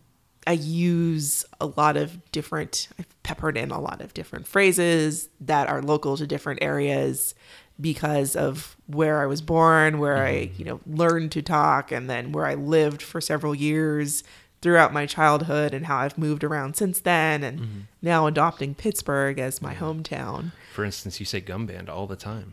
i 0.47 0.53
use 0.53 1.45
a 1.61 1.67
lot 1.67 1.97
of 1.97 2.31
different 2.31 2.89
i've 2.99 3.23
peppered 3.23 3.57
in 3.57 3.71
a 3.71 3.81
lot 3.81 4.01
of 4.01 4.15
different 4.15 4.47
phrases 4.47 5.29
that 5.41 5.69
are 5.69 5.83
local 5.83 6.17
to 6.17 6.27
different 6.27 6.63
areas 6.63 7.35
because 7.81 8.37
of 8.37 8.77
where 8.87 9.23
i 9.23 9.27
was 9.27 9.41
born 9.41 9.99
where 9.99 10.25
i 10.25 10.47
mm-hmm. 10.47 10.55
you 10.59 10.65
know 10.65 10.81
learned 10.87 11.33
to 11.33 11.43
talk 11.43 11.91
and 11.91 12.09
then 12.09 12.33
where 12.33 12.47
i 12.47 12.55
lived 12.55 13.03
for 13.03 13.21
several 13.21 13.55
years 13.55 14.23
throughout 14.63 14.93
my 14.93 15.07
childhood 15.07 15.73
and 15.73 15.87
how 15.87 15.97
i've 15.97 16.19
moved 16.19 16.45
around 16.45 16.77
since 16.77 17.01
then 17.01 17.43
and 17.43 17.61
mm-hmm. 17.61 17.81
now 18.03 18.27
adopting 18.27 18.75
pittsburgh 18.75 19.39
as 19.39 19.63
my 19.63 19.75
hometown. 19.75 20.53
For 20.75 20.85
instance, 20.85 21.19
you 21.19 21.27
say 21.27 21.41
gum 21.41 21.67
band 21.67 21.89
all 21.89 22.07
the 22.07 22.17
time. 22.17 22.53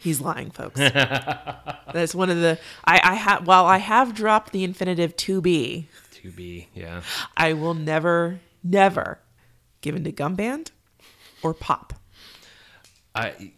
He's 0.00 0.20
lying, 0.20 0.50
folks. 0.50 0.80
That's 1.92 2.14
one 2.14 2.30
of 2.30 2.38
the 2.38 2.58
I 2.84 3.00
I 3.04 3.14
have 3.14 3.46
while 3.46 3.66
I 3.66 3.76
have 3.76 4.14
dropped 4.14 4.52
the 4.52 4.64
infinitive 4.64 5.14
to 5.16 5.40
be, 5.42 5.88
To 6.22 6.30
be, 6.30 6.68
yeah. 6.74 7.02
I 7.36 7.52
will 7.52 7.74
never 7.74 8.40
never 8.64 9.20
give 9.82 9.94
into 9.94 10.10
gum 10.10 10.34
band 10.34 10.70
or 11.42 11.52
pop. 11.52 11.92
I 13.14 13.52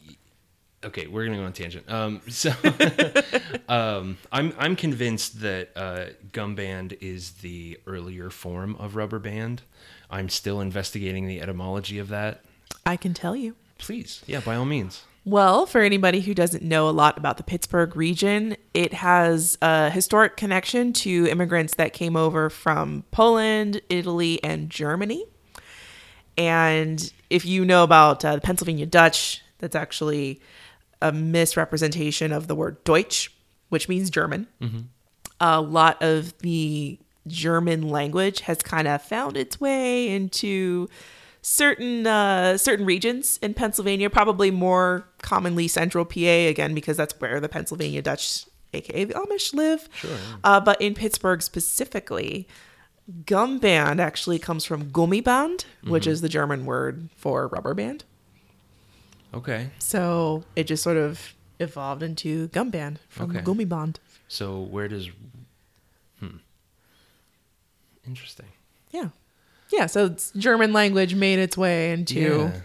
okay, 0.84 1.07
we're 1.07 1.24
gonna 1.26 1.36
go 1.36 1.45
on 1.45 1.53
tangent. 1.53 1.88
Um, 1.90 2.20
so 2.28 2.53
um, 3.68 4.18
I'm 4.32 4.53
I'm 4.59 4.74
convinced 4.74 5.40
that 5.43 5.70
uh, 5.76 6.07
gum 6.32 6.57
band 6.57 6.97
is 7.01 7.32
the 7.34 7.78
earlier 7.86 8.30
form 8.30 8.74
of 8.76 8.97
rubber 8.97 9.18
band. 9.18 9.62
I'm 10.11 10.28
still 10.28 10.61
investigating 10.61 11.26
the 11.26 11.40
etymology 11.40 11.99
of 11.99 12.09
that. 12.09 12.45
I 12.84 12.97
can 12.97 13.14
tell 13.14 13.36
you. 13.36 13.55
Please, 13.78 14.22
yeah, 14.26 14.40
by 14.40 14.57
all 14.57 14.64
means. 14.64 15.05
Well, 15.25 15.66
for 15.66 15.81
anybody 15.81 16.20
who 16.20 16.35
doesn't 16.35 16.64
know 16.64 16.89
a 16.89 16.91
lot 16.91 17.16
about 17.16 17.37
the 17.37 17.45
Pittsburgh 17.45 17.95
region, 17.95 18.57
it 18.75 18.93
has 18.93 19.57
a 19.62 19.89
historic 19.89 20.37
connection 20.37 20.93
to 20.95 21.29
immigrants 21.29 21.75
that 21.77 21.93
came 21.93 22.16
over 22.16 22.51
from 22.51 23.05
Poland, 23.12 23.81
Italy, 23.89 24.43
and 24.43 24.68
Germany. 24.68 25.25
And 26.37 27.12
if 27.31 27.45
you 27.45 27.64
know 27.64 27.85
about 27.85 28.25
uh, 28.25 28.35
the 28.35 28.41
Pennsylvania 28.41 28.87
Dutch, 28.87 29.43
that's 29.59 29.77
actually 29.77 30.41
a 31.01 31.12
misrepresentation 31.12 32.33
of 32.33 32.49
the 32.49 32.57
word 32.57 32.83
Deutsch, 32.83 33.33
which 33.68 33.89
means 33.89 34.11
German. 34.11 34.49
A 35.41 35.61
lot 35.61 36.03
of 36.03 36.37
the 36.39 36.99
German 37.29 37.89
language 37.89 38.41
has 38.41 38.59
kind 38.59 38.89
of 38.89 39.03
found 39.03 39.37
its 39.37 39.61
way 39.61 40.09
into 40.09 40.89
certain 41.43 42.07
uh, 42.07 42.57
certain 42.57 42.86
regions 42.86 43.38
in 43.43 43.53
Pennsylvania, 43.55 44.09
probably 44.09 44.51
more 44.51 45.07
commonly 45.20 45.68
central 45.68 46.05
PA, 46.05 46.18
again 46.18 46.74
because 46.74 46.97
that's 46.97 47.14
where 47.20 47.40
the 47.40 47.49
Pennsylvania 47.49 48.01
Dutch, 48.01 48.47
aka 48.72 49.05
the 49.05 49.14
Amish, 49.14 49.53
live. 49.53 49.88
Sure. 49.95 50.16
Uh, 50.43 50.61
but 50.61 50.80
in 50.80 50.95
Pittsburgh 50.95 51.43
specifically, 51.43 52.49
gum 53.26 53.59
band 53.59 54.01
actually 54.01 54.38
comes 54.38 54.64
from 54.64 54.90
Gummiband, 54.90 55.64
which 55.86 56.07
is 56.07 56.20
the 56.20 56.28
German 56.28 56.64
word 56.64 57.09
for 57.16 57.49
rubber 57.49 57.74
band. 57.74 58.05
Okay. 59.34 59.70
So 59.78 60.45
it 60.57 60.64
just 60.64 60.82
sort 60.82 60.97
of 60.97 61.34
evolved 61.59 62.03
into 62.03 62.49
gum 62.49 62.70
band 62.70 63.01
from 63.09 63.30
Okay. 63.30 63.40
Gummiband. 63.40 63.97
So 64.28 64.61
where 64.61 64.88
does 64.88 65.09
hmm. 66.20 66.36
Interesting. 68.07 68.47
Yeah. 68.90 69.09
Yeah, 69.73 69.87
so 69.87 70.07
it's 70.07 70.31
German 70.33 70.73
language 70.73 71.14
made 71.14 71.39
its 71.39 71.57
way 71.57 71.93
into 71.93 72.20
yeah. 72.20 72.61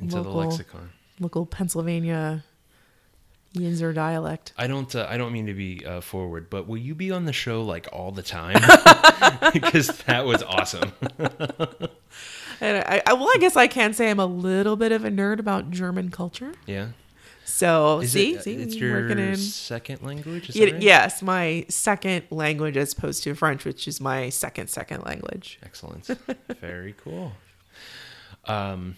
Into 0.00 0.22
the 0.22 0.30
lexicon. 0.30 0.90
local 1.18 1.46
Pennsylvania 1.46 2.44
Yinzer 3.54 3.94
dialect. 3.94 4.52
I 4.56 4.66
don't. 4.66 4.94
Uh, 4.94 5.06
I 5.08 5.16
don't 5.16 5.32
mean 5.32 5.46
to 5.46 5.54
be 5.54 5.84
uh, 5.84 6.00
forward, 6.00 6.48
but 6.50 6.68
will 6.68 6.78
you 6.78 6.94
be 6.94 7.10
on 7.10 7.24
the 7.24 7.32
show 7.32 7.62
like 7.62 7.88
all 7.92 8.12
the 8.12 8.22
time? 8.22 8.54
because 9.52 9.88
that 10.04 10.24
was 10.24 10.42
awesome. 10.42 10.92
And 12.60 12.76
I, 12.86 13.02
I, 13.06 13.12
well, 13.14 13.28
I 13.34 13.38
guess 13.40 13.56
I 13.56 13.66
can 13.66 13.94
say 13.94 14.10
I'm 14.10 14.20
a 14.20 14.26
little 14.26 14.76
bit 14.76 14.92
of 14.92 15.04
a 15.04 15.10
nerd 15.10 15.38
about 15.38 15.70
German 15.70 16.10
culture. 16.10 16.52
Yeah. 16.66 16.88
So 17.50 18.00
Is 18.00 18.12
see, 18.12 18.34
it? 18.34 18.42
see, 18.44 18.54
It's 18.54 18.74
working 18.80 19.18
your 19.18 19.28
in. 19.30 19.36
second 19.36 20.02
language. 20.02 20.54
It- 20.56 20.72
right? 20.72 20.82
Yes, 20.82 21.20
my 21.22 21.66
second 21.68 22.24
language 22.30 22.76
as 22.76 22.92
opposed 22.92 23.22
to 23.24 23.34
French, 23.34 23.64
which 23.64 23.86
is 23.88 24.00
my 24.00 24.28
second 24.30 24.68
second 24.68 25.04
language. 25.04 25.58
Excellent. 25.62 26.06
Very 26.60 26.94
cool. 27.02 27.32
Um. 28.46 28.96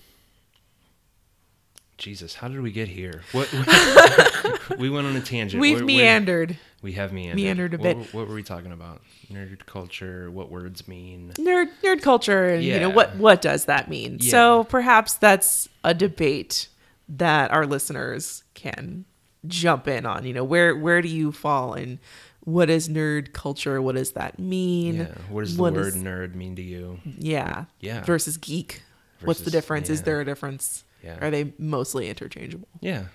Jesus, 1.99 2.35
how 2.35 2.49
did 2.49 2.61
we 2.63 2.73
get 2.73 2.89
here? 2.89 3.23
What 3.31 3.49
we 4.79 4.91
went 4.91 5.07
on 5.07 5.15
a 5.15 5.21
tangent. 5.21 5.61
We've 5.61 5.77
where- 5.77 5.85
meandered. 5.85 6.59
we 6.83 6.93
have 6.95 7.13
meandered. 7.13 7.37
meandered 7.37 7.75
a 7.75 7.77
What 7.77 7.83
bit. 7.83 7.97
were- 7.97 8.21
What, 8.21 8.29
were 8.29 8.35
we 8.35 8.43
talking 8.43 8.73
about? 8.73 9.03
Nerd 9.33 9.65
culture. 9.67 10.29
What 10.31 10.51
words 10.51 10.89
mean? 10.89 11.33
nerd 11.39 11.69
nerd 11.85 12.03
culture 12.03 12.49
and 12.49 12.65
you 12.65 12.81
know 12.81 12.91
what 12.91 13.15
what 13.17 13.41
does 13.41 13.67
that 13.67 13.89
mean 13.89 14.19
Yeah. 14.21 14.31
so 14.33 14.65
perhaps 14.65 15.15
that's 15.15 15.69
a 15.85 15.95
debate 15.95 16.69
that 17.13 17.51
our 17.51 17.67
listeners 17.67 18.43
can 18.55 19.05
jump 19.47 19.89
in 19.89 20.07
on 20.07 20.25
you 20.25 20.33
know 20.33 20.45
where 20.45 20.77
where 20.77 21.03
do 21.03 21.09
you 21.09 21.33
fall 21.33 21.75
in 21.75 21.99
what 22.45 22.71
is 22.71 22.89
nerd 22.89 23.33
culture 23.33 23.83
what 23.83 23.95
does 23.97 24.13
that 24.13 24.39
mean 24.39 24.95
Yeah. 24.97 25.15
What 25.29 25.41
does 25.43 25.57
the 25.57 25.63
What 25.63 25.73
word 25.75 25.87
is- 25.89 25.97
nerd 25.97 26.35
mean 26.35 26.55
to 26.57 26.63
you? 26.63 27.01
yeah 27.19 27.65
Yeah. 27.81 28.03
versus 28.05 28.37
geek 28.37 28.83
what's 29.23 29.41
the 29.41 29.45
Versus- 29.45 29.53
difference 29.53 29.91
is 29.91 30.03
there 30.03 30.21
a 30.21 30.25
difference 30.25 30.85
Yeah. 31.03 31.19
are 31.21 31.31
they 31.31 31.53
mostly 31.59 32.09
interchangeable 32.09 32.69
Yeah. 32.81 33.07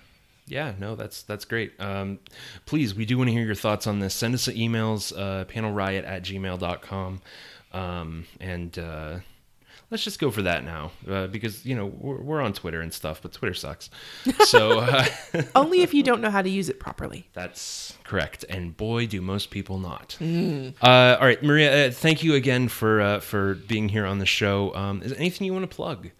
Yeah, 0.50 0.72
no, 0.78 0.96
that's 0.96 1.22
that's 1.24 1.44
great. 1.44 1.78
Um, 1.78 2.20
please, 2.64 2.94
we 2.94 3.04
do 3.04 3.18
want 3.18 3.28
to 3.28 3.34
hear 3.34 3.44
your 3.44 3.54
thoughts 3.54 3.86
on 3.86 3.98
this. 3.98 4.14
Send 4.14 4.32
us 4.34 4.48
emails, 4.48 5.12
uh, 5.14 5.44
panelriot 5.44 6.06
at 6.08 6.22
gmail.com. 6.22 7.20
Um, 7.72 8.24
and 8.40 8.78
uh, 8.78 9.18
let's 9.90 10.04
just 10.04 10.18
go 10.18 10.30
for 10.30 10.42
that 10.42 10.64
now 10.64 10.90
uh, 11.08 11.26
because, 11.26 11.64
you 11.64 11.74
know, 11.74 11.86
we're, 11.86 12.20
we're 12.20 12.40
on 12.40 12.52
Twitter 12.52 12.80
and 12.80 12.92
stuff, 12.92 13.20
but 13.22 13.32
Twitter 13.32 13.54
sucks. 13.54 13.90
So 14.46 14.80
uh, 14.80 15.04
only 15.54 15.82
if 15.82 15.94
you 15.94 16.02
don't 16.02 16.20
know 16.20 16.30
how 16.30 16.42
to 16.42 16.50
use 16.50 16.68
it 16.68 16.80
properly 16.80 17.28
that's 17.32 17.96
correct. 18.04 18.44
And 18.48 18.76
boy, 18.76 19.06
do 19.06 19.20
most 19.20 19.50
people 19.50 19.78
not. 19.78 20.16
Mm. 20.20 20.74
Uh, 20.82 21.16
all 21.20 21.26
right, 21.26 21.42
Maria, 21.42 21.88
uh, 21.88 21.90
thank 21.90 22.22
you 22.22 22.34
again 22.34 22.68
for 22.68 23.00
uh, 23.00 23.20
for 23.20 23.54
being 23.54 23.88
here 23.88 24.06
on 24.06 24.18
the 24.18 24.26
show. 24.26 24.74
Um, 24.74 25.02
is 25.02 25.10
there 25.10 25.20
anything 25.20 25.46
you 25.46 25.52
want 25.52 25.68
to 25.68 25.74
plug? 25.74 26.10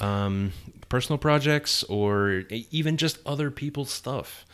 um, 0.00 0.52
personal 0.88 1.18
projects 1.18 1.82
or 1.84 2.44
even 2.70 2.96
just 2.96 3.18
other 3.26 3.50
people's 3.50 3.90
stuff. 3.90 4.44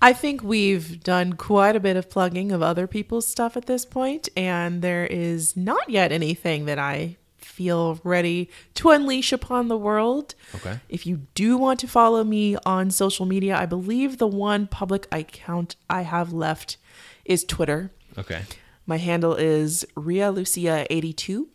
I 0.00 0.12
think 0.12 0.42
we've 0.44 1.02
done 1.02 1.32
quite 1.32 1.74
a 1.74 1.80
bit 1.80 1.96
of 1.96 2.08
plugging 2.08 2.52
of 2.52 2.62
other 2.62 2.86
people's 2.86 3.26
stuff 3.26 3.56
at 3.56 3.66
this 3.66 3.84
point, 3.84 4.28
and 4.36 4.80
there 4.80 5.06
is 5.06 5.56
not 5.56 5.90
yet 5.90 6.12
anything 6.12 6.66
that 6.66 6.78
I 6.78 7.16
feel 7.58 7.98
ready 8.04 8.48
to 8.74 8.90
unleash 8.90 9.32
upon 9.32 9.66
the 9.66 9.76
world. 9.76 10.36
Okay. 10.54 10.78
If 10.88 11.06
you 11.06 11.22
do 11.34 11.58
want 11.58 11.80
to 11.80 11.88
follow 11.88 12.22
me 12.22 12.56
on 12.64 12.92
social 12.92 13.26
media, 13.26 13.56
I 13.56 13.66
believe 13.66 14.18
the 14.18 14.28
one 14.28 14.68
public 14.68 15.08
account 15.10 15.74
I 15.90 16.02
have 16.02 16.32
left 16.32 16.76
is 17.24 17.42
Twitter. 17.42 17.90
Okay. 18.16 18.42
My 18.86 18.98
handle 18.98 19.34
is 19.34 19.84
Ria 19.96 20.30
Lucia 20.30 20.86
82. 20.88 21.48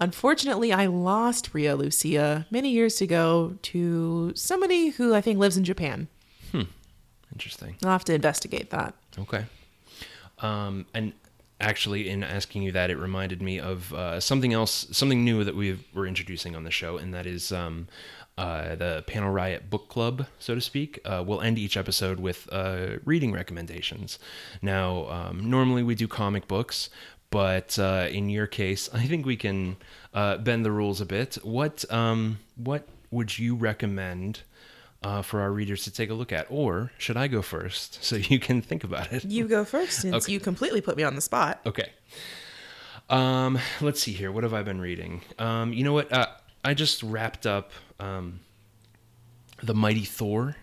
Unfortunately, 0.00 0.72
I 0.72 0.86
lost 0.86 1.50
Ria 1.54 1.76
Lucia 1.76 2.46
many 2.50 2.70
years 2.70 3.00
ago 3.00 3.56
to 3.62 4.32
somebody 4.34 4.88
who 4.88 5.14
I 5.14 5.20
think 5.20 5.38
lives 5.38 5.56
in 5.56 5.64
Japan. 5.64 6.08
Hmm. 6.50 6.62
Interesting. 7.32 7.76
I'll 7.84 7.92
have 7.92 8.04
to 8.04 8.14
investigate 8.14 8.70
that. 8.70 8.94
Okay. 9.18 9.44
Um, 10.40 10.86
and 10.94 11.12
actually, 11.62 12.08
in 12.08 12.22
asking 12.22 12.62
you 12.62 12.72
that, 12.72 12.90
it 12.90 12.96
reminded 12.96 13.40
me 13.40 13.58
of 13.58 13.92
uh, 13.94 14.20
something 14.20 14.52
else, 14.52 14.86
something 14.90 15.24
new 15.24 15.44
that 15.44 15.54
we 15.54 15.78
we're 15.94 16.06
introducing 16.06 16.54
on 16.54 16.64
the 16.64 16.70
show, 16.70 16.98
and 16.98 17.14
that 17.14 17.26
is 17.26 17.52
um, 17.52 17.88
uh, 18.36 18.74
the 18.74 19.04
Panel 19.06 19.30
Riot 19.30 19.70
Book 19.70 19.88
Club, 19.88 20.26
so 20.38 20.54
to 20.54 20.60
speak. 20.60 20.98
Uh, 21.04 21.22
we'll 21.26 21.40
end 21.40 21.58
each 21.58 21.76
episode 21.76 22.18
with 22.20 22.48
uh, 22.52 22.98
reading 23.04 23.32
recommendations. 23.32 24.18
Now, 24.60 25.08
um, 25.08 25.48
normally 25.48 25.82
we 25.82 25.94
do 25.94 26.08
comic 26.08 26.48
books, 26.48 26.90
but 27.30 27.78
uh, 27.78 28.08
in 28.10 28.28
your 28.28 28.46
case, 28.46 28.90
I 28.92 29.06
think 29.06 29.24
we 29.24 29.36
can 29.36 29.76
uh, 30.12 30.38
bend 30.38 30.64
the 30.64 30.72
rules 30.72 31.00
a 31.00 31.06
bit. 31.06 31.38
What 31.42 31.90
um, 31.90 32.38
what 32.56 32.88
would 33.10 33.38
you 33.38 33.54
recommend? 33.54 34.40
Uh, 35.02 35.20
for 35.20 35.40
our 35.40 35.50
readers 35.50 35.82
to 35.82 35.90
take 35.90 36.10
a 36.10 36.14
look 36.14 36.30
at, 36.32 36.46
or 36.48 36.92
should 36.96 37.16
I 37.16 37.26
go 37.26 37.42
first 37.42 38.04
so 38.04 38.14
you 38.32 38.38
can 38.38 38.62
think 38.62 38.84
about 38.84 39.12
it? 39.12 39.24
You 39.24 39.48
go 39.48 39.64
first 39.64 40.00
since 40.00 40.14
Okay. 40.26 40.32
you 40.32 40.38
completely 40.38 40.80
put 40.80 40.96
me 40.96 41.02
on 41.02 41.16
the 41.16 41.20
spot. 41.20 41.60
Okay. 41.66 41.90
Um, 43.10 43.58
let's 43.80 44.00
see 44.00 44.12
here. 44.12 44.30
What 44.30 44.44
have 44.44 44.54
I 44.54 44.62
been 44.62 44.80
reading? 44.80 45.22
Um, 45.38 45.72
you 45.72 45.82
know 45.84 45.92
what? 45.92 46.12
Uh, 46.12 46.26
I 46.64 46.74
just 46.74 47.02
wrapped 47.02 47.46
up 47.46 47.72
um, 47.98 48.40
the 49.62 49.74
Mighty 49.74 50.04
Thor, 50.04 50.56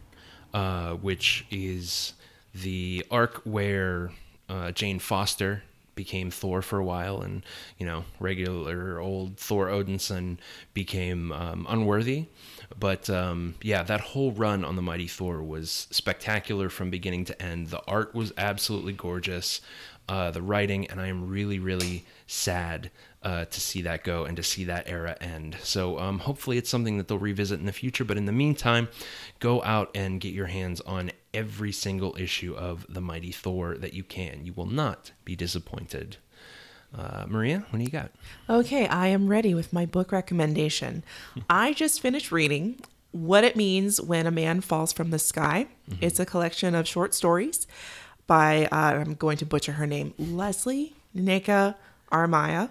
uh, 0.54 0.94
which 0.94 1.46
is 1.52 2.14
the 2.56 3.06
arc 3.12 3.42
where 3.44 4.12
uh, 4.48 4.72
Jane 4.72 5.00
Foster 5.00 5.64
became 5.96 6.32
Thor 6.32 6.62
for 6.62 6.80
a 6.80 6.84
while, 6.86 7.22
and 7.22 7.44
you 7.78 7.86
know, 7.86 8.06
regular 8.22 9.00
old 9.00 9.38
Thor 9.38 9.68
Odinson 9.68 10.38
became 10.74 11.34
um, 11.34 11.68
unworthy. 11.70 12.28
But 12.80 13.10
um, 13.10 13.56
yeah, 13.62 13.84
that 13.84 14.02
whole 14.02 14.32
run 14.32 14.64
on 14.64 14.76
the 14.76 14.82
Mighty 14.82 15.08
Thor 15.08 15.44
was 15.44 15.88
spectacular 15.92 16.70
from 16.70 16.90
beginning 16.90 17.26
to 17.26 17.42
end. 17.42 17.68
The 17.68 17.84
art 17.88 18.16
was 18.16 18.32
absolutely 18.38 18.94
gorgeous, 18.94 19.62
uh, 20.08 20.32
the 20.32 20.42
writing, 20.42 20.88
and 20.88 21.02
I 21.02 21.08
am 21.08 21.30
really, 21.30 21.60
really 21.60 22.06
sad 22.26 22.90
uh, 23.22 23.46
to 23.46 23.60
see 23.60 23.82
that 23.82 24.04
go 24.04 24.24
and 24.24 24.38
to 24.38 24.44
see 24.44 24.64
that 24.64 24.88
era 24.88 25.18
end. 25.20 25.58
So 25.62 26.00
um, 26.00 26.20
hopefully 26.20 26.58
it's 26.58 26.70
something 26.70 26.98
that 26.98 27.08
they'll 27.08 27.20
revisit 27.20 27.60
in 27.60 27.66
the 27.66 27.74
future. 27.74 28.06
But 28.06 28.18
in 28.18 28.26
the 28.26 28.32
meantime, 28.32 28.88
go 29.40 29.62
out 29.64 29.92
and 29.94 30.22
get 30.22 30.34
your 30.34 30.48
hands 30.48 30.80
on 30.82 31.12
every 31.34 31.72
single 31.72 32.16
issue 32.18 32.56
of 32.56 32.86
the 32.88 33.02
Mighty 33.02 33.32
Thor 33.32 33.78
that 33.78 33.94
you 33.94 34.04
can. 34.04 34.46
You 34.46 34.54
will 34.54 34.66
not 34.66 35.12
be 35.26 35.36
disappointed. 35.36 36.18
Uh, 36.98 37.26
Maria, 37.28 37.66
what 37.70 37.78
do 37.80 37.84
you 37.86 37.92
got? 37.92 38.12
Okay, 38.50 38.88
I 38.88 39.08
am 39.08 39.28
ready 39.28 39.54
with 39.54 39.72
my 39.72 39.86
book 39.86 40.12
recommendation. 40.12 41.04
I 41.50 41.74
just 41.74 42.02
finished 42.02 42.32
reading 42.32 42.80
What 43.12 43.44
It 43.44 43.56
Means 43.56 44.02
When 44.02 44.26
a 44.26 44.32
Man 44.32 44.62
Falls 44.62 44.92
from 44.92 45.12
the 45.12 45.20
Sky. 45.20 45.68
It's 46.02 46.20
a 46.20 46.26
collection 46.26 46.76
of 46.76 46.88
short 46.88 47.14
stories 47.14 47.68
by, 48.28 48.66
uh, 48.72 48.76
I'm 48.76 49.14
going 49.16 49.38
to 49.38 49.46
butcher 49.46 49.74
her 49.74 49.88
name, 49.88 50.14
Lesley 50.18 50.94
Nneka 51.16 51.76
Arimah. 52.12 52.70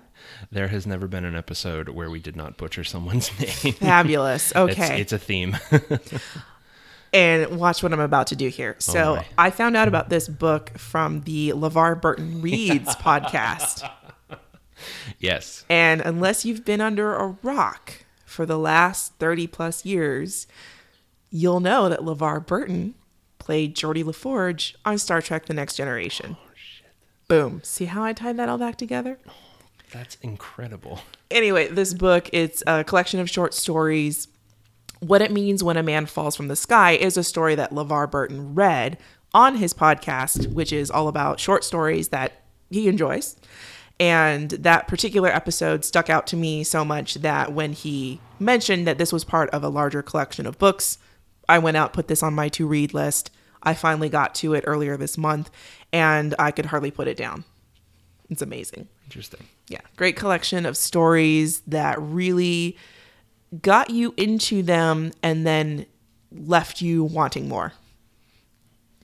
There 0.51 0.69
has 0.69 0.87
never 0.87 1.07
been 1.07 1.25
an 1.25 1.37
episode 1.37 1.89
where 1.91 2.11
we 2.11 2.19
did 2.19 2.37
not 2.37 2.57
butcher 2.57 2.85
someone's 2.85 3.31
name. 3.65 3.75
Fabulous. 3.75 4.55
Okay. 4.55 5.01
It's, 5.01 5.13
it's 5.13 5.13
a 5.13 5.19
theme. 5.19 5.57
and 7.13 7.59
watch 7.59 7.83
what 7.83 7.93
I'm 7.93 8.01
about 8.01 8.29
to 8.29 8.37
do 8.37 8.49
here. 8.49 8.77
So 8.79 9.17
my. 9.17 9.27
I 9.37 9.51
found 9.51 9.77
out 9.77 9.89
about 9.89 10.09
this 10.09 10.29
book 10.29 10.77
from 10.79 11.23
the 11.23 11.51
LeVar 11.51 12.01
Burton 12.01 12.43
Reads 12.43 12.95
podcast. 12.97 13.89
Yes. 15.19 15.65
And 15.69 16.01
unless 16.01 16.45
you've 16.45 16.65
been 16.65 16.81
under 16.81 17.15
a 17.15 17.37
rock 17.43 18.05
for 18.25 18.47
the 18.47 18.59
last 18.59 19.15
30 19.19 19.47
plus 19.47 19.85
years, 19.85 20.47
you'll 21.31 21.61
know 21.61 21.89
that 21.89 22.01
LeVar 22.01 22.47
Burton 22.47 22.95
played 23.39 23.75
Geordi 23.75 24.05
LaForge 24.05 24.75
on 24.85 24.99
Star 24.99 25.23
Trek 25.23 25.47
The 25.47 25.55
Next 25.55 25.77
Generation. 25.77 26.37
Oh, 26.39 26.45
Boom. 27.29 27.61
See 27.63 27.85
how 27.85 28.03
I 28.03 28.13
tied 28.15 28.39
that 28.39 28.49
all 28.49 28.59
back 28.59 28.77
together? 28.77 29.19
That's 29.93 30.17
incredible. 30.23 31.01
Anyway, 31.31 31.69
this 31.69 31.95
book, 31.95 32.29
it's 32.33 32.63
a 32.67 32.85
collection 32.85 33.21
of 33.21 33.29
short 33.29 33.55
stories. 33.55 34.29
What 35.01 35.23
It 35.23 35.31
Means 35.31 35.63
When 35.63 35.77
a 35.77 35.83
Man 35.83 36.07
Falls 36.07 36.37
from 36.37 36.49
the 36.49 36.57
Sky 36.57 36.93
is 36.93 37.17
a 37.17 37.25
story 37.25 37.55
that 37.55 37.71
LeVar 37.71 38.11
Burton 38.11 38.55
read 38.55 38.99
on 39.35 39.57
his 39.57 39.75
podcast, 39.75 40.53
which 40.53 40.73
is 40.73 40.91
all 40.91 41.09
about 41.09 41.39
short 41.39 41.65
stories 41.65 42.09
that 42.09 42.33
he 42.71 42.89
enjoys. 42.89 43.37
And 44.01 44.51
that 44.51 44.87
particular 44.87 45.29
episode 45.29 45.85
stuck 45.85 46.09
out 46.09 46.27
to 46.29 46.37
me 46.37 46.63
so 46.63 46.85
much 46.85 47.15
that 47.15 47.53
when 47.53 47.73
he 47.73 48.21
mentioned 48.39 48.87
that 48.87 48.99
this 48.99 49.13
was 49.13 49.25
part 49.25 49.51
of 49.51 49.65
a 49.65 49.69
larger 49.69 50.03
collection 50.03 50.47
of 50.47 50.59
books, 50.59 50.99
I 51.49 51.59
went 51.59 51.77
out, 51.77 51.93
put 51.93 52.07
this 52.09 52.23
on 52.23 52.35
my 52.35 52.49
to 52.51 52.67
read 52.67 52.95
list. 52.95 53.31
I 53.63 53.75
finally 53.75 54.09
got 54.09 54.37
to 54.37 54.55
it 54.55 54.63
earlier 54.67 54.97
this 54.97 55.19
month, 55.19 55.51
and 55.93 56.35
I 56.39 56.53
could 56.53 56.67
hardly 56.67 56.93
put 56.93 57.09
it 57.09 57.17
down. 57.17 57.45
It's 58.31 58.43
amazing 58.43 58.89
Interesting. 59.05 59.47
yeah 59.69 59.81
great 59.97 60.15
collection 60.15 60.67
of 60.67 60.77
stories 60.77 61.61
that 61.61 61.99
really 61.99 62.77
got 63.63 63.89
you 63.89 64.13
into 64.19 64.63
them 64.63 65.13
and 65.23 65.47
then 65.47 65.87
left 66.31 66.83
you 66.83 67.05
wanting 67.05 67.49
more 67.49 67.73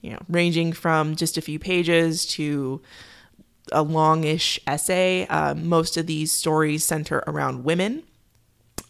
you 0.01 0.11
know 0.11 0.19
ranging 0.29 0.73
from 0.73 1.15
just 1.15 1.37
a 1.37 1.41
few 1.41 1.57
pages 1.57 2.27
to 2.27 2.79
a 3.71 3.81
longish 3.81 4.59
essay 4.67 5.25
uh, 5.27 5.53
most 5.55 5.97
of 5.97 6.07
these 6.07 6.31
stories 6.31 6.83
center 6.83 7.23
around 7.27 7.63
women 7.63 8.03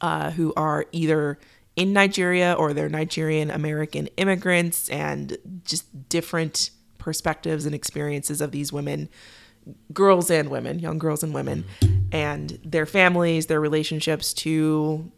uh, 0.02 0.32
who 0.32 0.54
are 0.56 0.86
either 0.92 1.40
in 1.76 1.94
Nigeria 1.94 2.54
or 2.54 2.74
they're 2.74 2.90
Nigerian 2.90 3.52
American 3.52 4.08
immigrants 4.18 4.90
and 4.90 5.38
just 5.64 6.10
different 6.10 6.72
perspectives 6.98 7.66
and 7.66 7.76
experiences 7.76 8.42
of 8.42 8.52
these 8.52 8.72
women 8.72 9.10
girls 9.94 10.30
and 10.30 10.50
women, 10.50 10.80
young 10.80 11.00
girls 11.00 11.24
and 11.24 11.34
women, 11.34 11.66
and 12.12 12.60
their 12.64 12.86
families, 12.86 13.48
their 13.48 13.60
relationships 13.60 14.34
to 14.34 15.12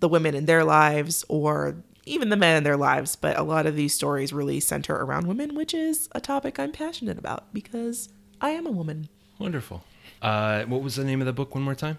the 0.00 0.08
women 0.08 0.34
in 0.34 0.44
their 0.44 0.64
lives 0.64 1.24
or 1.28 1.76
even 2.06 2.28
the 2.28 2.36
men 2.36 2.56
in 2.56 2.64
their 2.64 2.76
lives. 2.76 3.16
But 3.16 3.38
a 3.38 3.42
lot 3.42 3.66
of 3.66 3.76
these 3.76 3.94
stories 3.94 4.32
really 4.32 4.60
center 4.60 4.94
around 4.94 5.26
women, 5.26 5.54
which 5.54 5.72
is 5.72 6.08
a 6.12 6.20
topic 6.20 6.58
I'm 6.58 6.72
passionate 6.72 7.18
about 7.18 7.52
because 7.54 8.08
I 8.44 8.50
am 8.50 8.66
a 8.66 8.70
woman. 8.70 9.08
Wonderful. 9.38 9.82
Uh, 10.20 10.64
what 10.64 10.82
was 10.82 10.96
the 10.96 11.04
name 11.04 11.22
of 11.22 11.26
the 11.26 11.32
book 11.32 11.54
one 11.54 11.64
more 11.64 11.74
time? 11.74 11.96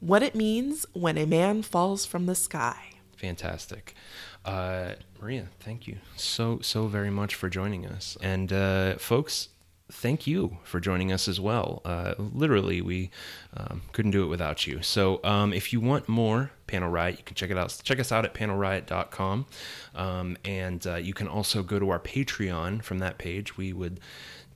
What 0.00 0.24
it 0.24 0.34
means 0.34 0.84
when 0.92 1.16
a 1.16 1.24
man 1.24 1.62
falls 1.62 2.04
from 2.04 2.26
the 2.26 2.34
sky. 2.34 2.94
Fantastic. 3.16 3.94
Uh, 4.44 4.94
Maria, 5.22 5.46
thank 5.60 5.86
you 5.86 5.98
so, 6.16 6.58
so 6.62 6.88
very 6.88 7.10
much 7.10 7.36
for 7.36 7.48
joining 7.48 7.86
us. 7.86 8.18
And 8.20 8.52
uh, 8.52 8.98
folks, 8.98 9.50
thank 9.88 10.26
you 10.26 10.58
for 10.64 10.80
joining 10.80 11.12
us 11.12 11.28
as 11.28 11.38
well. 11.38 11.80
Uh, 11.84 12.14
literally, 12.18 12.80
we 12.80 13.12
um, 13.56 13.82
couldn't 13.92 14.10
do 14.10 14.24
it 14.24 14.26
without 14.26 14.66
you. 14.66 14.82
So 14.82 15.20
um, 15.22 15.52
if 15.52 15.72
you 15.72 15.78
want 15.78 16.08
more 16.08 16.50
Panel 16.66 16.90
Riot, 16.90 17.18
you 17.18 17.24
can 17.24 17.36
check 17.36 17.50
it 17.50 17.56
out. 17.56 17.80
Check 17.84 18.00
us 18.00 18.10
out 18.10 18.24
at 18.24 18.34
panelriot.com. 18.34 19.46
Um, 19.94 20.36
and 20.44 20.84
uh, 20.86 20.96
you 20.96 21.14
can 21.14 21.28
also 21.28 21.62
go 21.62 21.78
to 21.78 21.88
our 21.90 22.00
Patreon 22.00 22.82
from 22.82 22.98
that 22.98 23.18
page. 23.18 23.56
We 23.56 23.72
would 23.72 24.00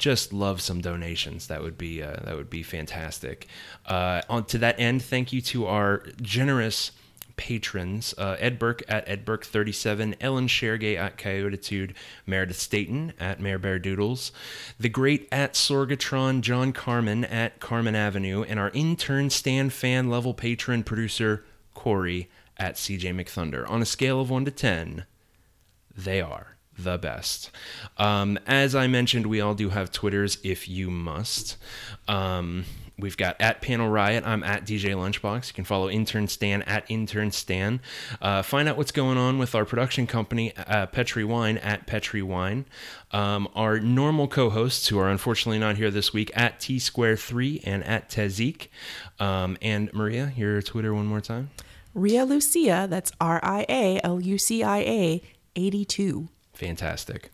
just 0.02 0.32
love 0.32 0.60
some 0.60 0.80
donations. 0.80 1.46
That 1.46 1.62
would 1.62 1.78
be 1.78 2.02
uh, 2.02 2.16
that 2.24 2.34
would 2.34 2.50
be 2.50 2.64
fantastic. 2.64 3.46
Uh, 3.86 4.20
on 4.28 4.44
to 4.46 4.58
that 4.58 4.80
end, 4.80 5.00
thank 5.00 5.32
you 5.32 5.40
to 5.42 5.66
our 5.66 6.02
generous 6.20 6.90
patrons 7.36 8.12
uh, 8.18 8.36
Ed 8.40 8.58
Burke 8.58 8.82
at 8.88 9.08
Ed 9.08 9.24
Burke 9.24 9.44
37, 9.44 10.16
Ellen 10.20 10.48
Shergay 10.48 10.96
at 10.98 11.16
Coyotitude, 11.16 11.94
Meredith 12.26 12.58
Staten 12.58 13.12
at 13.20 13.40
Mayor 13.40 13.58
Bear 13.58 13.78
Doodles, 13.78 14.32
the 14.78 14.88
great 14.88 15.28
at 15.30 15.54
Sorgatron, 15.54 16.40
John 16.40 16.72
Carmen 16.72 17.24
at 17.24 17.60
Carmen 17.60 17.94
Avenue, 17.94 18.42
and 18.42 18.58
our 18.58 18.70
intern 18.70 19.30
stand 19.30 19.72
fan 19.72 20.10
level 20.10 20.34
patron 20.34 20.82
producer 20.82 21.44
Corey 21.74 22.28
at 22.58 22.74
CJ 22.74 23.14
McThunder. 23.14 23.70
On 23.70 23.80
a 23.80 23.86
scale 23.86 24.20
of 24.20 24.30
1 24.30 24.44
to 24.46 24.50
10, 24.50 25.06
they 25.96 26.20
are 26.20 26.56
the 26.82 26.98
best. 26.98 27.50
Um, 27.98 28.38
as 28.46 28.74
I 28.74 28.86
mentioned, 28.86 29.26
we 29.26 29.40
all 29.40 29.54
do 29.54 29.70
have 29.70 29.90
Twitters 29.90 30.38
if 30.42 30.68
you 30.68 30.90
must. 30.90 31.56
Um, 32.08 32.64
We've 32.98 33.16
got 33.16 33.36
at 33.40 33.60
Panel 33.60 33.88
Riot. 33.88 34.24
I'm 34.24 34.44
at 34.44 34.64
DJ 34.64 34.94
Lunchbox. 34.94 35.48
You 35.48 35.54
can 35.54 35.64
follow 35.64 35.90
Intern 35.90 36.28
Stan 36.28 36.62
at 36.62 36.84
Intern 36.88 37.32
Stan. 37.32 37.80
Uh, 38.20 38.42
find 38.42 38.68
out 38.68 38.76
what's 38.76 38.92
going 38.92 39.18
on 39.18 39.38
with 39.38 39.54
our 39.54 39.64
production 39.64 40.06
company, 40.06 40.56
uh, 40.56 40.86
Petri 40.86 41.24
Wine, 41.24 41.58
at 41.58 41.86
Petri 41.86 42.22
Wine. 42.22 42.64
Um, 43.10 43.48
our 43.54 43.80
normal 43.80 44.28
co-hosts, 44.28 44.88
who 44.88 44.98
are 44.98 45.08
unfortunately 45.08 45.58
not 45.58 45.76
here 45.76 45.90
this 45.90 46.12
week, 46.12 46.30
at 46.34 46.60
T 46.60 46.78
Square 46.78 47.16
Three 47.16 47.60
and 47.64 47.82
at 47.84 48.08
Tezik. 48.08 48.68
Um, 49.18 49.58
and 49.60 49.92
Maria, 49.92 50.32
your 50.36 50.62
Twitter 50.62 50.94
one 50.94 51.06
more 51.06 51.20
time. 51.20 51.50
Ria 51.94 52.24
Lucia, 52.24 52.86
that's 52.88 53.10
R 53.20 53.40
I 53.42 53.66
A 53.68 54.00
L 54.04 54.20
U 54.20 54.38
C 54.38 54.62
I 54.62 54.78
A 54.78 55.22
82. 55.56 56.28
Fantastic. 56.54 57.30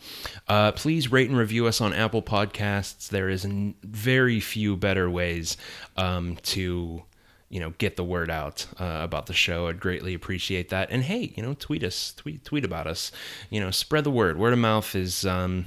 Uh, 0.46 0.72
please 0.72 1.10
rate 1.10 1.28
and 1.28 1.38
review 1.38 1.66
us 1.66 1.80
on 1.80 1.92
Apple 1.92 2.22
Podcasts. 2.22 3.08
There 3.08 3.28
is 3.28 3.44
n- 3.44 3.74
very 3.82 4.40
few 4.40 4.76
better 4.76 5.10
ways 5.10 5.56
um, 5.96 6.36
to, 6.44 7.02
you 7.48 7.60
know, 7.60 7.70
get 7.78 7.96
the 7.96 8.04
word 8.04 8.30
out 8.30 8.66
uh, 8.78 9.00
about 9.02 9.26
the 9.26 9.34
show. 9.34 9.66
I'd 9.66 9.80
greatly 9.80 10.14
appreciate 10.14 10.68
that. 10.68 10.90
And 10.90 11.02
hey, 11.02 11.32
you 11.36 11.42
know, 11.42 11.54
tweet 11.58 11.82
us, 11.82 12.14
tweet 12.16 12.44
tweet 12.44 12.64
about 12.64 12.86
us. 12.86 13.10
You 13.50 13.60
know, 13.60 13.72
spread 13.72 14.04
the 14.04 14.10
word. 14.10 14.38
Word 14.38 14.52
of 14.52 14.58
mouth 14.60 14.94
is. 14.94 15.26
Um, 15.26 15.66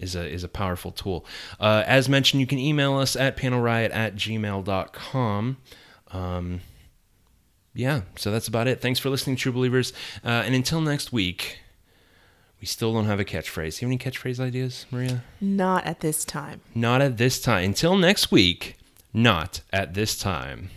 is 0.00 0.14
a, 0.14 0.28
is 0.28 0.44
a 0.44 0.48
powerful 0.48 0.92
tool. 0.92 1.26
Uh, 1.58 1.82
as 1.84 2.08
mentioned, 2.08 2.40
you 2.40 2.46
can 2.46 2.58
email 2.60 2.96
us 2.96 3.16
at 3.16 3.36
panelriot 3.36 3.92
at 3.92 4.14
gmail.com. 4.14 5.56
Um, 6.12 6.60
yeah, 7.74 8.02
so 8.16 8.30
that's 8.30 8.46
about 8.46 8.68
it. 8.68 8.80
Thanks 8.80 9.00
for 9.00 9.10
listening, 9.10 9.34
True 9.34 9.50
Believers. 9.50 9.92
Uh, 10.24 10.28
and 10.46 10.54
until 10.54 10.80
next 10.80 11.12
week, 11.12 11.58
we 12.60 12.66
still 12.66 12.92
don't 12.92 13.06
have 13.06 13.20
a 13.20 13.24
catchphrase. 13.24 13.80
You 13.80 13.88
have 13.88 13.92
any 13.92 13.98
catchphrase 13.98 14.40
ideas, 14.40 14.86
Maria? 14.90 15.22
Not 15.40 15.84
at 15.86 16.00
this 16.00 16.24
time. 16.24 16.60
Not 16.74 17.00
at 17.00 17.16
this 17.16 17.40
time. 17.40 17.64
Until 17.64 17.96
next 17.96 18.30
week, 18.32 18.76
not 19.12 19.60
at 19.72 19.94
this 19.94 20.18
time. 20.18 20.70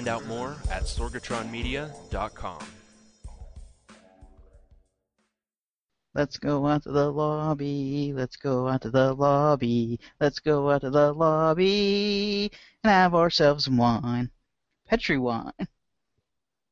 Find 0.00 0.08
out 0.08 0.24
more 0.24 0.56
at 0.70 0.84
sorgatronmedia.com. 0.84 2.60
Let's 6.14 6.38
go 6.38 6.66
out 6.66 6.84
to 6.84 6.90
the 6.90 7.12
lobby. 7.12 8.14
Let's 8.14 8.36
go 8.36 8.66
out 8.66 8.80
to 8.80 8.90
the 8.90 9.12
lobby. 9.12 10.00
Let's 10.18 10.38
go 10.38 10.70
out 10.70 10.80
to 10.80 10.90
the 10.90 11.12
lobby 11.12 12.50
and 12.82 12.90
have 12.90 13.14
ourselves 13.14 13.68
wine. 13.68 14.30
Petri 14.88 15.18
wine. 15.18 15.52